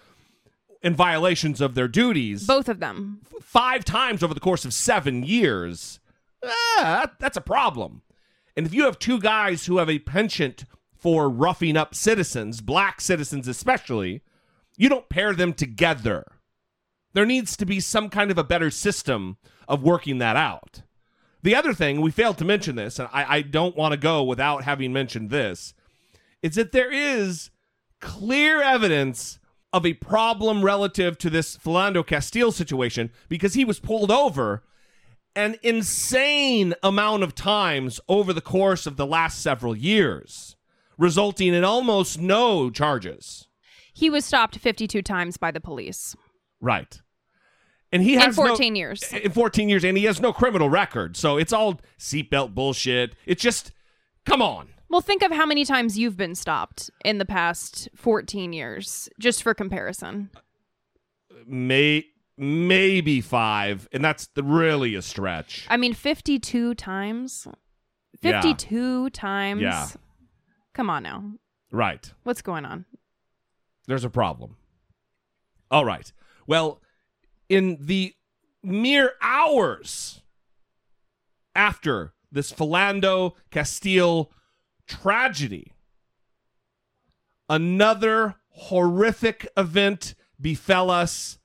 and 0.82 0.96
violations 0.96 1.60
of 1.60 1.76
their 1.76 1.88
duties 1.88 2.46
Both 2.48 2.70
of 2.70 2.80
them. 2.80 3.22
five 3.42 3.84
times 3.84 4.24
over 4.24 4.34
the 4.34 4.40
course 4.40 4.64
of 4.64 4.74
seven 4.74 5.24
years. 5.24 6.00
Ah, 6.46 7.12
that's 7.20 7.38
a 7.38 7.42
problem. 7.42 8.04
And 8.56 8.66
if 8.66 8.74
you 8.74 8.86
have 8.86 9.00
two 9.00 9.20
guys 9.20 9.66
who 9.66 9.78
have 9.80 9.90
a 9.90 10.00
penchant 10.00 10.66
for 10.96 11.30
roughing 11.30 11.76
up 11.76 11.94
citizens, 11.94 12.62
black 12.62 13.02
citizens 13.02 13.48
especially, 13.48 14.22
you 14.78 14.88
don't 14.90 15.10
pair 15.10 15.34
them 15.34 15.54
together. 15.54 16.24
There 17.14 17.26
needs 17.26 17.58
to 17.58 17.66
be 17.66 17.80
some 17.80 18.10
kind 18.10 18.32
of 18.32 18.38
a 18.38 18.44
better 18.44 18.70
system 18.70 19.38
of 19.68 19.84
working 19.84 20.20
that 20.20 20.36
out. 20.36 20.84
The 21.44 21.56
other 21.56 21.74
thing, 21.74 22.02
we 22.02 22.12
failed 22.12 22.38
to 22.40 22.46
mention 22.46 22.76
this, 22.76 23.00
and 23.00 23.10
I, 23.12 23.38
I 23.38 23.42
don't 23.42 23.76
want 23.76 23.94
to 23.94 23.98
go 23.98 24.24
without 24.24 24.64
having 24.64 24.92
mentioned 24.94 25.30
this, 25.30 25.74
is 26.42 26.56
that 26.56 26.72
there 26.72 26.92
is 26.92 27.50
clear 28.00 28.62
evidence 28.62 29.40
of 29.74 29.86
a 29.86 29.94
problem 29.96 30.64
relative 30.64 31.18
to 31.20 31.30
this 31.30 31.58
Philando 31.58 32.06
Castile 32.06 32.52
situation 32.52 33.12
because 33.28 33.54
he 33.54 33.66
was 33.66 33.80
pulled 33.80 34.12
over 34.12 34.64
an 35.36 35.56
insane 35.62 36.74
amount 36.82 37.22
of 37.24 37.36
times 37.36 38.00
over 38.08 38.34
the 38.34 38.42
course 38.42 38.88
of 38.88 38.98
the 38.98 39.06
last 39.06 39.40
several 39.42 39.76
years, 39.76 40.56
resulting 40.98 41.54
in 41.54 41.64
almost 41.64 42.20
no 42.20 42.70
charges. 42.70 43.48
He 43.94 44.10
was 44.10 44.26
stopped 44.26 44.58
52 44.58 45.02
times 45.02 45.38
by 45.38 45.52
the 45.52 45.60
police. 45.60 46.16
Right. 46.62 47.02
And 47.92 48.02
he 48.04 48.16
In 48.16 48.20
has 48.22 48.38
no- 48.38 48.48
14 48.48 48.76
years. 48.76 49.04
In 49.14 49.32
14 49.32 49.70
years, 49.70 49.84
and 49.84 49.98
he 49.98 50.06
has 50.06 50.20
no 50.20 50.34
criminal 50.34 50.70
record. 50.70 51.16
So 51.16 51.38
it's 51.38 51.54
all 51.54 51.80
seatbelt 52.00 52.54
bullshit. 52.54 53.16
It's 53.26 53.42
just, 53.42 53.72
come 54.26 54.42
on. 54.42 54.70
Well, 54.90 55.02
think 55.02 55.22
of 55.22 55.32
how 55.32 55.46
many 55.46 55.66
times 55.66 55.98
you've 55.98 56.18
been 56.18 56.36
stopped 56.36 56.90
in 57.04 57.18
the 57.18 57.26
past 57.26 57.90
14 57.96 58.54
years, 58.54 59.10
just 59.20 59.44
for 59.44 59.54
comparison. 59.54 60.30
May, 61.46 62.06
maybe 62.38 63.20
five. 63.22 63.88
And 63.92 64.04
that's 64.04 64.28
the, 64.28 64.44
really 64.44 64.96
a 64.96 65.02
stretch. 65.02 65.66
I 65.70 65.78
mean, 65.78 65.94
52 65.94 66.76
times? 66.76 67.48
Yeah. 68.22 68.42
52 68.42 69.10
times? 69.10 69.62
Yeah. 69.62 69.88
Come 70.74 70.90
on 70.90 71.04
now. 71.04 71.34
Right. 71.72 72.12
What's 72.24 72.42
going 72.42 72.66
on? 72.66 72.86
There's 73.88 74.06
a 74.06 74.10
problem. 74.10 74.56
All 75.70 75.84
right. 75.86 76.12
Well, 76.46 76.82
in 77.50 77.78
the 77.82 78.14
mere 78.64 79.14
hours 79.22 80.22
after 81.56 82.14
this 82.32 82.52
Philando 82.52 83.34
Castile 83.52 84.32
tragedy, 84.88 85.74
another 87.50 88.36
horrific 88.50 89.48
event 89.56 90.16
befell 90.40 90.90
us 90.90 91.38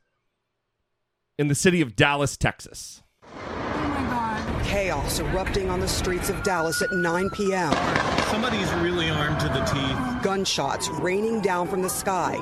in 1.39 1.49
the 1.49 1.55
city 1.55 1.81
of 1.81 1.97
Dallas, 1.97 2.37
Texas. 2.37 3.03
Chaos 4.65 5.19
erupting 5.19 5.69
on 5.69 5.81
the 5.81 5.89
streets 5.89 6.31
of 6.31 6.43
Dallas 6.43 6.81
at 6.81 6.93
9 6.93 7.31
p.m. 7.31 7.73
Somebody's 8.31 8.73
really 8.75 9.11
armed 9.11 9.39
to 9.41 9.49
the 9.49 9.63
teeth. 9.65 10.23
Gunshots 10.23 10.89
raining 10.89 11.41
down 11.41 11.69
from 11.69 11.83
the 11.83 11.91
sky. 11.91 12.37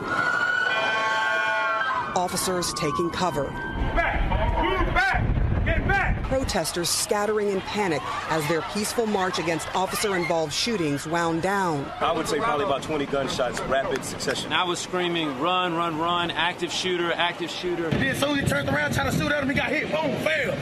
Officers 2.15 2.73
taking 2.75 3.11
cover. 3.11 3.45
Back! 3.45 4.21
Move 4.63 4.95
back! 4.95 5.65
Get 5.65 5.89
back! 5.89 6.20
Protesters 6.31 6.89
scattering 6.89 7.49
in 7.49 7.61
panic 7.63 8.01
as 8.31 8.47
their 8.47 8.63
peaceful 8.73 9.05
march 9.05 9.41
against 9.41 9.67
officer 9.75 10.15
involved 10.15 10.53
shootings 10.53 11.05
wound 11.05 11.43
down. 11.43 11.85
I 11.99 12.13
would 12.13 12.29
say 12.29 12.39
probably 12.39 12.67
about 12.67 12.85
20 12.85 13.05
gunshots, 13.07 13.61
rapid 13.63 14.05
succession. 14.05 14.53
I 14.53 14.63
was 14.63 14.79
screaming, 14.79 15.41
run, 15.41 15.75
run, 15.75 15.99
run, 15.99 16.31
active 16.31 16.71
shooter, 16.71 17.13
active 17.13 17.51
shooter. 17.51 17.91
Then 17.91 18.15
soon 18.15 18.39
he 18.39 18.45
turned 18.45 18.69
around 18.69 18.95
trying 18.95 19.11
to 19.11 19.19
shoot 19.19 19.33
at 19.33 19.43
him, 19.43 19.49
he 19.49 19.57
got 19.57 19.71
hit. 19.71 19.91
Boom, 19.91 20.17
failed. 20.25 20.57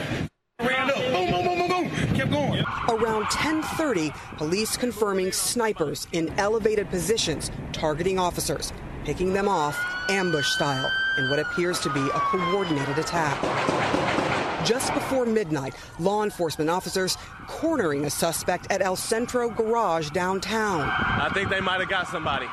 Ran 0.59 0.89
up. 0.89 0.95
Boom, 0.95 1.29
boom, 1.29 1.45
boom, 1.45 1.59
boom, 1.59 1.89
boom. 1.89 2.15
Kept 2.15 2.31
going. 2.31 2.65
Around 2.89 3.25
10:30, 3.25 4.11
police 4.37 4.75
confirming 4.75 5.31
snipers 5.31 6.07
in 6.13 6.33
elevated 6.39 6.89
positions 6.89 7.51
targeting 7.73 8.17
officers, 8.17 8.73
picking 9.05 9.33
them 9.33 9.47
off 9.47 9.79
ambush 10.09 10.47
style 10.47 10.91
in 11.19 11.29
what 11.29 11.37
appears 11.37 11.79
to 11.81 11.91
be 11.91 12.01
a 12.01 12.19
coordinated 12.31 12.97
attack. 12.97 14.18
Just 14.65 14.93
before 14.93 15.25
midnight, 15.25 15.73
law 15.99 16.23
enforcement 16.23 16.69
officers 16.69 17.17
cornering 17.47 18.05
a 18.05 18.09
suspect 18.09 18.69
at 18.69 18.81
El 18.81 18.95
Centro 18.95 19.49
Garage 19.49 20.09
downtown. 20.09 20.81
I 20.81 21.29
think 21.33 21.49
they 21.49 21.61
might 21.61 21.79
have 21.79 21.89
got 21.89 22.07
somebody. 22.07 22.45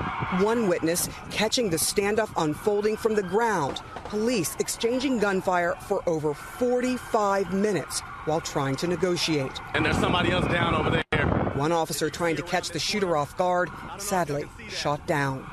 One 0.42 0.68
witness 0.68 1.08
catching 1.30 1.68
the 1.68 1.76
standoff 1.76 2.30
unfolding 2.36 2.96
from 2.96 3.14
the 3.14 3.22
ground. 3.22 3.82
Police 4.04 4.56
exchanging 4.60 5.18
gunfire 5.18 5.74
for 5.80 6.08
over 6.08 6.32
45 6.32 7.52
minutes 7.52 8.00
while 8.24 8.40
trying 8.40 8.76
to 8.76 8.86
negotiate. 8.86 9.60
And 9.74 9.84
there's 9.84 9.98
somebody 9.98 10.30
else 10.30 10.46
down 10.46 10.74
over 10.74 10.90
there. 10.90 11.26
One 11.54 11.72
officer 11.72 12.08
trying 12.08 12.36
to 12.36 12.42
catch 12.42 12.70
the 12.70 12.78
shooter 12.78 13.16
off 13.16 13.36
guard, 13.36 13.70
sadly 13.98 14.44
shot 14.68 15.06
down. 15.06 15.44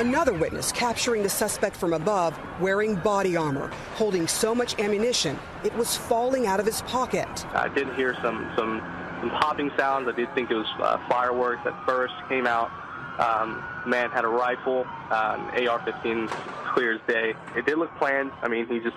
Another 0.00 0.32
witness 0.32 0.72
capturing 0.72 1.22
the 1.22 1.28
suspect 1.28 1.76
from 1.76 1.92
above 1.92 2.34
wearing 2.58 2.94
body 2.94 3.36
armor, 3.36 3.70
holding 3.96 4.26
so 4.26 4.54
much 4.54 4.78
ammunition 4.78 5.38
it 5.62 5.74
was 5.74 5.94
falling 5.94 6.46
out 6.46 6.58
of 6.58 6.64
his 6.64 6.80
pocket. 6.82 7.28
I 7.54 7.68
did 7.68 7.86
hear 7.92 8.14
some 8.22 8.50
some, 8.56 8.80
some 9.20 9.28
popping 9.28 9.70
sounds. 9.76 10.08
I 10.08 10.12
did 10.12 10.34
think 10.34 10.50
it 10.50 10.54
was 10.54 10.66
uh, 10.80 10.96
fireworks 11.06 11.66
at 11.66 11.84
first. 11.84 12.14
Came 12.30 12.46
out. 12.46 12.70
Um, 13.18 13.62
man 13.86 14.08
had 14.08 14.24
a 14.24 14.28
rifle, 14.28 14.86
um, 15.10 15.50
AR-15, 15.52 16.30
clear 16.72 16.94
as 16.94 17.00
day. 17.06 17.34
It 17.54 17.66
did 17.66 17.76
look 17.76 17.94
planned. 17.98 18.32
I 18.40 18.48
mean, 18.48 18.66
he 18.68 18.80
just 18.80 18.96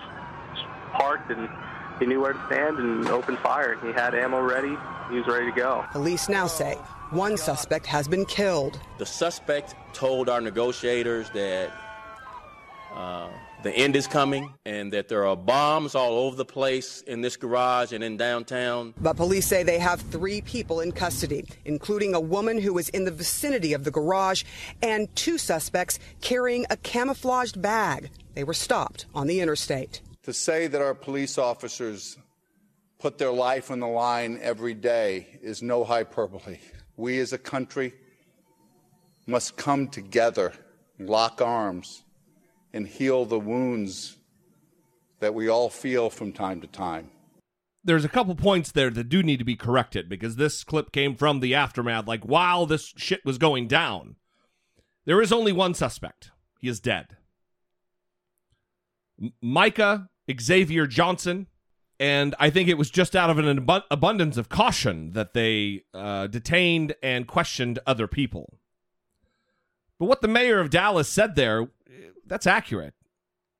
parked 0.94 1.30
and 1.30 1.50
he 1.98 2.06
knew 2.06 2.22
where 2.22 2.32
to 2.32 2.46
stand 2.46 2.78
and 2.78 3.06
opened 3.08 3.40
fire. 3.40 3.78
He 3.84 3.92
had 3.92 4.14
ammo 4.14 4.40
ready. 4.40 4.74
He 5.10 5.18
was 5.18 5.26
ready 5.26 5.50
to 5.50 5.54
go. 5.54 5.84
Police 5.92 6.30
now 6.30 6.46
say 6.46 6.78
one 7.10 7.36
suspect 7.36 7.86
has 7.86 8.08
been 8.08 8.24
killed. 8.24 8.80
The 8.98 9.06
suspect 9.06 9.74
told 9.92 10.28
our 10.28 10.40
negotiators 10.40 11.30
that 11.30 11.72
uh, 12.94 13.28
the 13.62 13.72
end 13.72 13.96
is 13.96 14.06
coming 14.06 14.52
and 14.64 14.92
that 14.92 15.08
there 15.08 15.26
are 15.26 15.36
bombs 15.36 15.94
all 15.94 16.18
over 16.18 16.36
the 16.36 16.44
place 16.44 17.02
in 17.02 17.22
this 17.22 17.36
garage 17.36 17.92
and 17.92 18.04
in 18.04 18.16
downtown. 18.16 18.94
But 19.00 19.16
police 19.16 19.46
say 19.46 19.62
they 19.62 19.78
have 19.78 20.00
three 20.00 20.40
people 20.42 20.80
in 20.80 20.92
custody, 20.92 21.44
including 21.64 22.14
a 22.14 22.20
woman 22.20 22.60
who 22.60 22.72
was 22.74 22.88
in 22.90 23.04
the 23.04 23.10
vicinity 23.10 23.72
of 23.72 23.84
the 23.84 23.90
garage 23.90 24.44
and 24.82 25.14
two 25.16 25.38
suspects 25.38 25.98
carrying 26.20 26.66
a 26.70 26.76
camouflaged 26.76 27.60
bag. 27.60 28.10
They 28.34 28.44
were 28.44 28.54
stopped 28.54 29.06
on 29.14 29.26
the 29.26 29.40
interstate. 29.40 30.00
To 30.24 30.32
say 30.32 30.66
that 30.68 30.80
our 30.80 30.94
police 30.94 31.38
officers 31.38 32.16
put 32.98 33.18
their 33.18 33.32
life 33.32 33.70
on 33.70 33.80
the 33.80 33.88
line 33.88 34.38
every 34.40 34.74
day 34.74 35.26
is 35.42 35.62
no 35.62 35.84
hyperbole. 35.84 36.58
We 36.96 37.18
as 37.18 37.32
a 37.32 37.38
country 37.38 37.94
must 39.26 39.56
come 39.56 39.88
together, 39.88 40.52
lock 40.98 41.40
arms, 41.40 42.04
and 42.72 42.86
heal 42.86 43.24
the 43.24 43.38
wounds 43.38 44.16
that 45.20 45.34
we 45.34 45.48
all 45.48 45.70
feel 45.70 46.10
from 46.10 46.32
time 46.32 46.60
to 46.60 46.66
time. 46.66 47.10
There's 47.82 48.04
a 48.04 48.08
couple 48.08 48.34
points 48.34 48.72
there 48.72 48.90
that 48.90 49.08
do 49.08 49.22
need 49.22 49.38
to 49.38 49.44
be 49.44 49.56
corrected 49.56 50.08
because 50.08 50.36
this 50.36 50.64
clip 50.64 50.90
came 50.92 51.14
from 51.14 51.40
the 51.40 51.54
aftermath, 51.54 52.06
like 52.06 52.24
while 52.24 52.66
this 52.66 52.92
shit 52.96 53.24
was 53.24 53.38
going 53.38 53.68
down. 53.68 54.16
There 55.04 55.20
is 55.20 55.32
only 55.32 55.52
one 55.52 55.74
suspect. 55.74 56.30
He 56.60 56.68
is 56.68 56.80
dead. 56.80 57.16
M- 59.20 59.32
Micah 59.42 60.08
Xavier 60.40 60.86
Johnson. 60.86 61.46
And 62.00 62.34
I 62.40 62.50
think 62.50 62.68
it 62.68 62.78
was 62.78 62.90
just 62.90 63.14
out 63.14 63.30
of 63.30 63.38
an 63.38 63.58
abu- 63.58 63.86
abundance 63.90 64.36
of 64.36 64.48
caution 64.48 65.12
that 65.12 65.32
they 65.32 65.84
uh, 65.94 66.26
detained 66.26 66.94
and 67.02 67.26
questioned 67.26 67.78
other 67.86 68.08
people. 68.08 68.58
But 69.98 70.06
what 70.06 70.20
the 70.20 70.28
mayor 70.28 70.58
of 70.58 70.70
Dallas 70.70 71.08
said 71.08 71.36
there, 71.36 71.68
that's 72.26 72.46
accurate. 72.46 72.94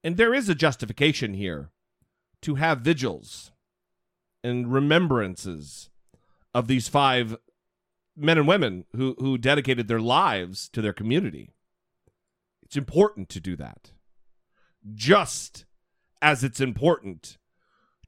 And 0.03 0.17
there 0.17 0.35
is 0.35 0.49
a 0.49 0.55
justification 0.55 1.35
here 1.35 1.71
to 2.43 2.57
have 2.57 2.81
vigils 2.81 3.53
and 4.43 4.73
remembrances 4.73 5.89
of 6.53 6.67
these 6.67 6.89
five 6.89 7.37
men 8.17 8.39
and 8.39 8.47
women 8.47 8.85
who, 8.95 9.17
who 9.19 9.39
dedicated 9.39 9.89
their 9.89 10.01
lives 10.01 10.69
to 10.69 10.83
their 10.83 10.93
community. 10.93 11.51
It's 12.63 12.77
important 12.77 13.29
to 13.31 13.41
do 13.41 13.57
that. 13.57 13.93
Just 14.93 15.65
as 16.21 16.45
it's 16.45 16.61
important 16.61 17.39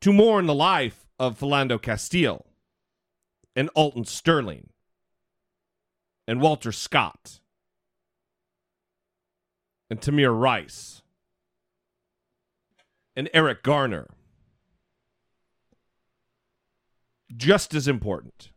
to 0.00 0.12
mourn 0.12 0.46
the 0.46 0.54
life 0.54 1.06
of 1.18 1.38
Philando 1.38 1.80
Castile 1.80 2.46
and 3.54 3.70
Alton 3.74 4.04
Sterling 4.04 4.70
and 6.26 6.40
Walter 6.40 6.72
Scott 6.72 7.40
and 9.88 10.00
Tamir 10.00 10.38
Rice 10.38 11.02
and 13.14 13.30
Eric 13.32 13.62
Garner. 13.62 14.08
Just 17.34 17.74
as 17.74 17.88
important. 17.88 18.50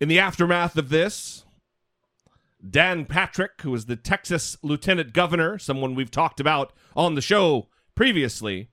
In 0.00 0.08
the 0.08 0.18
aftermath 0.18 0.76
of 0.76 0.90
this, 0.90 1.44
Dan 2.68 3.06
Patrick, 3.06 3.62
who 3.62 3.74
is 3.74 3.86
the 3.86 3.96
Texas 3.96 4.56
lieutenant 4.62 5.12
governor, 5.12 5.58
someone 5.58 5.94
we've 5.94 6.10
talked 6.10 6.40
about 6.40 6.72
on 6.94 7.14
the 7.14 7.20
show 7.20 7.68
previously, 7.94 8.68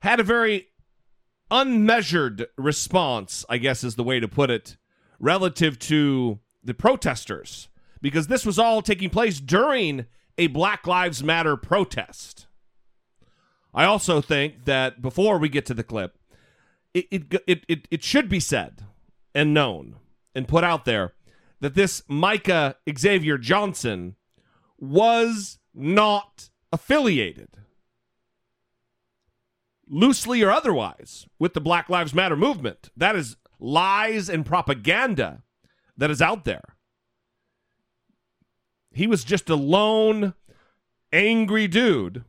had 0.00 0.20
a 0.20 0.24
very 0.24 0.68
unmeasured 1.50 2.46
response, 2.56 3.44
I 3.48 3.58
guess 3.58 3.84
is 3.84 3.96
the 3.96 4.04
way 4.04 4.20
to 4.20 4.28
put 4.28 4.50
it, 4.50 4.76
relative 5.18 5.78
to 5.80 6.38
the 6.62 6.74
protesters, 6.74 7.68
because 8.00 8.26
this 8.26 8.46
was 8.46 8.58
all 8.58 8.82
taking 8.82 9.10
place 9.10 9.40
during 9.40 10.06
a 10.38 10.46
Black 10.48 10.86
Lives 10.86 11.22
Matter 11.22 11.56
protest. 11.56 12.46
I 13.74 13.84
also 13.84 14.20
think 14.20 14.64
that 14.64 15.02
before 15.02 15.38
we 15.38 15.48
get 15.48 15.66
to 15.66 15.74
the 15.74 15.84
clip, 15.84 16.18
it, 16.94 17.06
it, 17.10 17.42
it, 17.46 17.64
it, 17.68 17.88
it 17.90 18.04
should 18.04 18.28
be 18.28 18.40
said 18.40 18.84
and 19.34 19.54
known 19.54 19.96
and 20.34 20.48
put 20.48 20.64
out 20.64 20.84
there 20.84 21.12
that 21.60 21.74
this 21.74 22.02
Micah 22.08 22.76
Xavier 22.98 23.38
Johnson 23.38 24.16
was 24.78 25.58
not 25.74 26.48
affiliated, 26.72 27.48
loosely 29.90 30.42
or 30.42 30.50
otherwise, 30.50 31.26
with 31.38 31.52
the 31.52 31.60
Black 31.60 31.90
Lives 31.90 32.14
Matter 32.14 32.36
movement. 32.36 32.90
That 32.96 33.16
is 33.16 33.36
lies 33.58 34.30
and 34.30 34.46
propaganda 34.46 35.42
that 35.96 36.10
is 36.10 36.22
out 36.22 36.44
there. 36.44 36.76
He 38.92 39.06
was 39.06 39.24
just 39.24 39.50
a 39.50 39.56
lone, 39.56 40.34
angry 41.12 41.68
dude, 41.68 42.24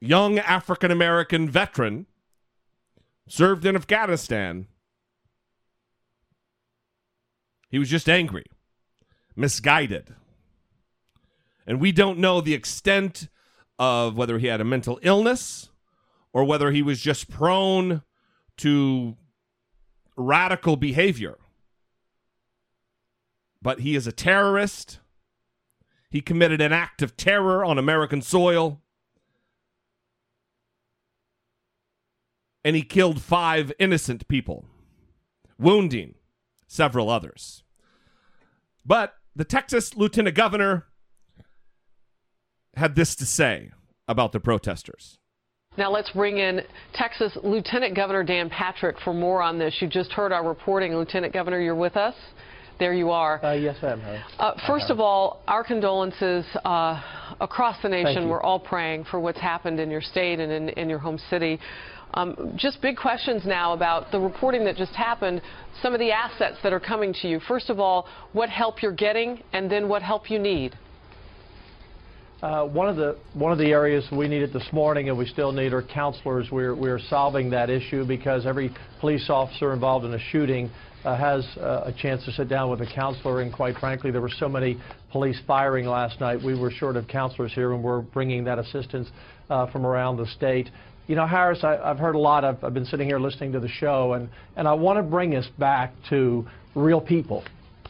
young 0.00 0.38
African 0.38 0.90
American 0.90 1.48
veteran, 1.48 2.06
served 3.28 3.64
in 3.64 3.76
Afghanistan. 3.76 4.66
He 7.70 7.78
was 7.78 7.88
just 7.88 8.08
angry, 8.08 8.44
misguided. 9.36 10.14
And 11.66 11.80
we 11.80 11.92
don't 11.92 12.18
know 12.18 12.40
the 12.40 12.54
extent 12.54 13.28
of 13.78 14.16
whether 14.16 14.38
he 14.38 14.46
had 14.46 14.60
a 14.60 14.64
mental 14.64 14.98
illness 15.02 15.70
or 16.34 16.44
whether 16.44 16.72
he 16.72 16.82
was 16.82 17.00
just 17.00 17.30
prone 17.30 18.02
to 18.58 19.16
radical 20.16 20.76
behavior. 20.76 21.38
But 23.62 23.80
he 23.80 23.94
is 23.96 24.06
a 24.06 24.12
terrorist. 24.12 24.98
He 26.10 26.20
committed 26.20 26.60
an 26.60 26.72
act 26.72 27.00
of 27.00 27.16
terror 27.16 27.64
on 27.64 27.78
American 27.78 28.20
soil. 28.20 28.82
And 32.64 32.74
he 32.74 32.82
killed 32.82 33.22
five 33.22 33.72
innocent 33.78 34.26
people, 34.26 34.66
wounding 35.58 36.14
several 36.66 37.10
others. 37.10 37.62
But 38.84 39.14
the 39.36 39.44
Texas 39.44 39.94
lieutenant 39.94 40.34
governor 40.34 40.86
had 42.74 42.96
this 42.96 43.14
to 43.16 43.26
say 43.26 43.70
about 44.08 44.32
the 44.32 44.40
protesters. 44.40 45.18
Now 45.76 45.90
let's 45.90 46.10
bring 46.10 46.38
in 46.38 46.60
Texas 46.92 47.36
Lieutenant 47.42 47.96
Governor 47.96 48.22
Dan 48.22 48.48
Patrick 48.48 48.96
for 49.00 49.12
more 49.12 49.42
on 49.42 49.58
this. 49.58 49.74
You 49.80 49.88
just 49.88 50.12
heard 50.12 50.30
our 50.30 50.46
reporting. 50.46 50.94
Lieutenant 50.94 51.32
Governor, 51.32 51.60
you're 51.60 51.74
with 51.74 51.96
us. 51.96 52.14
There 52.78 52.92
you 52.92 53.10
are. 53.10 53.44
Uh, 53.44 53.54
yes, 53.54 53.76
I 53.82 53.92
am. 53.92 54.00
Uh, 54.38 54.52
first 54.66 54.90
of 54.90 55.00
all, 55.00 55.42
our 55.48 55.64
condolences 55.64 56.44
uh, 56.64 57.00
across 57.40 57.80
the 57.82 57.88
nation. 57.88 58.28
We're 58.28 58.42
all 58.42 58.58
praying 58.58 59.04
for 59.04 59.18
what's 59.18 59.40
happened 59.40 59.80
in 59.80 59.90
your 59.90 60.00
state 60.00 60.40
and 60.40 60.50
in, 60.50 60.68
in 60.70 60.88
your 60.88 60.98
home 60.98 61.18
city. 61.30 61.58
Um, 62.14 62.52
just 62.56 62.80
big 62.80 62.96
questions 62.96 63.42
now 63.44 63.72
about 63.72 64.12
the 64.12 64.20
reporting 64.20 64.64
that 64.66 64.76
just 64.76 64.92
happened, 64.92 65.42
some 65.82 65.92
of 65.94 65.98
the 65.98 66.12
assets 66.12 66.56
that 66.62 66.72
are 66.72 66.80
coming 66.80 67.12
to 67.22 67.28
you. 67.28 67.40
First 67.40 67.70
of 67.70 67.80
all, 67.80 68.06
what 68.32 68.48
help 68.48 68.82
you're 68.82 68.92
getting, 68.92 69.42
and 69.52 69.68
then 69.68 69.88
what 69.88 70.02
help 70.02 70.30
you 70.30 70.38
need. 70.38 70.76
Uh, 72.42 72.66
one 72.66 72.88
of 72.88 72.96
the 72.96 73.16
one 73.32 73.52
of 73.52 73.58
the 73.58 73.70
areas 73.70 74.04
we 74.12 74.28
needed 74.28 74.52
this 74.52 74.66
morning, 74.72 75.08
and 75.08 75.16
we 75.16 75.24
still 75.24 75.52
need, 75.52 75.72
are 75.72 75.82
counselors. 75.82 76.48
We're 76.50 76.74
we're 76.74 76.98
solving 76.98 77.48
that 77.50 77.70
issue 77.70 78.04
because 78.04 78.44
every 78.44 78.74
police 79.00 79.30
officer 79.30 79.72
involved 79.72 80.04
in 80.04 80.12
a 80.12 80.18
shooting 80.18 80.70
uh, 81.04 81.16
has 81.16 81.46
uh, 81.58 81.84
a 81.86 81.92
chance 81.92 82.24
to 82.24 82.32
sit 82.32 82.48
down 82.48 82.70
with 82.70 82.80
a 82.80 82.86
counselor. 82.92 83.40
And 83.40 83.52
quite 83.52 83.76
frankly, 83.76 84.10
there 84.10 84.20
were 84.20 84.28
so 84.38 84.48
many 84.48 84.78
police 85.10 85.40
firing 85.46 85.86
last 85.86 86.20
night. 86.20 86.42
We 86.44 86.58
were 86.58 86.70
short 86.70 86.96
of 86.96 87.06
counselors 87.08 87.52
here, 87.54 87.72
and 87.72 87.82
we're 87.82 88.00
bringing 88.00 88.44
that 88.44 88.58
assistance 88.58 89.08
uh, 89.48 89.70
from 89.70 89.86
around 89.86 90.16
the 90.16 90.26
state. 90.26 90.70
You 91.06 91.16
know, 91.16 91.26
Harris, 91.26 91.62
I, 91.62 91.76
have 91.86 91.98
heard 91.98 92.14
a 92.14 92.18
lot. 92.18 92.44
I've, 92.44 92.62
I've 92.64 92.74
been 92.74 92.86
sitting 92.86 93.06
here 93.06 93.18
listening 93.18 93.52
to 93.52 93.60
the 93.60 93.68
show, 93.68 94.14
and 94.14 94.28
and 94.56 94.66
I 94.66 94.74
want 94.74 94.98
to 94.98 95.02
bring 95.02 95.36
us 95.36 95.46
back 95.58 95.92
to 96.10 96.46
real 96.74 97.00
people 97.00 97.44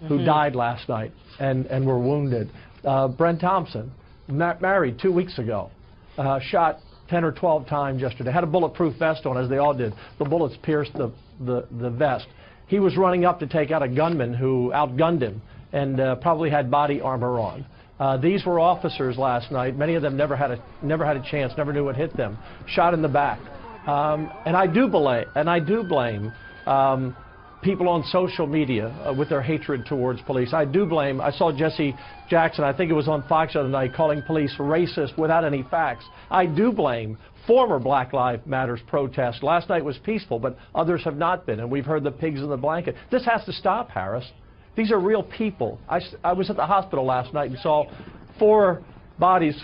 who 0.08 0.14
mm 0.14 0.20
-hmm. 0.20 0.42
died 0.42 0.54
last 0.54 0.88
night 0.88 1.12
and 1.40 1.66
and 1.70 1.86
were 1.86 1.98
wounded. 1.98 2.48
Uh, 2.84 3.08
Brent 3.08 3.40
Thompson 3.40 3.90
married 4.28 4.98
two 5.00 5.12
weeks 5.12 5.38
ago, 5.38 5.70
uh, 6.18 6.40
shot 6.40 6.78
10 7.08 7.24
or 7.24 7.32
12 7.32 7.66
times 7.66 8.00
yesterday, 8.00 8.32
had 8.32 8.44
a 8.44 8.46
bulletproof 8.46 8.96
vest 8.98 9.26
on, 9.26 9.36
as 9.36 9.48
they 9.48 9.58
all 9.58 9.74
did. 9.74 9.92
The 10.18 10.24
bullets 10.24 10.56
pierced 10.62 10.92
the, 10.94 11.12
the, 11.40 11.66
the 11.80 11.90
vest. 11.90 12.26
He 12.66 12.78
was 12.78 12.96
running 12.96 13.24
up 13.24 13.40
to 13.40 13.46
take 13.46 13.70
out 13.70 13.82
a 13.82 13.88
gunman 13.88 14.34
who 14.34 14.72
outgunned 14.74 15.20
him 15.20 15.42
and 15.72 16.00
uh, 16.00 16.16
probably 16.16 16.50
had 16.50 16.70
body 16.70 17.00
armor 17.00 17.38
on. 17.38 17.66
Uh, 18.00 18.16
these 18.16 18.44
were 18.44 18.58
officers 18.58 19.16
last 19.16 19.52
night. 19.52 19.76
Many 19.76 19.94
of 19.94 20.02
them 20.02 20.16
never 20.16 20.34
had 20.34 20.50
a 20.50 20.64
never 20.82 21.04
had 21.06 21.16
a 21.16 21.22
chance, 21.30 21.52
never 21.56 21.72
knew 21.72 21.84
what 21.84 21.94
hit 21.94 22.16
them. 22.16 22.36
Shot 22.66 22.92
in 22.92 23.02
the 23.02 23.08
back, 23.08 23.38
um, 23.86 24.32
and 24.46 24.56
I 24.56 24.66
do 24.66 24.88
blame 24.88 25.26
and 25.36 25.48
I 25.48 25.60
do 25.60 25.84
blame 25.84 26.32
um, 26.66 27.16
people 27.64 27.88
on 27.88 28.04
social 28.04 28.46
media 28.46 28.88
uh, 28.88 29.14
with 29.16 29.30
their 29.30 29.40
hatred 29.40 29.86
towards 29.86 30.20
police. 30.22 30.52
I 30.52 30.66
do 30.66 30.84
blame, 30.84 31.20
I 31.20 31.30
saw 31.30 31.50
Jesse 31.50 31.96
Jackson, 32.28 32.62
I 32.62 32.76
think 32.76 32.90
it 32.90 32.94
was 32.94 33.08
on 33.08 33.26
Fox 33.26 33.54
the 33.54 33.60
other 33.60 33.70
night, 33.70 33.94
calling 33.94 34.22
police 34.26 34.54
racist 34.58 35.16
without 35.16 35.44
any 35.44 35.64
facts. 35.70 36.04
I 36.30 36.44
do 36.44 36.70
blame 36.70 37.16
former 37.46 37.78
Black 37.78 38.12
Lives 38.12 38.46
Matters 38.46 38.80
protests. 38.86 39.42
Last 39.42 39.70
night 39.70 39.82
was 39.84 39.98
peaceful, 40.04 40.38
but 40.38 40.58
others 40.74 41.02
have 41.04 41.16
not 41.16 41.46
been, 41.46 41.58
and 41.58 41.70
we've 41.70 41.86
heard 41.86 42.04
the 42.04 42.10
pigs 42.10 42.40
in 42.40 42.50
the 42.50 42.56
blanket. 42.56 42.96
This 43.10 43.24
has 43.24 43.44
to 43.46 43.52
stop, 43.52 43.90
Harris. 43.90 44.30
These 44.76 44.92
are 44.92 45.00
real 45.00 45.22
people. 45.22 45.78
I, 45.88 46.00
I 46.22 46.34
was 46.34 46.50
at 46.50 46.56
the 46.56 46.66
hospital 46.66 47.06
last 47.06 47.32
night 47.32 47.50
and 47.50 47.58
saw 47.60 47.90
four 48.38 48.82
bodies 49.18 49.58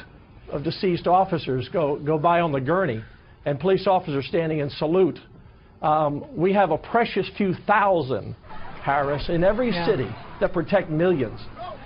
of 0.50 0.64
deceased 0.64 1.06
officers 1.06 1.68
go, 1.70 1.96
go 1.98 2.18
by 2.18 2.40
on 2.40 2.52
the 2.52 2.60
gurney, 2.60 3.02
and 3.44 3.60
police 3.60 3.86
officers 3.86 4.26
standing 4.26 4.60
in 4.60 4.70
salute 4.70 5.18
um, 5.82 6.24
we 6.36 6.52
have 6.52 6.70
a 6.70 6.78
precious 6.78 7.28
few 7.36 7.54
thousand, 7.66 8.34
Harris, 8.82 9.28
in 9.28 9.44
every 9.44 9.70
yeah. 9.70 9.86
city 9.86 10.08
that 10.40 10.52
protect 10.52 10.90
millions. 10.90 11.40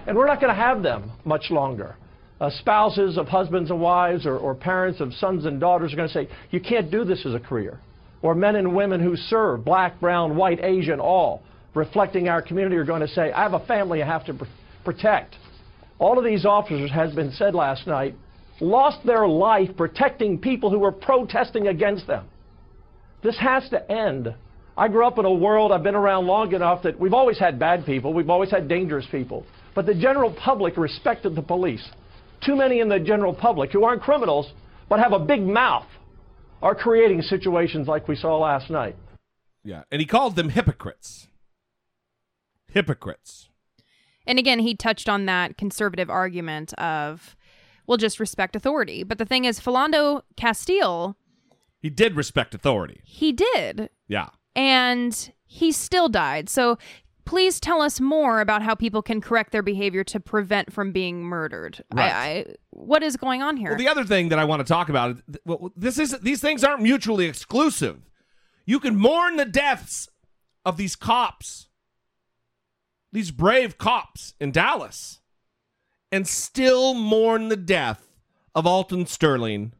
And 0.06 0.16
we're 0.16 0.26
not 0.26 0.40
going 0.40 0.54
to 0.54 0.60
have 0.60 0.82
them 0.82 1.12
much 1.24 1.50
longer. 1.50 1.96
Uh, 2.40 2.50
spouses 2.50 3.16
of 3.16 3.28
husbands 3.28 3.70
and 3.70 3.80
wives 3.80 4.26
or, 4.26 4.36
or 4.36 4.54
parents 4.54 5.00
of 5.00 5.14
sons 5.14 5.46
and 5.46 5.60
daughters 5.60 5.92
are 5.92 5.96
going 5.96 6.08
to 6.08 6.14
say, 6.14 6.28
you 6.50 6.60
can't 6.60 6.90
do 6.90 7.04
this 7.04 7.24
as 7.24 7.34
a 7.34 7.40
career. 7.40 7.78
Or 8.22 8.34
men 8.34 8.56
and 8.56 8.74
women 8.74 9.00
who 9.00 9.16
serve, 9.16 9.64
black, 9.64 10.00
brown, 10.00 10.36
white, 10.36 10.58
Asian, 10.62 10.98
all, 10.98 11.42
reflecting 11.74 12.28
our 12.28 12.42
community, 12.42 12.76
are 12.76 12.84
going 12.84 13.02
to 13.02 13.08
say, 13.08 13.32
I 13.32 13.42
have 13.42 13.54
a 13.54 13.64
family 13.66 14.02
I 14.02 14.06
have 14.06 14.24
to 14.26 14.34
pr 14.34 14.44
protect. 14.84 15.36
All 15.98 16.18
of 16.18 16.24
these 16.24 16.44
officers, 16.44 16.90
has 16.90 17.14
been 17.14 17.30
said 17.32 17.54
last 17.54 17.86
night, 17.86 18.14
lost 18.60 18.98
their 19.06 19.26
life 19.26 19.70
protecting 19.76 20.38
people 20.38 20.70
who 20.70 20.78
were 20.78 20.92
protesting 20.92 21.68
against 21.68 22.06
them. 22.06 22.26
This 23.24 23.38
has 23.38 23.68
to 23.70 23.90
end. 23.90 24.32
I 24.76 24.88
grew 24.88 25.06
up 25.06 25.18
in 25.18 25.24
a 25.24 25.32
world, 25.32 25.72
I've 25.72 25.82
been 25.82 25.94
around 25.94 26.26
long 26.26 26.52
enough 26.52 26.82
that 26.82 27.00
we've 27.00 27.14
always 27.14 27.38
had 27.38 27.58
bad 27.58 27.86
people, 27.86 28.12
we've 28.12 28.28
always 28.28 28.50
had 28.50 28.68
dangerous 28.68 29.06
people. 29.10 29.46
But 29.74 29.86
the 29.86 29.94
general 29.94 30.32
public 30.32 30.76
respected 30.76 31.34
the 31.34 31.42
police. 31.42 31.88
Too 32.44 32.54
many 32.54 32.80
in 32.80 32.88
the 32.88 33.00
general 33.00 33.32
public 33.32 33.72
who 33.72 33.84
aren't 33.84 34.02
criminals 34.02 34.52
but 34.90 35.00
have 35.00 35.12
a 35.12 35.18
big 35.18 35.40
mouth 35.40 35.86
are 36.60 36.74
creating 36.74 37.22
situations 37.22 37.88
like 37.88 38.06
we 38.06 38.14
saw 38.14 38.36
last 38.38 38.68
night. 38.70 38.96
Yeah, 39.64 39.84
and 39.90 40.00
he 40.00 40.06
called 40.06 40.36
them 40.36 40.50
hypocrites. 40.50 41.28
Hypocrites. 42.68 43.48
And 44.26 44.38
again, 44.38 44.58
he 44.58 44.74
touched 44.74 45.08
on 45.08 45.24
that 45.26 45.56
conservative 45.56 46.10
argument 46.10 46.74
of, 46.74 47.36
well, 47.86 47.96
just 47.96 48.20
respect 48.20 48.54
authority. 48.54 49.02
But 49.02 49.16
the 49.16 49.24
thing 49.24 49.46
is, 49.46 49.60
Philando 49.60 50.22
Castile 50.36 51.16
he 51.84 51.90
did 51.90 52.16
respect 52.16 52.54
authority. 52.54 53.02
He 53.04 53.30
did. 53.30 53.90
Yeah. 54.08 54.30
And 54.56 55.32
he 55.44 55.70
still 55.70 56.08
died. 56.08 56.48
So 56.48 56.78
please 57.26 57.60
tell 57.60 57.82
us 57.82 58.00
more 58.00 58.40
about 58.40 58.62
how 58.62 58.74
people 58.74 59.02
can 59.02 59.20
correct 59.20 59.52
their 59.52 59.60
behavior 59.60 60.02
to 60.04 60.18
prevent 60.18 60.72
from 60.72 60.92
being 60.92 61.22
murdered. 61.22 61.84
Right. 61.92 62.10
I, 62.10 62.30
I, 62.30 62.46
what 62.70 63.02
is 63.02 63.18
going 63.18 63.42
on 63.42 63.58
here? 63.58 63.68
Well, 63.68 63.78
the 63.78 63.88
other 63.88 64.04
thing 64.04 64.30
that 64.30 64.38
I 64.38 64.46
want 64.46 64.60
to 64.60 64.64
talk 64.64 64.88
about, 64.88 65.18
well, 65.44 65.72
this 65.76 65.98
is 65.98 66.18
these 66.20 66.40
things 66.40 66.64
aren't 66.64 66.80
mutually 66.80 67.26
exclusive. 67.26 68.00
You 68.64 68.80
can 68.80 68.96
mourn 68.96 69.36
the 69.36 69.44
deaths 69.44 70.08
of 70.64 70.78
these 70.78 70.96
cops, 70.96 71.68
these 73.12 73.30
brave 73.30 73.76
cops 73.76 74.32
in 74.40 74.52
Dallas, 74.52 75.20
and 76.10 76.26
still 76.26 76.94
mourn 76.94 77.48
the 77.48 77.58
death 77.58 78.08
of 78.54 78.66
Alton 78.66 79.04
Sterling 79.04 79.74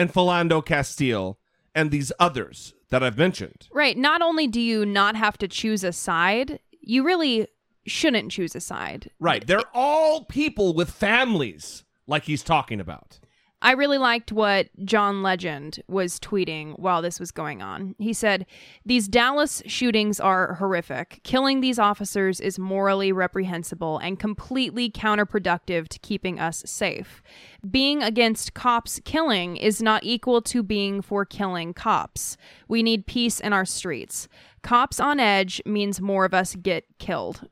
and 0.00 0.10
Philando 0.10 0.64
Castile 0.64 1.38
and 1.74 1.90
these 1.90 2.10
others 2.18 2.72
that 2.88 3.02
I've 3.02 3.18
mentioned. 3.18 3.68
Right. 3.70 3.98
Not 3.98 4.22
only 4.22 4.46
do 4.46 4.58
you 4.58 4.86
not 4.86 5.14
have 5.14 5.36
to 5.38 5.46
choose 5.46 5.84
a 5.84 5.92
side, 5.92 6.58
you 6.80 7.04
really 7.04 7.48
shouldn't 7.86 8.32
choose 8.32 8.56
a 8.56 8.60
side. 8.60 9.10
Right. 9.20 9.46
They're 9.46 9.60
all 9.74 10.24
people 10.24 10.72
with 10.72 10.90
families, 10.90 11.84
like 12.06 12.22
he's 12.22 12.42
talking 12.42 12.80
about. 12.80 13.20
I 13.62 13.72
really 13.72 13.98
liked 13.98 14.32
what 14.32 14.68
John 14.86 15.22
Legend 15.22 15.82
was 15.86 16.18
tweeting 16.18 16.78
while 16.78 17.02
this 17.02 17.20
was 17.20 17.30
going 17.30 17.60
on. 17.60 17.94
He 17.98 18.14
said, 18.14 18.46
These 18.86 19.06
Dallas 19.06 19.62
shootings 19.66 20.18
are 20.18 20.54
horrific. 20.54 21.20
Killing 21.24 21.60
these 21.60 21.78
officers 21.78 22.40
is 22.40 22.58
morally 22.58 23.12
reprehensible 23.12 23.98
and 23.98 24.18
completely 24.18 24.90
counterproductive 24.90 25.88
to 25.88 25.98
keeping 25.98 26.40
us 26.40 26.62
safe. 26.64 27.22
Being 27.70 28.02
against 28.02 28.54
cops 28.54 28.98
killing 29.04 29.58
is 29.58 29.82
not 29.82 30.04
equal 30.04 30.40
to 30.42 30.62
being 30.62 31.02
for 31.02 31.26
killing 31.26 31.74
cops. 31.74 32.38
We 32.66 32.82
need 32.82 33.06
peace 33.06 33.40
in 33.40 33.52
our 33.52 33.66
streets. 33.66 34.26
Cops 34.62 34.98
on 34.98 35.20
edge 35.20 35.60
means 35.66 36.00
more 36.00 36.24
of 36.24 36.32
us 36.32 36.56
get 36.56 36.86
killed. 36.98 37.46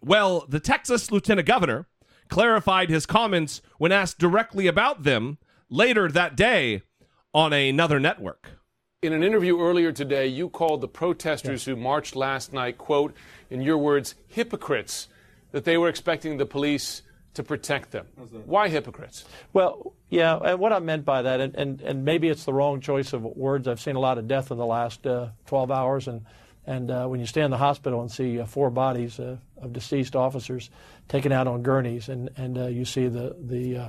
Well, 0.00 0.46
the 0.48 0.60
Texas 0.60 1.10
lieutenant 1.10 1.46
governor 1.46 1.86
clarified 2.28 2.90
his 2.90 3.06
comments 3.06 3.62
when 3.78 3.92
asked 3.92 4.18
directly 4.18 4.66
about 4.66 5.02
them 5.02 5.38
later 5.68 6.08
that 6.08 6.36
day 6.36 6.82
on 7.34 7.52
another 7.52 8.00
network. 8.00 8.50
In 9.02 9.12
an 9.12 9.22
interview 9.22 9.60
earlier 9.60 9.92
today, 9.92 10.26
you 10.26 10.48
called 10.48 10.80
the 10.80 10.88
protesters 10.88 11.64
who 11.64 11.76
marched 11.76 12.16
last 12.16 12.52
night, 12.52 12.78
quote, 12.78 13.14
in 13.50 13.60
your 13.60 13.78
words, 13.78 14.14
hypocrites, 14.26 15.08
that 15.52 15.64
they 15.64 15.76
were 15.76 15.88
expecting 15.88 16.38
the 16.38 16.46
police 16.46 17.02
to 17.34 17.42
protect 17.42 17.90
them. 17.90 18.06
Why 18.46 18.68
hypocrites? 18.68 19.26
Well, 19.52 19.92
yeah, 20.08 20.38
and 20.38 20.58
what 20.58 20.72
I 20.72 20.78
meant 20.78 21.04
by 21.04 21.22
that, 21.22 21.40
and, 21.40 21.54
and, 21.54 21.80
and 21.82 22.04
maybe 22.04 22.28
it's 22.28 22.44
the 22.44 22.54
wrong 22.54 22.80
choice 22.80 23.12
of 23.12 23.22
words. 23.22 23.68
I've 23.68 23.80
seen 23.80 23.96
a 23.96 24.00
lot 24.00 24.16
of 24.16 24.26
death 24.26 24.50
in 24.50 24.56
the 24.56 24.66
last 24.66 25.06
uh, 25.06 25.28
12 25.46 25.70
hours, 25.70 26.08
and, 26.08 26.24
and 26.66 26.90
uh, 26.90 27.06
when 27.06 27.20
you 27.20 27.26
stay 27.26 27.42
in 27.42 27.50
the 27.50 27.58
hospital 27.58 28.00
and 28.00 28.10
see 28.10 28.40
uh, 28.40 28.46
four 28.46 28.70
bodies 28.70 29.20
uh, 29.20 29.36
of 29.62 29.72
deceased 29.72 30.16
officers 30.16 30.70
taken 31.08 31.32
out 31.32 31.46
on 31.46 31.62
gurneys, 31.62 32.08
and, 32.08 32.30
and 32.36 32.58
uh, 32.58 32.66
you 32.66 32.84
see 32.84 33.08
the, 33.08 33.36
the, 33.40 33.76
uh, 33.76 33.88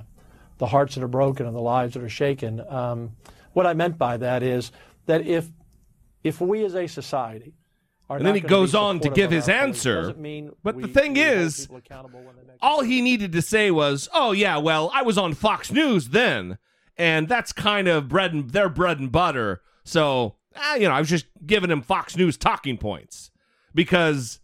the 0.60 0.68
hearts 0.68 0.96
that 0.96 1.04
are 1.04 1.08
broken 1.08 1.46
and 1.46 1.56
the 1.56 1.62
lives 1.62 1.96
that 1.96 2.04
are 2.04 2.10
shaken. 2.10 2.62
Um, 2.68 3.12
what 3.54 3.66
I 3.66 3.74
meant 3.74 3.98
by 3.98 4.18
that 4.18 4.44
is 4.44 4.72
that 5.08 5.26
if, 5.26 5.48
if 6.24 6.40
we 6.40 6.64
as 6.66 6.76
a 6.76 6.88
society 6.88 7.54
and 8.10 8.26
then 8.26 8.36
he 8.36 8.42
goes 8.42 8.74
on 8.74 9.00
to 9.02 9.10
give 9.10 9.32
his 9.32 9.50
answer. 9.50 10.14
But 10.64 10.82
the 10.82 10.88
thing 10.88 11.18
is, 11.18 11.68
all 12.62 12.82
he 12.82 13.02
needed 13.02 13.34
to 13.34 13.42
say 13.42 13.70
was, 13.70 14.08
"Oh 14.14 14.32
yeah, 14.32 14.58
well, 14.58 14.90
I 14.94 15.02
was 15.02 15.18
on 15.18 15.34
Fox 15.34 15.72
News 15.72 16.10
then, 16.10 16.58
and 16.98 17.28
that's 17.28 17.52
kind 17.52 17.88
of 17.88 18.08
bread 18.08 18.34
and 18.34 18.50
their 18.52 18.70
bread 18.70 19.00
and 19.00 19.12
butter." 19.12 19.62
So, 19.84 20.36
ah, 20.58 20.76
you 20.76 20.88
know, 20.88 20.94
I 20.94 21.00
was 21.00 21.10
just 21.10 21.26
giving 21.46 21.72
him 21.72 21.82
Fox 21.82 22.16
News 22.16 22.38
talking 22.38 22.78
points 22.78 23.32
because 23.74 24.40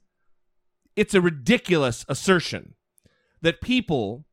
it's 0.96 1.14
a 1.14 1.22
ridiculous 1.22 2.06
assertion 2.08 2.76
that 3.42 3.62
people 3.62 4.26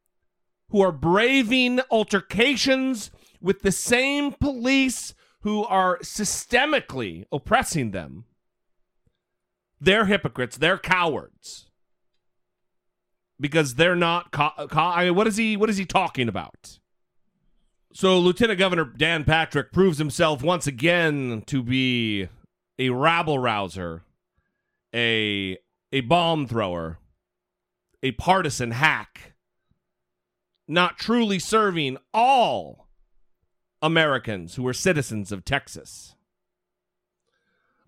who 0.70 0.80
are 0.80 0.92
braving 0.92 1.80
altercations 1.90 3.10
with 3.40 3.62
the 3.62 3.72
same 3.72 4.32
police 4.32 5.14
who 5.42 5.64
are 5.64 5.98
systemically 5.98 7.24
oppressing 7.32 7.90
them 7.90 8.24
they're 9.80 10.04
hypocrites. 10.04 10.56
They're 10.58 10.78
cowards 10.78 11.70
because 13.40 13.76
they're 13.76 13.96
not. 13.96 14.30
Co- 14.30 14.52
co- 14.68 14.80
I 14.80 15.06
mean, 15.06 15.14
what 15.14 15.26
is 15.26 15.36
he? 15.36 15.56
What 15.56 15.70
is 15.70 15.78
he 15.78 15.86
talking 15.86 16.28
about? 16.28 16.78
So, 17.92 18.18
Lieutenant 18.18 18.58
Governor 18.58 18.84
Dan 18.84 19.24
Patrick 19.24 19.72
proves 19.72 19.98
himself 19.98 20.42
once 20.42 20.66
again 20.66 21.42
to 21.46 21.62
be 21.62 22.28
a 22.78 22.90
rabble 22.90 23.38
rouser, 23.38 24.04
a 24.94 25.58
a 25.92 26.00
bomb 26.02 26.46
thrower, 26.46 26.98
a 28.02 28.12
partisan 28.12 28.70
hack, 28.70 29.34
not 30.68 30.98
truly 30.98 31.40
serving 31.40 31.98
all 32.14 32.88
Americans 33.82 34.54
who 34.54 34.66
are 34.68 34.72
citizens 34.72 35.32
of 35.32 35.44
Texas. 35.44 36.14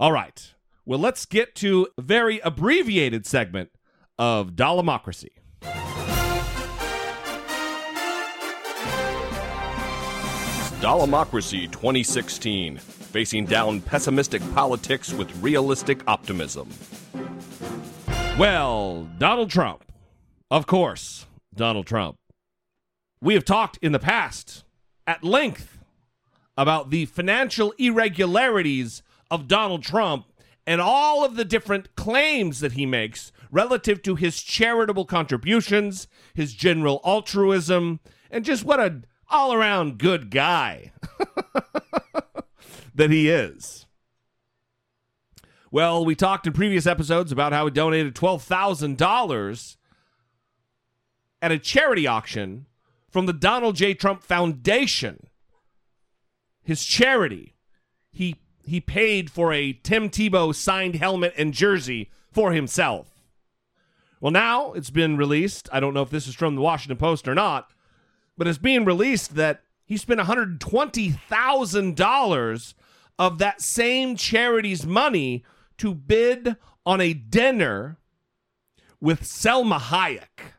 All 0.00 0.10
right. 0.10 0.52
Well, 0.84 0.98
let's 0.98 1.26
get 1.26 1.54
to 1.56 1.86
a 1.96 2.02
very 2.02 2.40
abbreviated 2.40 3.24
segment 3.24 3.70
of 4.18 4.56
Dollemocracy. 4.56 5.30
Dollemocracy 10.82 11.70
2016, 11.70 12.76
facing 12.76 13.46
down 13.46 13.80
pessimistic 13.80 14.42
politics 14.52 15.12
with 15.12 15.32
realistic 15.40 16.02
optimism. 16.08 16.68
Well, 18.36 19.08
Donald 19.16 19.48
Trump. 19.48 19.84
Of 20.50 20.66
course, 20.66 21.26
Donald 21.54 21.86
Trump. 21.86 22.16
We 23.20 23.34
have 23.34 23.44
talked 23.44 23.78
in 23.80 23.92
the 23.92 24.00
past 24.00 24.64
at 25.06 25.22
length 25.22 25.78
about 26.58 26.90
the 26.90 27.06
financial 27.06 27.72
irregularities 27.78 29.04
of 29.30 29.46
Donald 29.46 29.84
Trump 29.84 30.26
and 30.66 30.80
all 30.80 31.24
of 31.24 31.36
the 31.36 31.44
different 31.44 31.94
claims 31.94 32.58
that 32.58 32.72
he 32.72 32.86
makes 32.86 33.30
relative 33.52 34.02
to 34.02 34.16
his 34.16 34.42
charitable 34.42 35.04
contributions, 35.04 36.08
his 36.34 36.54
general 36.54 37.00
altruism, 37.04 38.00
and 38.32 38.44
just 38.44 38.64
what 38.64 38.80
an 38.80 39.06
all 39.32 39.52
around 39.52 39.98
good 39.98 40.30
guy 40.30 40.92
that 42.94 43.10
he 43.10 43.28
is. 43.28 43.86
Well, 45.70 46.04
we 46.04 46.14
talked 46.14 46.46
in 46.46 46.52
previous 46.52 46.86
episodes 46.86 47.32
about 47.32 47.52
how 47.52 47.64
he 47.64 47.70
donated 47.70 48.14
$12,000 48.14 49.76
at 51.40 51.50
a 51.50 51.58
charity 51.58 52.06
auction 52.06 52.66
from 53.08 53.26
the 53.26 53.32
Donald 53.32 53.76
J. 53.76 53.94
Trump 53.94 54.22
Foundation, 54.22 55.26
his 56.62 56.84
charity. 56.84 57.54
He 58.10 58.36
he 58.64 58.80
paid 58.80 59.30
for 59.30 59.52
a 59.52 59.72
Tim 59.72 60.08
Tebow 60.08 60.54
signed 60.54 60.94
helmet 60.94 61.34
and 61.36 61.52
jersey 61.52 62.10
for 62.30 62.52
himself. 62.52 63.08
Well, 64.20 64.30
now 64.30 64.72
it's 64.72 64.90
been 64.90 65.16
released. 65.16 65.68
I 65.72 65.80
don't 65.80 65.94
know 65.94 66.02
if 66.02 66.10
this 66.10 66.28
is 66.28 66.34
from 66.36 66.54
the 66.54 66.60
Washington 66.60 66.96
Post 66.96 67.26
or 67.26 67.34
not, 67.34 67.72
but 68.36 68.46
it's 68.46 68.58
being 68.58 68.84
released 68.84 69.36
that 69.36 69.62
he 69.84 69.96
spent 69.96 70.20
$120,000 70.20 72.74
of 73.18 73.38
that 73.38 73.60
same 73.60 74.16
charity's 74.16 74.86
money 74.86 75.44
to 75.78 75.94
bid 75.94 76.56
on 76.86 77.00
a 77.00 77.12
dinner 77.12 77.98
with 79.00 79.22
Salma 79.22 79.78
Hayek. 79.78 80.52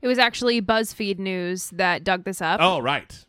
It 0.00 0.06
was 0.06 0.18
actually 0.18 0.62
BuzzFeed 0.62 1.18
News 1.18 1.70
that 1.70 2.04
dug 2.04 2.22
this 2.24 2.40
up. 2.40 2.60
Oh, 2.62 2.78
right. 2.80 3.24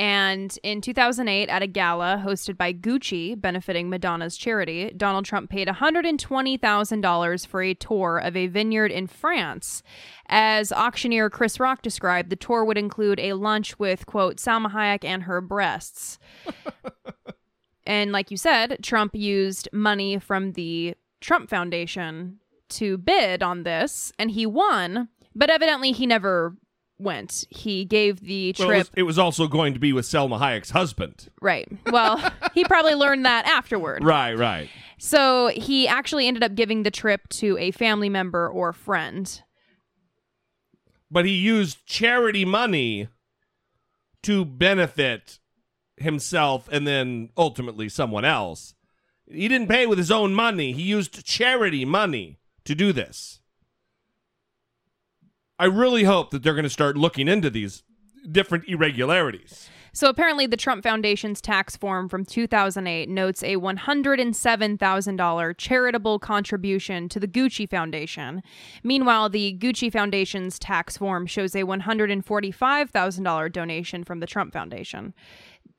And 0.00 0.58
in 0.62 0.80
2008, 0.80 1.50
at 1.50 1.62
a 1.62 1.66
gala 1.66 2.22
hosted 2.24 2.56
by 2.56 2.72
Gucci 2.72 3.38
benefiting 3.38 3.90
Madonna's 3.90 4.38
charity, 4.38 4.90
Donald 4.96 5.26
Trump 5.26 5.50
paid 5.50 5.68
$120,000 5.68 7.46
for 7.46 7.62
a 7.62 7.74
tour 7.74 8.16
of 8.16 8.34
a 8.34 8.46
vineyard 8.46 8.92
in 8.92 9.06
France. 9.06 9.82
As 10.26 10.72
auctioneer 10.72 11.28
Chris 11.28 11.60
Rock 11.60 11.82
described, 11.82 12.30
the 12.30 12.36
tour 12.36 12.64
would 12.64 12.78
include 12.78 13.20
a 13.20 13.34
lunch 13.34 13.78
with, 13.78 14.06
quote, 14.06 14.38
Salma 14.38 14.72
Hayek 14.72 15.04
and 15.04 15.24
her 15.24 15.42
breasts. 15.42 16.18
and 17.84 18.10
like 18.10 18.30
you 18.30 18.38
said, 18.38 18.78
Trump 18.82 19.14
used 19.14 19.68
money 19.70 20.18
from 20.18 20.52
the 20.52 20.94
Trump 21.20 21.50
Foundation 21.50 22.38
to 22.70 22.96
bid 22.96 23.42
on 23.42 23.64
this, 23.64 24.14
and 24.18 24.30
he 24.30 24.46
won, 24.46 25.08
but 25.34 25.50
evidently 25.50 25.92
he 25.92 26.06
never 26.06 26.56
went. 27.00 27.44
He 27.50 27.84
gave 27.84 28.20
the 28.20 28.52
trip. 28.52 28.68
Well, 28.68 28.76
it, 28.76 28.78
was, 28.78 28.90
it 28.96 29.02
was 29.02 29.18
also 29.18 29.46
going 29.48 29.74
to 29.74 29.80
be 29.80 29.92
with 29.92 30.04
Salma 30.04 30.38
Hayek's 30.38 30.70
husband. 30.70 31.28
Right. 31.40 31.68
Well, 31.90 32.22
he 32.54 32.64
probably 32.64 32.94
learned 32.94 33.24
that 33.24 33.46
afterward. 33.46 34.04
Right, 34.04 34.34
right. 34.34 34.68
So 34.98 35.48
he 35.48 35.88
actually 35.88 36.26
ended 36.26 36.42
up 36.42 36.54
giving 36.54 36.82
the 36.82 36.90
trip 36.90 37.28
to 37.30 37.56
a 37.58 37.70
family 37.70 38.08
member 38.08 38.48
or 38.48 38.72
friend. 38.72 39.42
But 41.10 41.24
he 41.24 41.32
used 41.32 41.86
charity 41.86 42.44
money 42.44 43.08
to 44.22 44.44
benefit 44.44 45.38
himself 45.96 46.68
and 46.70 46.86
then 46.86 47.30
ultimately 47.36 47.88
someone 47.88 48.24
else. 48.24 48.74
He 49.26 49.48
didn't 49.48 49.68
pay 49.68 49.86
with 49.86 49.98
his 49.98 50.10
own 50.10 50.34
money, 50.34 50.72
he 50.72 50.82
used 50.82 51.24
charity 51.24 51.84
money 51.84 52.38
to 52.64 52.74
do 52.74 52.92
this. 52.92 53.39
I 55.60 55.66
really 55.66 56.04
hope 56.04 56.30
that 56.30 56.42
they're 56.42 56.54
going 56.54 56.62
to 56.62 56.70
start 56.70 56.96
looking 56.96 57.28
into 57.28 57.50
these 57.50 57.82
different 58.32 58.64
irregularities. 58.66 59.68
So 59.92 60.08
apparently, 60.08 60.46
the 60.46 60.56
Trump 60.56 60.82
Foundation's 60.82 61.42
tax 61.42 61.76
form 61.76 62.08
from 62.08 62.24
2008 62.24 63.10
notes 63.10 63.42
a 63.42 63.56
$107,000 63.56 65.58
charitable 65.58 66.18
contribution 66.18 67.10
to 67.10 67.20
the 67.20 67.28
Gucci 67.28 67.68
Foundation. 67.68 68.42
Meanwhile, 68.82 69.28
the 69.28 69.58
Gucci 69.60 69.92
Foundation's 69.92 70.58
tax 70.58 70.96
form 70.96 71.26
shows 71.26 71.54
a 71.54 71.64
$145,000 71.64 73.52
donation 73.52 74.02
from 74.02 74.20
the 74.20 74.26
Trump 74.26 74.54
Foundation. 74.54 75.12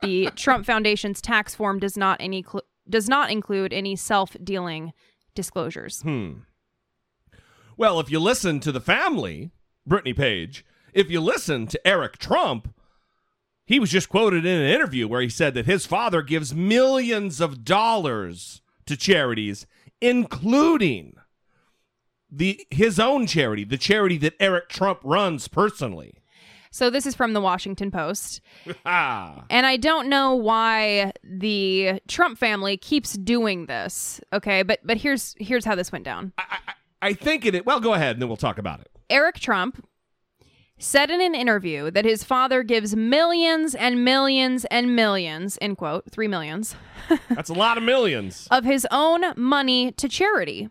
The 0.04 0.30
Trump 0.36 0.68
Foundation's 0.68 1.24
tax 1.24 1.56
form 1.56 1.80
does 1.80 1.98
not 1.98 2.18
any 2.20 2.44
cl- 2.44 2.66
does 2.88 3.10
not 3.10 3.32
include 3.32 3.74
any 3.74 3.96
self 3.96 4.38
dealing 4.44 4.94
disclosures. 5.34 6.04
Hmm. 6.04 6.42
Well, 7.78 8.00
if 8.00 8.12
you 8.12 8.20
listen 8.20 8.60
to 8.60 8.72
the 8.72 8.80
family, 8.80 9.50
Brittany 9.86 10.14
Page, 10.14 10.66
if 10.94 11.10
you 11.10 11.22
listen 11.22 11.68
to 11.68 11.88
Eric 11.88 12.18
Trump, 12.18 12.74
he 13.66 13.80
was 13.80 13.92
just 13.92 14.10
quoted 14.10 14.46
in 14.46 14.60
an 14.60 14.70
interview 14.70 15.08
where 15.08 15.22
he 15.22 15.30
said 15.30 15.54
that 15.54 15.66
his 15.66 15.86
father 15.86 16.22
gives 16.22 16.54
millions 16.54 17.40
of 17.40 17.64
dollars 17.64 18.62
to 18.86 18.98
charities, 18.98 19.66
including 20.02 21.16
the 22.30 22.66
his 22.70 23.00
own 23.00 23.28
charity, 23.28 23.64
the 23.64 23.78
charity 23.78 24.18
that 24.18 24.34
Eric 24.40 24.70
Trump 24.70 25.00
runs 25.04 25.48
personally. 25.48 26.16
So 26.74 26.90
this 26.90 27.06
is 27.06 27.16
from 27.16 27.34
the 27.34 27.42
Washington 27.42 27.92
Post. 27.92 28.42
And 28.86 29.66
I 29.66 29.78
don't 29.78 30.08
know 30.08 30.36
why 30.36 31.12
the 31.24 32.02
Trump 32.08 32.38
family 32.38 32.78
keeps 32.78 33.14
doing 33.14 33.66
this. 33.66 34.22
Okay, 34.32 34.64
but 34.64 34.80
but 34.84 34.98
here's 34.98 35.36
here's 35.38 35.66
how 35.66 35.76
this 35.76 35.92
went 35.92 36.06
down. 36.06 36.34
I 37.02 37.14
think 37.14 37.46
it. 37.46 37.66
Well, 37.66 37.80
go 37.80 37.94
ahead, 37.94 38.16
and 38.16 38.22
then 38.22 38.30
we'll 38.30 38.38
talk 38.38 38.58
about 38.58 38.80
it. 38.82 38.91
Eric 39.12 39.40
Trump 39.40 39.86
said 40.78 41.12
in 41.12 41.22
an 41.22 41.36
interview 41.36 41.92
that 41.92 42.06
his 42.06 42.24
father 42.24 42.64
gives 42.64 42.96
millions 42.96 43.76
and 43.76 44.04
millions 44.04 44.66
and 44.66 44.96
millions, 44.96 45.58
in 45.58 45.76
quote, 45.76 46.10
three 46.10 46.28
millions, 46.28 46.76
That's 47.30 47.50
a 47.50 47.54
lot 47.54 47.78
of 47.78 47.84
millions. 47.84 48.48
of 48.50 48.64
his 48.64 48.88
own 48.90 49.22
money 49.38 49.92
to 49.92 50.10
charity, 50.10 50.70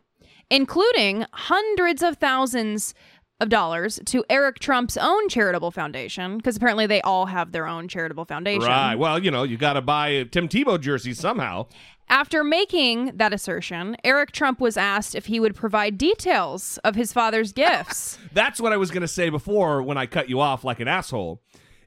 including 0.50 1.26
hundreds 1.32 2.02
of 2.02 2.16
thousands 2.16 2.92
of 3.40 3.48
dollars 3.48 4.00
to 4.06 4.24
Eric 4.28 4.58
Trump's 4.58 4.96
own 4.96 5.28
charitable 5.28 5.70
foundation, 5.70 6.36
because 6.38 6.56
apparently 6.56 6.86
they 6.86 7.00
all 7.02 7.26
have 7.26 7.52
their 7.52 7.66
own 7.66 7.86
charitable 7.88 8.24
foundation. 8.24 8.68
Right. 8.68 8.96
Well, 8.96 9.22
you 9.22 9.30
know, 9.30 9.44
you 9.44 9.56
got 9.56 9.74
to 9.74 9.80
buy 9.80 10.24
Tim 10.24 10.48
Tebow 10.48 10.78
jersey 10.80 11.14
somehow. 11.14 11.66
After 12.10 12.42
making 12.42 13.12
that 13.14 13.32
assertion, 13.32 13.96
Eric 14.02 14.32
Trump 14.32 14.60
was 14.60 14.76
asked 14.76 15.14
if 15.14 15.26
he 15.26 15.38
would 15.38 15.54
provide 15.54 15.96
details 15.96 16.76
of 16.82 16.96
his 16.96 17.12
father's 17.12 17.52
gifts. 17.52 18.18
That's 18.32 18.60
what 18.60 18.72
I 18.72 18.76
was 18.76 18.90
going 18.90 19.02
to 19.02 19.08
say 19.08 19.30
before 19.30 19.80
when 19.80 19.96
I 19.96 20.06
cut 20.06 20.28
you 20.28 20.40
off 20.40 20.64
like 20.64 20.80
an 20.80 20.88
asshole. 20.88 21.40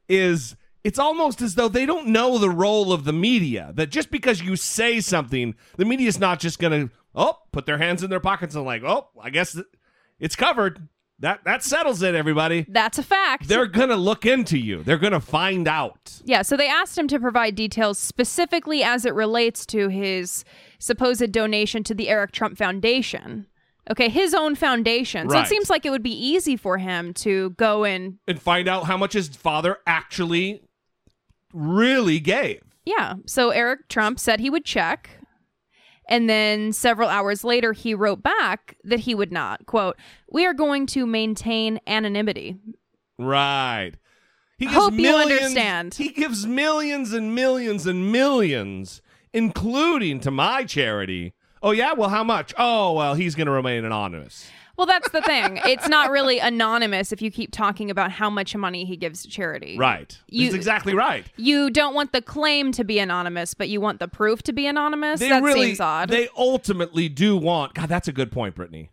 Is 0.08 0.56
it's 0.82 0.98
almost 0.98 1.42
as 1.42 1.56
though 1.56 1.68
they 1.68 1.86
don't 1.86 2.08
know 2.08 2.38
the 2.38 2.50
role 2.50 2.94
of 2.94 3.04
the 3.04 3.12
media. 3.12 3.74
That 3.76 3.90
just 3.90 4.12
because 4.12 4.42
you 4.42 4.56
say 4.56 5.02
something, 5.02 5.56
the 5.76 5.84
media 5.84 6.08
is 6.08 6.20
not 6.20 6.40
just 6.40 6.58
going 6.58 6.88
to 6.88 6.96
oh 7.14 7.40
put 7.52 7.66
their 7.66 7.78
hands 7.78 8.02
in 8.02 8.10
their 8.10 8.22
pockets 8.22 8.56
and 8.56 8.64
like 8.64 8.84
oh 8.84 9.10
I 9.22 9.30
guess 9.30 9.60
it's 10.22 10.38
covered. 10.38 10.88
That 11.24 11.46
that 11.46 11.64
settles 11.64 12.02
it, 12.02 12.16
everybody. 12.16 12.66
That's 12.68 12.98
a 13.00 13.04
fact. 13.04 13.48
They're 13.48 13.66
gonna 13.66 13.96
look 13.96 14.26
into 14.26 14.58
you. 14.58 14.84
They're 14.84 14.98
gonna 14.98 15.22
find 15.22 15.70
out. 15.70 16.22
Yeah, 16.26 16.42
so 16.42 16.58
they 16.58 16.68
asked 16.68 16.98
him 16.98 17.08
to 17.08 17.18
provide 17.20 17.56
details 17.56 17.98
specifically 17.98 18.84
as 18.84 19.06
it 19.06 19.14
relates 19.14 19.66
to 19.68 19.88
his 19.88 20.44
supposed 20.80 21.32
donation 21.32 21.82
to 21.86 21.94
the 21.96 22.10
Eric 22.10 22.34
Trump 22.34 22.58
Foundation. 22.58 23.48
Okay, 23.90 24.10
his 24.10 24.34
own 24.34 24.56
foundation. 24.56 25.30
So 25.30 25.36
Right. 25.36 25.46
it 25.46 25.50
seems 25.50 25.70
like 25.70 25.86
it 25.86 25.92
would 25.92 26.04
be 26.04 26.12
easy 26.12 26.58
for 26.58 26.78
him 26.78 27.14
to 27.16 27.52
go 27.52 27.86
and 27.86 28.18
And 28.28 28.42
find 28.42 28.68
out 28.68 28.84
how 28.88 28.98
much 28.98 29.14
his 29.14 29.30
father 29.30 29.78
actually 29.88 30.62
really 31.54 32.20
gave. 32.20 32.62
yeah. 32.86 33.14
So 33.26 33.52
Eric 33.52 33.88
Trump 33.88 34.20
said 34.20 34.40
he 34.42 34.50
would 34.50 34.66
check. 34.66 35.10
And 36.08 36.30
then 36.30 36.74
several 36.74 37.10
hours 37.10 37.44
later, 37.44 37.74
he 37.74 37.94
wrote 37.94 38.22
back 38.22 38.76
that 38.84 39.00
he 39.00 39.16
would 39.16 39.32
not. 39.32 39.66
Quote, 39.66 39.98
We 40.30 40.46
are 40.46 40.54
going 40.54 40.86
to 40.88 41.06
maintain 41.06 41.80
anonymity. 41.88 42.58
Right. 43.18 43.94
He 44.58 44.66
gives 44.66 44.78
Hope 44.78 44.94
you 44.94 45.16
understand. 45.16 45.96
He 45.96 46.10
gives 46.10 46.46
millions 46.46 47.12
and 47.12 47.34
millions 47.34 47.86
and 47.86 48.12
millions, 48.12 49.02
including 49.34 50.20
to 50.22 50.32
my 50.32 50.64
charity. 50.64 51.34
Oh 51.62 51.72
yeah, 51.72 51.94
well, 51.94 52.10
how 52.10 52.24
much? 52.24 52.54
Oh 52.58 52.94
well, 52.94 53.14
he's 53.14 53.36
going 53.36 53.48
to 53.48 53.54
remain 53.54 53.86
anonymous. 53.86 54.50
Well, 54.78 54.88
that's 54.88 55.10
the 55.12 55.22
thing. 55.22 55.60
it's 55.66 55.88
not 55.88 56.10
really 56.10 56.40
anonymous 56.40 57.12
if 57.12 57.22
you 57.22 57.30
keep 57.30 57.52
talking 57.52 57.92
about 57.92 58.12
how 58.12 58.30
much 58.30 58.56
money 58.56 58.86
he 58.86 58.98
gives 58.98 59.22
to 59.22 59.30
charity. 59.30 59.78
Right. 59.78 60.18
You- 60.28 60.46
That's 60.46 60.56
exactly 60.56 60.96
right. 60.96 61.26
You 61.38 61.70
don't 61.70 61.94
want 61.94 62.12
the 62.12 62.22
claim 62.22 62.72
to 62.74 62.84
be 62.84 62.98
anonymous, 63.00 63.54
but 63.54 63.70
you 63.70 63.80
want 63.80 64.00
the 64.00 64.08
proof 64.08 64.42
to 64.44 64.54
be 64.54 64.66
anonymous. 64.66 65.20
They 65.20 65.30
that 65.30 65.44
really, 65.44 65.68
seems 65.68 65.80
odd. 65.80 66.10
they 66.10 66.28
ultimately 66.36 67.08
do 67.08 67.38
want. 67.38 67.76
God, 67.76 67.88
that's 67.90 68.08
a 68.08 68.12
good 68.12 68.32
point, 68.32 68.56
Brittany. 68.56 68.90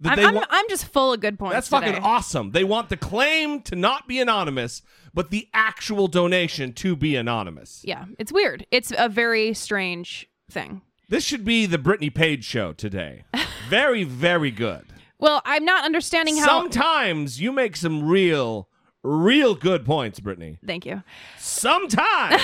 That 0.00 0.18
I'm, 0.18 0.34
they 0.34 0.40
I'm, 0.40 0.44
I'm 0.50 0.68
just 0.68 0.86
full 0.86 1.12
of 1.12 1.20
good 1.20 1.38
points. 1.38 1.54
That's 1.54 1.68
today. 1.68 1.92
fucking 1.92 2.02
awesome. 2.02 2.50
They 2.50 2.64
want 2.64 2.88
the 2.88 2.96
claim 2.96 3.62
to 3.62 3.76
not 3.76 4.08
be 4.08 4.18
anonymous, 4.20 4.82
but 5.14 5.30
the 5.30 5.48
actual 5.54 6.08
donation 6.08 6.72
to 6.74 6.96
be 6.96 7.14
anonymous. 7.14 7.82
Yeah, 7.84 8.06
it's 8.18 8.32
weird. 8.32 8.66
It's 8.72 8.92
a 8.98 9.08
very 9.08 9.54
strange 9.54 10.28
thing. 10.50 10.82
This 11.08 11.24
should 11.24 11.44
be 11.44 11.66
the 11.66 11.78
Brittany 11.78 12.10
Page 12.10 12.44
show 12.44 12.72
today. 12.72 13.22
very, 13.68 14.02
very 14.04 14.50
good. 14.50 14.84
Well, 15.24 15.40
I'm 15.46 15.64
not 15.64 15.86
understanding 15.86 16.36
how. 16.36 16.44
Sometimes 16.44 17.40
you 17.40 17.50
make 17.50 17.76
some 17.76 18.06
real, 18.06 18.68
real 19.02 19.54
good 19.54 19.86
points, 19.86 20.20
Brittany. 20.20 20.58
Thank 20.66 20.84
you. 20.84 21.02
Sometimes 21.38 22.42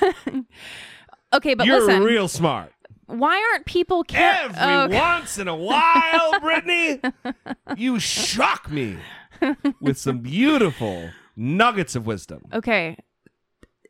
Okay, 1.34 1.52
but 1.52 1.66
you're 1.66 1.84
listen. 1.84 2.02
real 2.02 2.28
smart. 2.28 2.72
why 3.04 3.36
aren't 3.52 3.66
people 3.66 4.02
care? 4.02 4.44
Every 4.44 4.56
oh, 4.58 4.88
once 4.88 5.36
in 5.36 5.46
a 5.46 5.54
while, 5.54 6.32
Brittany, 6.40 7.00
you 7.76 8.00
shock 8.00 8.70
me 8.70 8.96
with 9.82 9.98
some 9.98 10.20
beautiful 10.20 11.10
nuggets 11.36 11.94
of 11.94 12.06
wisdom. 12.06 12.44
Okay. 12.54 12.96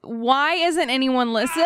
Why 0.02 0.54
isn't 0.54 0.90
anyone 0.90 1.32
listen? 1.32 1.62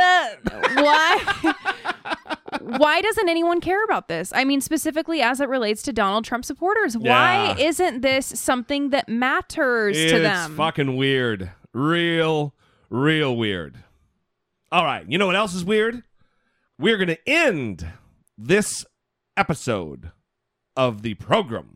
Why? 0.75 1.65
Why 2.61 3.01
doesn't 3.01 3.29
anyone 3.29 3.61
care 3.61 3.83
about 3.85 4.09
this? 4.09 4.33
I 4.35 4.45
mean, 4.45 4.61
specifically 4.61 5.21
as 5.23 5.41
it 5.41 5.49
relates 5.49 5.83
to 5.83 5.93
Donald 5.93 6.25
Trump 6.25 6.45
supporters. 6.45 6.97
Why 6.97 7.55
isn't 7.59 8.01
this 8.03 8.27
something 8.27 8.91
that 8.91 9.09
matters 9.09 9.97
it's 9.97 10.13
to 10.13 10.19
them? 10.19 10.23
That's 10.23 10.55
fucking 10.55 10.97
weird. 10.97 11.51
Real, 11.73 12.55
real 12.91 13.37
weird. 13.37 13.79
All 14.73 14.85
right. 14.85 15.05
You 15.09 15.19
know 15.19 15.27
what 15.27 15.37
else 15.37 15.55
is 15.55 15.65
weird? 15.65 16.03
We're 16.79 16.97
going 16.97 17.09
to 17.09 17.29
end 17.29 17.87
this 18.37 18.85
episode 19.37 20.11
of 20.77 21.03
the 21.03 21.15
program. 21.15 21.76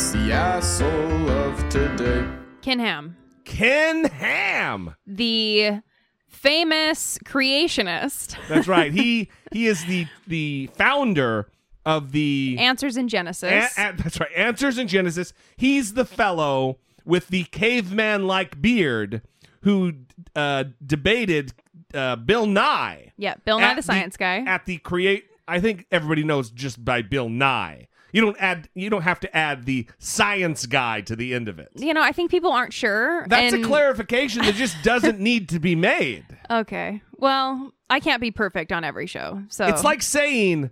It's 0.00 0.12
the 0.12 0.30
asshole 0.30 1.28
of 1.28 1.68
today. 1.68 2.24
Ken 2.62 2.78
Ham, 2.78 3.16
Ken 3.44 4.04
Ham. 4.04 4.94
the 5.04 5.80
famous 6.28 7.18
creationist, 7.24 8.36
That's 8.48 8.68
right. 8.78 8.92
He 8.92 9.28
he 9.50 9.66
is 9.66 9.84
the 9.86 10.06
the 10.28 10.70
founder 10.74 11.50
of 11.84 12.12
the 12.12 12.54
answers 12.60 12.96
in 12.96 13.08
Genesis. 13.08 13.76
A- 13.76 13.88
a- 13.88 13.92
that's 13.96 14.20
right. 14.20 14.30
Answers 14.36 14.78
in 14.78 14.86
Genesis. 14.86 15.32
He's 15.56 15.94
the 15.94 16.04
fellow 16.04 16.78
with 17.04 17.26
the 17.26 17.42
caveman 17.46 18.28
like 18.28 18.62
beard 18.62 19.22
who 19.62 19.94
uh, 20.36 20.62
debated 20.86 21.54
uh, 21.92 22.14
Bill 22.14 22.46
Nye. 22.46 23.10
yeah, 23.16 23.34
Bill 23.44 23.58
Nye 23.58 23.74
the 23.74 23.82
Science 23.82 24.16
Guy. 24.16 24.44
At 24.46 24.64
the 24.64 24.78
create 24.78 25.24
I 25.48 25.58
think 25.58 25.86
everybody 25.90 26.22
knows 26.22 26.52
just 26.52 26.84
by 26.84 27.02
Bill 27.02 27.28
Nye. 27.28 27.87
You 28.12 28.22
don't 28.22 28.36
add 28.40 28.68
you 28.74 28.88
don't 28.90 29.02
have 29.02 29.20
to 29.20 29.36
add 29.36 29.66
the 29.66 29.86
science 29.98 30.64
guy 30.66 31.02
to 31.02 31.14
the 31.14 31.34
end 31.34 31.48
of 31.48 31.58
it. 31.58 31.68
you 31.76 31.92
know, 31.92 32.02
I 32.02 32.12
think 32.12 32.30
people 32.30 32.50
aren't 32.52 32.72
sure. 32.72 33.26
That's 33.28 33.52
and- 33.52 33.64
a 33.64 33.66
clarification 33.66 34.42
that 34.42 34.54
just 34.54 34.82
doesn't 34.82 35.20
need 35.20 35.48
to 35.50 35.58
be 35.60 35.74
made. 35.74 36.24
Okay. 36.50 37.02
Well, 37.18 37.74
I 37.90 38.00
can't 38.00 38.22
be 38.22 38.30
perfect 38.30 38.72
on 38.72 38.82
every 38.82 39.06
show. 39.06 39.42
So 39.50 39.66
It's 39.66 39.84
like 39.84 40.00
saying, 40.00 40.70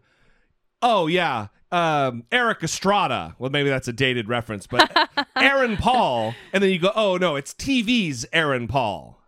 "Oh 0.81 1.07
yeah, 1.07 1.49
um, 1.71 2.25
Erik 2.33 2.63
Estrada." 2.63 3.37
Well, 3.39 3.51
maybe 3.51 3.69
that's 3.69 3.87
a 3.87 3.93
dated 3.93 4.27
reference, 4.27 4.67
but 4.67 4.91
Aaron 5.37 5.77
Paul, 5.77 6.35
and 6.55 6.63
then 6.63 6.71
you 6.71 6.79
go, 6.79 6.93
"Oh 6.97 7.19
no, 7.19 7.37
it's 7.37 7.53
TV's 7.53 8.25
Aaron 8.33 8.69
Paul." 8.69 9.21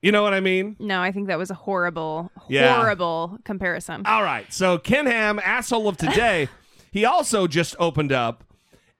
You 0.00 0.12
know 0.12 0.22
what 0.22 0.32
I 0.34 0.38
mean? 0.40 0.76
No, 0.78 1.00
I 1.00 1.10
think 1.10 1.26
that 1.26 1.38
was 1.38 1.50
a 1.50 1.54
horrible, 1.54 2.30
Yeah. 2.48 2.76
horrible 2.76 3.38
comparison. 3.44 4.02
All 4.06 4.22
right. 4.22 4.52
So 4.52 4.78
Ken 4.78 5.06
Ham, 5.06 5.40
asshole 5.44 5.88
of 5.88 5.96
today, 5.96 6.48
he 6.92 7.04
also 7.04 7.48
just 7.48 7.74
opened 7.80 8.12
up 8.12 8.44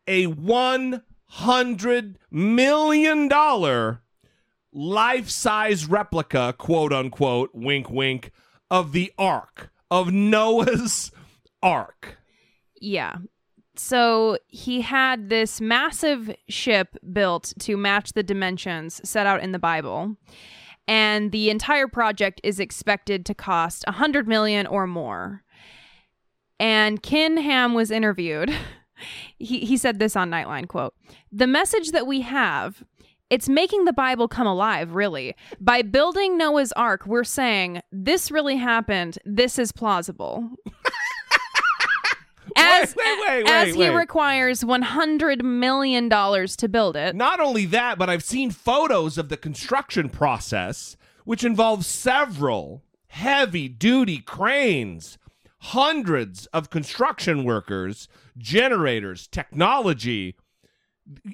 a 0.08 0.26
one 0.26 1.02
hundred 1.26 2.18
million 2.30 3.28
dollar 3.28 4.02
life-size 4.72 5.86
replica, 5.86 6.54
quote 6.58 6.92
unquote, 6.92 7.50
wink 7.52 7.88
wink, 7.90 8.32
of 8.70 8.92
the 8.92 9.12
Ark 9.16 9.70
of 9.90 10.10
Noah's 10.10 11.12
Ark. 11.62 12.18
Yeah. 12.80 13.16
So 13.76 14.38
he 14.48 14.80
had 14.80 15.28
this 15.28 15.60
massive 15.60 16.34
ship 16.48 16.96
built 17.12 17.52
to 17.60 17.76
match 17.76 18.12
the 18.12 18.22
dimensions 18.22 19.00
set 19.08 19.26
out 19.26 19.42
in 19.42 19.52
the 19.52 19.58
Bible. 19.58 20.16
And 20.88 21.30
the 21.30 21.48
entire 21.48 21.86
project 21.86 22.40
is 22.42 22.58
expected 22.58 23.24
to 23.26 23.34
cost 23.34 23.84
a 23.86 23.92
hundred 23.92 24.26
million 24.26 24.66
or 24.66 24.86
more. 24.86 25.44
And 26.62 27.02
Ken 27.02 27.38
Ham 27.38 27.74
was 27.74 27.90
interviewed 27.90 28.54
he, 29.38 29.60
he 29.60 29.76
said 29.76 29.98
this 29.98 30.16
on 30.16 30.30
Nightline 30.30 30.68
quote 30.68 30.94
The 31.30 31.46
message 31.46 31.90
that 31.90 32.06
we 32.06 32.22
have. 32.22 32.84
It's 33.30 33.48
making 33.48 33.86
the 33.86 33.94
Bible 33.94 34.28
come 34.28 34.46
alive, 34.46 34.94
really. 34.94 35.34
By 35.58 35.80
building 35.80 36.36
Noah's 36.36 36.70
Ark, 36.72 37.06
we're 37.06 37.24
saying 37.24 37.80
this 37.90 38.30
really 38.30 38.56
happened. 38.56 39.18
This 39.24 39.58
is 39.58 39.72
plausible. 39.72 40.50
As, 42.54 42.94
wait, 42.94 43.18
wait, 43.26 43.48
as 43.48 43.68
wait, 43.68 43.74
he 43.74 43.80
wait. 43.90 43.96
requires 43.96 44.62
$100 44.62 45.42
million 45.42 46.10
to 46.10 46.68
build 46.68 46.96
it. 46.96 47.16
Not 47.16 47.40
only 47.40 47.64
that, 47.66 47.96
but 47.96 48.10
I've 48.10 48.22
seen 48.22 48.50
photos 48.50 49.16
of 49.16 49.30
the 49.30 49.38
construction 49.38 50.10
process, 50.10 50.98
which 51.24 51.44
involves 51.44 51.86
several 51.86 52.82
heavy 53.06 53.68
duty 53.68 54.18
cranes, 54.18 55.16
hundreds 55.62 56.46
of 56.46 56.70
construction 56.70 57.44
workers, 57.44 58.08
generators, 58.36 59.28
technology. 59.28 60.36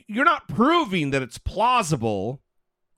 You're 0.07 0.24
not 0.24 0.49
proving 0.49 1.11
that 1.11 1.22
it's 1.22 1.39
plausible, 1.39 2.43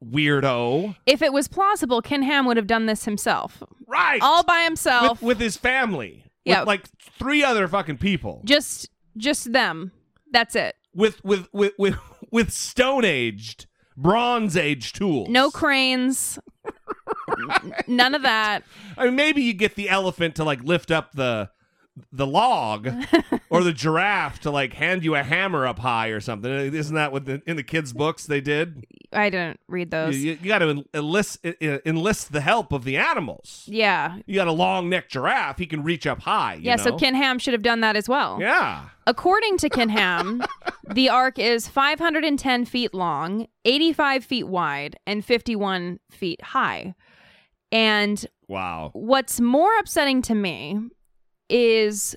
weirdo. 0.05 0.97
If 1.07 1.23
it 1.23 1.33
was 1.33 1.47
plausible, 1.47 2.03
Ken 2.03 2.23
Ham 2.23 2.47
would 2.47 2.57
have 2.57 2.67
done 2.67 2.87
this 2.87 3.05
himself. 3.05 3.63
Right. 3.87 4.21
All 4.21 4.43
by 4.43 4.63
himself. 4.63 5.23
With, 5.23 5.29
with 5.29 5.41
his 5.41 5.57
family. 5.57 6.25
Yeah. 6.45 6.61
With 6.61 6.69
like 6.69 6.89
three 7.19 7.45
other 7.45 7.69
fucking 7.69 7.99
people. 7.99 8.43
just 8.45 8.89
just 9.17 9.53
them. 9.53 9.93
That's 10.33 10.57
it. 10.57 10.75
With 10.95 11.23
with 11.25 11.49
with 11.53 11.75
with, 11.79 11.97
with 12.33 12.53
stone 12.53 13.05
aged, 13.05 13.67
bronze 13.97 14.57
age 14.57 14.93
tools. 14.93 15.29
No 15.29 15.51
cranes. 15.51 16.41
None 17.87 18.15
of 18.15 18.23
that. 18.23 18.63
I 18.97 19.07
mean, 19.07 19.17
maybe 19.17 19.43
you 19.43 19.53
get 19.53 19.75
the 19.75 19.89
elephant 19.89 20.35
to 20.37 20.45
like 20.45 20.63
lift 20.63 20.91
up 20.91 21.13
the 21.13 21.51
the 22.13 22.27
log, 22.27 22.89
or 23.51 23.63
the 23.65 23.73
giraffe 23.73 24.39
to 24.41 24.51
like 24.51 24.73
hand 24.75 25.05
you 25.05 25.17
a 25.17 25.23
hammer 25.23 25.67
up 25.67 25.81
high 25.81 26.09
or 26.09 26.21
something. 26.21 26.51
Uh, 26.51 26.57
isn't 26.63 26.95
that 26.95 27.13
what 27.13 27.27
the, 27.27 27.43
in 27.47 27.57
the 27.57 27.63
kids' 27.65 27.93
books 27.93 28.25
they 28.27 28.41
did? 28.41 28.87
I 29.13 29.29
didn't 29.29 29.59
read 29.67 29.89
You, 29.89 29.91
those. 29.91 30.17
you, 30.17 30.37
got 30.37 30.61
to 30.61 30.85
enlist 30.95 31.45
enlist 31.45 32.33
the 32.33 32.41
help 32.41 32.73
of 32.73 32.85
the 32.85 32.97
animals. 32.97 33.65
yeah. 33.67 34.19
You 34.25 34.37
got 34.37 34.47
a 34.47 34.53
long 34.53 34.89
necked 34.89 35.11
giraffe; 35.11 35.59
he 35.59 35.67
can 35.67 35.83
reach 35.83 36.07
up 36.07 36.21
high. 36.21 36.55
you 36.55 36.61
Yeah, 36.63 36.77
so? 36.77 36.97
Ken 36.97 37.15
Ham 37.17 37.39
should 37.41 37.55
have 37.55 37.63
done 37.65 37.81
that 37.81 37.97
as 37.97 38.09
well. 38.09 38.39
Yeah. 38.41 38.85
According 39.07 39.59
to 39.59 39.69
Ken 39.69 39.89
Ham, 39.89 40.43
the 40.89 41.09
ark 41.09 41.39
is 41.41 41.67
510 41.67 42.65
feet 42.67 42.95
long, 42.95 43.49
85 43.65 44.25
feet 44.25 44.47
wide, 44.47 44.97
and 45.07 45.25
51 45.25 45.99
feet 46.11 46.41
high. 46.41 46.95
And 47.73 48.25
Wow. 48.49 48.91
what's 48.95 49.41
more 49.41 49.71
upsetting 49.79 50.23
to 50.23 50.35
me 50.35 50.79
is 51.49 52.17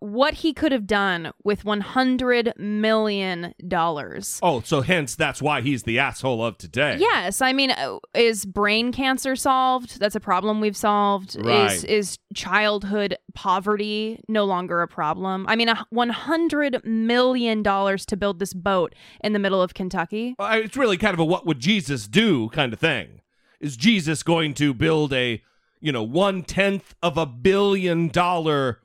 what 0.00 0.32
he 0.34 0.52
could 0.52 0.70
have 0.70 0.86
done 0.86 1.32
with 1.42 1.64
100 1.64 2.52
million 2.56 3.52
dollars. 3.66 4.38
Oh, 4.44 4.60
so 4.60 4.80
hence 4.80 5.16
that's 5.16 5.42
why 5.42 5.60
he's 5.60 5.82
the 5.82 5.98
asshole 5.98 6.44
of 6.44 6.56
today. 6.56 6.98
Yes, 7.00 7.42
I 7.42 7.52
mean, 7.52 7.72
uh, 7.72 7.98
is 8.14 8.46
brain 8.46 8.92
cancer 8.92 9.34
solved? 9.34 9.98
That's 9.98 10.14
a 10.14 10.20
problem 10.20 10.60
we've 10.60 10.76
solved. 10.76 11.34
Is 11.34 11.44
Right. 11.44 11.84
is 11.84 12.16
childhood 12.32 13.16
poverty 13.34 14.20
no 14.28 14.44
longer 14.44 14.82
a 14.82 14.88
problem? 14.88 15.46
I 15.48 15.56
mean, 15.56 15.68
a 15.68 15.84
one 15.90 16.10
hundred 16.10 16.80
million 16.84 17.64
dollars 17.64 18.06
to 18.06 18.16
build 18.16 18.38
this 18.38 18.54
boat 18.54 18.94
in 19.24 19.32
the 19.32 19.40
middle 19.40 19.60
of 19.60 19.74
Kentucky. 19.74 20.36
Uh, 20.38 20.60
It's 20.62 20.76
really 20.76 20.96
kind 20.96 21.14
of 21.14 21.18
a 21.18 21.24
what 21.24 21.44
would 21.44 21.58
Jesus 21.58 22.06
do 22.06 22.50
kind 22.50 22.72
of 22.72 22.78
thing. 22.78 23.20
Is 23.60 23.76
Jesus 23.76 24.22
going 24.22 24.54
to 24.54 24.72
build 24.72 25.12
a, 25.12 25.42
you 25.80 25.92
know, 25.92 26.02
one 26.02 26.42
tenth 26.42 26.94
of 27.02 27.16
a 27.16 27.26
billion 27.26 28.08
dollar 28.08 28.80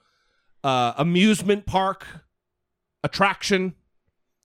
uh, 0.63 0.93
amusement 0.97 1.65
park 1.65 2.05
attraction? 3.03 3.75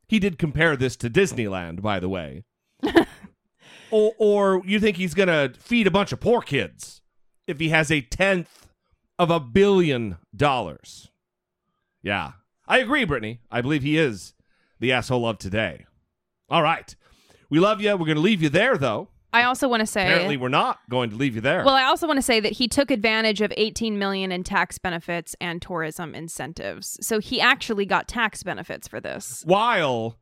He 0.06 0.18
did 0.18 0.38
compare 0.38 0.76
this 0.76 0.96
to 0.96 1.10
Disneyland, 1.10 1.82
by 1.82 2.00
the 2.00 2.08
way. 2.08 2.44
or, 3.90 4.12
or 4.18 4.62
you 4.64 4.80
think 4.80 4.96
he's 4.96 5.14
going 5.14 5.28
to 5.28 5.58
feed 5.58 5.86
a 5.86 5.90
bunch 5.90 6.12
of 6.12 6.20
poor 6.20 6.40
kids 6.40 7.02
if 7.46 7.58
he 7.58 7.70
has 7.70 7.90
a 7.90 8.00
tenth 8.00 8.68
of 9.18 9.30
a 9.30 9.40
billion 9.40 10.16
dollars? 10.34 11.10
Yeah, 12.02 12.32
I 12.66 12.78
agree, 12.78 13.04
Brittany. 13.04 13.40
I 13.50 13.60
believe 13.60 13.82
he 13.82 13.98
is 13.98 14.34
the 14.78 14.92
asshole 14.92 15.26
of 15.26 15.38
today. 15.38 15.86
All 16.50 16.62
right. 16.62 16.94
We 17.50 17.58
love 17.58 17.80
you. 17.80 17.90
We're 17.92 18.06
going 18.06 18.16
to 18.16 18.22
leave 18.22 18.42
you 18.42 18.48
there, 18.48 18.76
though. 18.76 19.08
I 19.32 19.42
also 19.42 19.68
want 19.68 19.80
to 19.80 19.86
say 19.86 20.04
Apparently, 20.06 20.36
we're 20.38 20.48
not 20.48 20.78
going 20.88 21.10
to 21.10 21.16
leave 21.16 21.34
you 21.34 21.40
there. 21.42 21.62
Well, 21.64 21.74
I 21.74 21.84
also 21.84 22.06
want 22.06 22.16
to 22.16 22.22
say 22.22 22.40
that 22.40 22.52
he 22.52 22.66
took 22.66 22.90
advantage 22.90 23.40
of 23.42 23.52
18 23.56 23.98
million 23.98 24.32
in 24.32 24.42
tax 24.42 24.78
benefits 24.78 25.36
and 25.40 25.60
tourism 25.60 26.14
incentives. 26.14 26.96
So 27.06 27.18
he 27.18 27.40
actually 27.40 27.84
got 27.84 28.08
tax 28.08 28.42
benefits 28.42 28.88
for 28.88 29.00
this. 29.00 29.42
While 29.44 30.18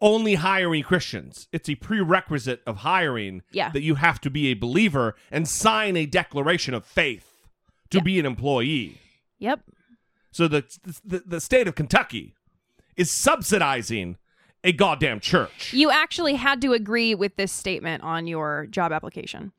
only 0.00 0.36
hiring 0.36 0.82
Christians, 0.82 1.48
it's 1.52 1.68
a 1.68 1.74
prerequisite 1.74 2.62
of 2.66 2.78
hiring 2.78 3.42
Yeah. 3.52 3.70
that 3.70 3.82
you 3.82 3.96
have 3.96 4.20
to 4.22 4.30
be 4.30 4.46
a 4.48 4.54
believer 4.54 5.14
and 5.30 5.46
sign 5.46 5.96
a 5.96 6.06
declaration 6.06 6.72
of 6.72 6.86
faith 6.86 7.26
to 7.90 8.00
be 8.00 8.18
an 8.20 8.26
employee. 8.26 8.98
Yep. 9.40 9.60
So 10.30 10.46
the, 10.46 10.64
the 11.04 11.22
the 11.26 11.40
state 11.40 11.66
of 11.66 11.74
Kentucky 11.74 12.34
is 12.96 13.10
subsidizing 13.10 14.16
a 14.64 14.72
goddamn 14.72 15.20
church. 15.20 15.72
You 15.72 15.90
actually 15.90 16.34
had 16.34 16.60
to 16.62 16.72
agree 16.72 17.14
with 17.14 17.36
this 17.36 17.52
statement 17.52 18.02
on 18.02 18.26
your 18.26 18.66
job 18.66 18.92
application. 18.92 19.52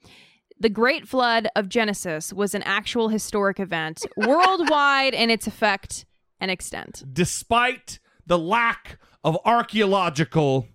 The 0.60 0.70
Great 0.70 1.08
Flood 1.08 1.48
of 1.56 1.70
Genesis 1.70 2.32
was 2.32 2.54
an 2.54 2.62
actual 2.64 3.10
historic 3.10 3.60
event 3.60 4.06
worldwide 4.18 5.14
in 5.14 5.30
its 5.30 5.48
effect 5.48 6.06
and 6.40 6.50
extent. 6.52 7.04
despite 7.14 8.00
the 8.26 8.38
lack 8.38 8.98
of 9.24 9.38
archaeological 9.46 10.68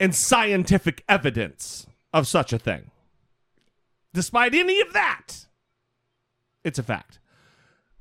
and 0.00 0.14
scientific 0.14 1.04
evidence 1.08 1.86
of 2.12 2.26
such 2.26 2.52
a 2.52 2.58
thing. 2.58 2.90
Despite 4.14 4.54
any 4.54 4.80
of 4.80 4.92
that, 4.92 5.46
it's 6.64 6.78
a 6.78 6.82
fact. 6.82 7.18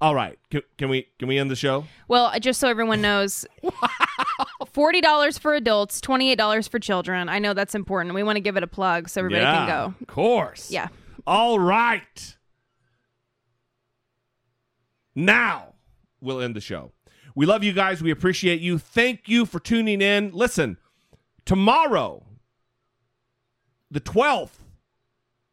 All 0.01 0.15
right, 0.15 0.37
can, 0.49 0.61
can 0.77 0.89
we 0.89 1.07
can 1.19 1.27
we 1.27 1.37
end 1.37 1.51
the 1.51 1.55
show? 1.55 1.85
Well, 2.07 2.25
uh, 2.25 2.39
just 2.39 2.59
so 2.59 2.67
everyone 2.67 3.01
knows, 3.01 3.45
$40 4.73 5.39
for 5.39 5.53
adults, 5.53 6.01
$28 6.01 6.69
for 6.69 6.79
children. 6.79 7.29
I 7.29 7.39
know 7.39 7.53
that's 7.53 7.75
important. 7.75 8.15
We 8.15 8.23
want 8.23 8.37
to 8.37 8.41
give 8.41 8.57
it 8.57 8.63
a 8.63 8.67
plug 8.67 9.09
so 9.09 9.21
everybody 9.21 9.43
yeah, 9.43 9.55
can 9.55 9.67
go. 9.67 9.95
Of 10.01 10.07
course. 10.07 10.71
Yeah. 10.71 10.87
All 11.27 11.59
right. 11.59 12.35
Now 15.15 15.73
we'll 16.21 16.41
end 16.41 16.55
the 16.55 16.61
show. 16.61 16.91
We 17.35 17.45
love 17.45 17.63
you 17.63 17.73
guys. 17.73 18.01
We 18.01 18.11
appreciate 18.11 18.61
you. 18.61 18.77
Thank 18.77 19.27
you 19.27 19.45
for 19.45 19.59
tuning 19.59 20.01
in. 20.01 20.31
Listen, 20.31 20.77
tomorrow, 21.45 22.23
the 23.89 24.01
12th 24.01 24.59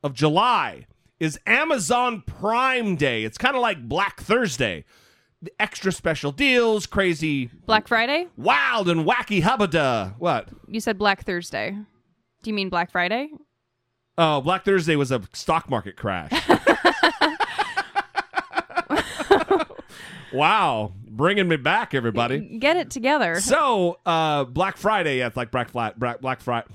of 0.03 0.15
July, 0.15 0.87
is 1.21 1.39
Amazon 1.47 2.23
Prime 2.27 2.97
Day. 2.97 3.25
It's 3.25 3.39
kind 3.39 3.57
of 3.57 3.63
like 3.63 3.89
Black 3.89 4.21
Thursday. 4.21 4.85
The 5.41 5.53
extra 5.61 5.93
special 5.93 6.33
deals, 6.33 6.87
crazy, 6.87 7.49
Black 7.67 7.87
Friday? 7.87 8.27
wild, 8.37 8.89
and 8.89 9.07
wacky 9.07 9.41
hubba 9.41 10.17
What? 10.19 10.49
You 10.67 10.81
said 10.81 10.99
Black 10.99 11.25
Thursday. 11.25 11.77
Do 12.43 12.51
you 12.51 12.55
mean 12.55 12.69
Black 12.69 12.91
Friday? 12.91 13.31
Oh, 14.17 14.41
Black 14.41 14.65
Thursday 14.65 14.97
was 14.97 15.13
a 15.13 15.23
stock 15.33 15.71
market 15.71 15.97
crash. 15.97 16.33
wow, 20.33 20.93
bringing 21.07 21.47
me 21.47 21.57
back, 21.57 21.95
everybody. 21.95 22.59
Get 22.59 22.77
it 22.77 22.91
together. 22.91 23.41
So, 23.41 24.01
uh, 24.05 24.43
Black 24.43 24.77
Friday, 24.77 25.19
yeah, 25.19 25.29
it's 25.29 25.37
like 25.37 25.53
Black 25.53 25.71
Flat, 25.71 26.01
Black, 26.01 26.21
Black 26.21 26.41
Friday. 26.41 26.67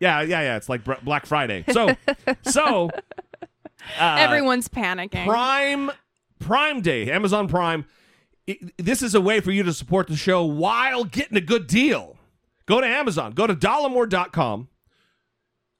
Yeah, 0.00 0.22
yeah, 0.22 0.40
yeah, 0.40 0.56
it's 0.56 0.70
like 0.70 0.82
Black 1.04 1.26
Friday. 1.26 1.64
So, 1.70 1.94
so 2.44 2.88
uh, 3.98 4.16
Everyone's 4.18 4.68
panicking. 4.68 5.26
Prime 5.26 5.90
Prime 6.38 6.80
Day, 6.80 7.10
Amazon 7.10 7.48
Prime. 7.48 7.84
This 8.78 9.02
is 9.02 9.14
a 9.14 9.20
way 9.20 9.40
for 9.40 9.50
you 9.50 9.62
to 9.64 9.72
support 9.72 10.06
the 10.06 10.16
show 10.16 10.44
while 10.44 11.04
getting 11.04 11.36
a 11.36 11.40
good 11.40 11.66
deal. 11.66 12.16
Go 12.66 12.80
to 12.80 12.86
Amazon. 12.86 13.32
Go 13.32 13.46
to 13.46 13.54
dollemore.com. 13.54 14.68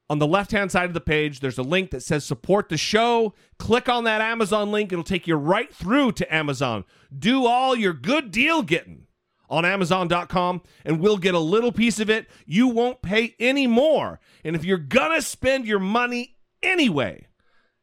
On 0.09 0.19
the 0.21 0.27
left 0.27 0.53
hand 0.53 0.71
side 0.71 0.85
of 0.85 0.95
the 0.95 1.01
page, 1.01 1.41
there's 1.41 1.59
a 1.59 1.65
link 1.65 1.91
that 1.91 2.03
says 2.03 2.25
support 2.25 2.69
the 2.69 2.77
show. 2.77 3.35
Click 3.59 3.89
on 3.89 4.05
that 4.05 4.21
Amazon 4.21 4.71
link. 4.71 4.93
It'll 4.93 5.05
take 5.05 5.27
you 5.27 5.35
right 5.35 5.73
through 5.75 6.13
to 6.13 6.35
Amazon. 6.35 6.85
Do 7.17 7.45
all 7.45 7.75
your 7.75 7.93
good 7.93 8.31
deal 8.31 8.63
getting 8.63 9.07
on 9.49 9.65
Amazon.com, 9.65 10.63
and 10.85 11.01
we'll 11.01 11.19
get 11.19 11.35
a 11.35 11.41
little 11.41 11.73
piece 11.73 11.99
of 11.99 12.09
it. 12.11 12.29
You 12.47 12.69
won't 12.69 13.03
pay 13.03 13.35
any 13.41 13.67
more. 13.67 14.21
And 14.45 14.55
if 14.55 14.65
you're 14.65 14.79
going 14.79 15.13
to 15.13 15.23
spend 15.23 15.67
your 15.67 15.79
money 15.79 16.37
anyway 16.63 17.27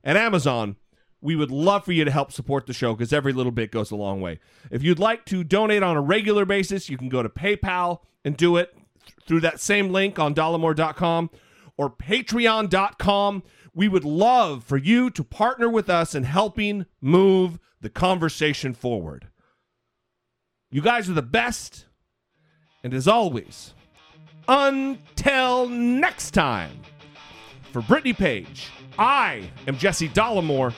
at 0.04 0.18
Amazon, 0.18 0.78
we 1.24 1.38
would 1.38 1.52
love 1.52 1.86
for 1.86 1.94
you 1.94 2.04
to 2.04 2.12
help 2.12 2.34
support 2.34 2.68
the 2.68 2.74
show 2.74 2.94
because 2.94 3.14
every 3.14 3.32
little 3.32 3.52
bit 3.52 3.72
goes 3.72 3.92
a 3.92 3.96
long 3.96 4.20
way. 4.20 4.40
If 4.70 4.84
you'd 4.84 5.00
like 5.00 5.26
to 5.28 5.44
donate 5.44 5.82
on 5.82 5.96
a 5.96 6.02
regular 6.02 6.44
basis, 6.44 6.90
you 6.90 6.98
can 6.98 7.08
go 7.08 7.24
to 7.24 7.30
PayPal 7.30 8.00
and 8.26 8.36
do 8.36 8.58
it 8.58 8.76
through 9.26 9.40
that 9.40 9.62
same 9.62 9.90
link 9.90 10.20
on 10.20 10.36
dollemore.com 10.36 11.30
or 11.78 11.90
patreon.com. 11.90 13.44
We 13.74 13.88
would 13.88 14.04
love 14.04 14.66
for 14.66 14.78
you 14.78 15.10
to 15.12 15.24
partner 15.24 15.70
with 15.70 15.90
us 15.90 16.14
in 16.14 16.24
helping 16.24 16.86
move 17.00 17.58
the 17.80 17.90
conversation 17.90 18.74
forward. 18.74 19.30
You 20.70 20.82
guys 20.82 21.10
are 21.10 21.14
the 21.14 21.22
best. 21.22 21.86
And 22.84 22.94
as 22.94 23.08
always, 23.08 23.74
until 24.48 25.70
next 25.70 26.32
time, 26.32 26.82
for 27.72 27.82
Brittany 27.82 28.12
Page, 28.14 28.70
I 29.00 29.50
am 29.68 29.78
Jesse 29.78 30.10
Dollemore, 30.10 30.74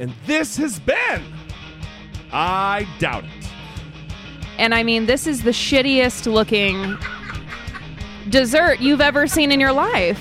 and 0.00 0.14
this 0.26 0.56
has 0.56 0.80
been 0.80 1.22
I 2.32 2.88
Doubt 2.98 3.24
It. 3.24 3.30
And 4.58 4.74
I 4.74 4.82
mean, 4.82 5.06
this 5.06 5.26
is 5.26 5.42
the 5.42 5.50
shittiest 5.50 6.30
looking 6.30 6.96
dessert 8.30 8.80
you've 8.80 9.00
ever 9.00 9.26
seen 9.26 9.52
in 9.52 9.60
your 9.60 9.72
life. 9.72 10.18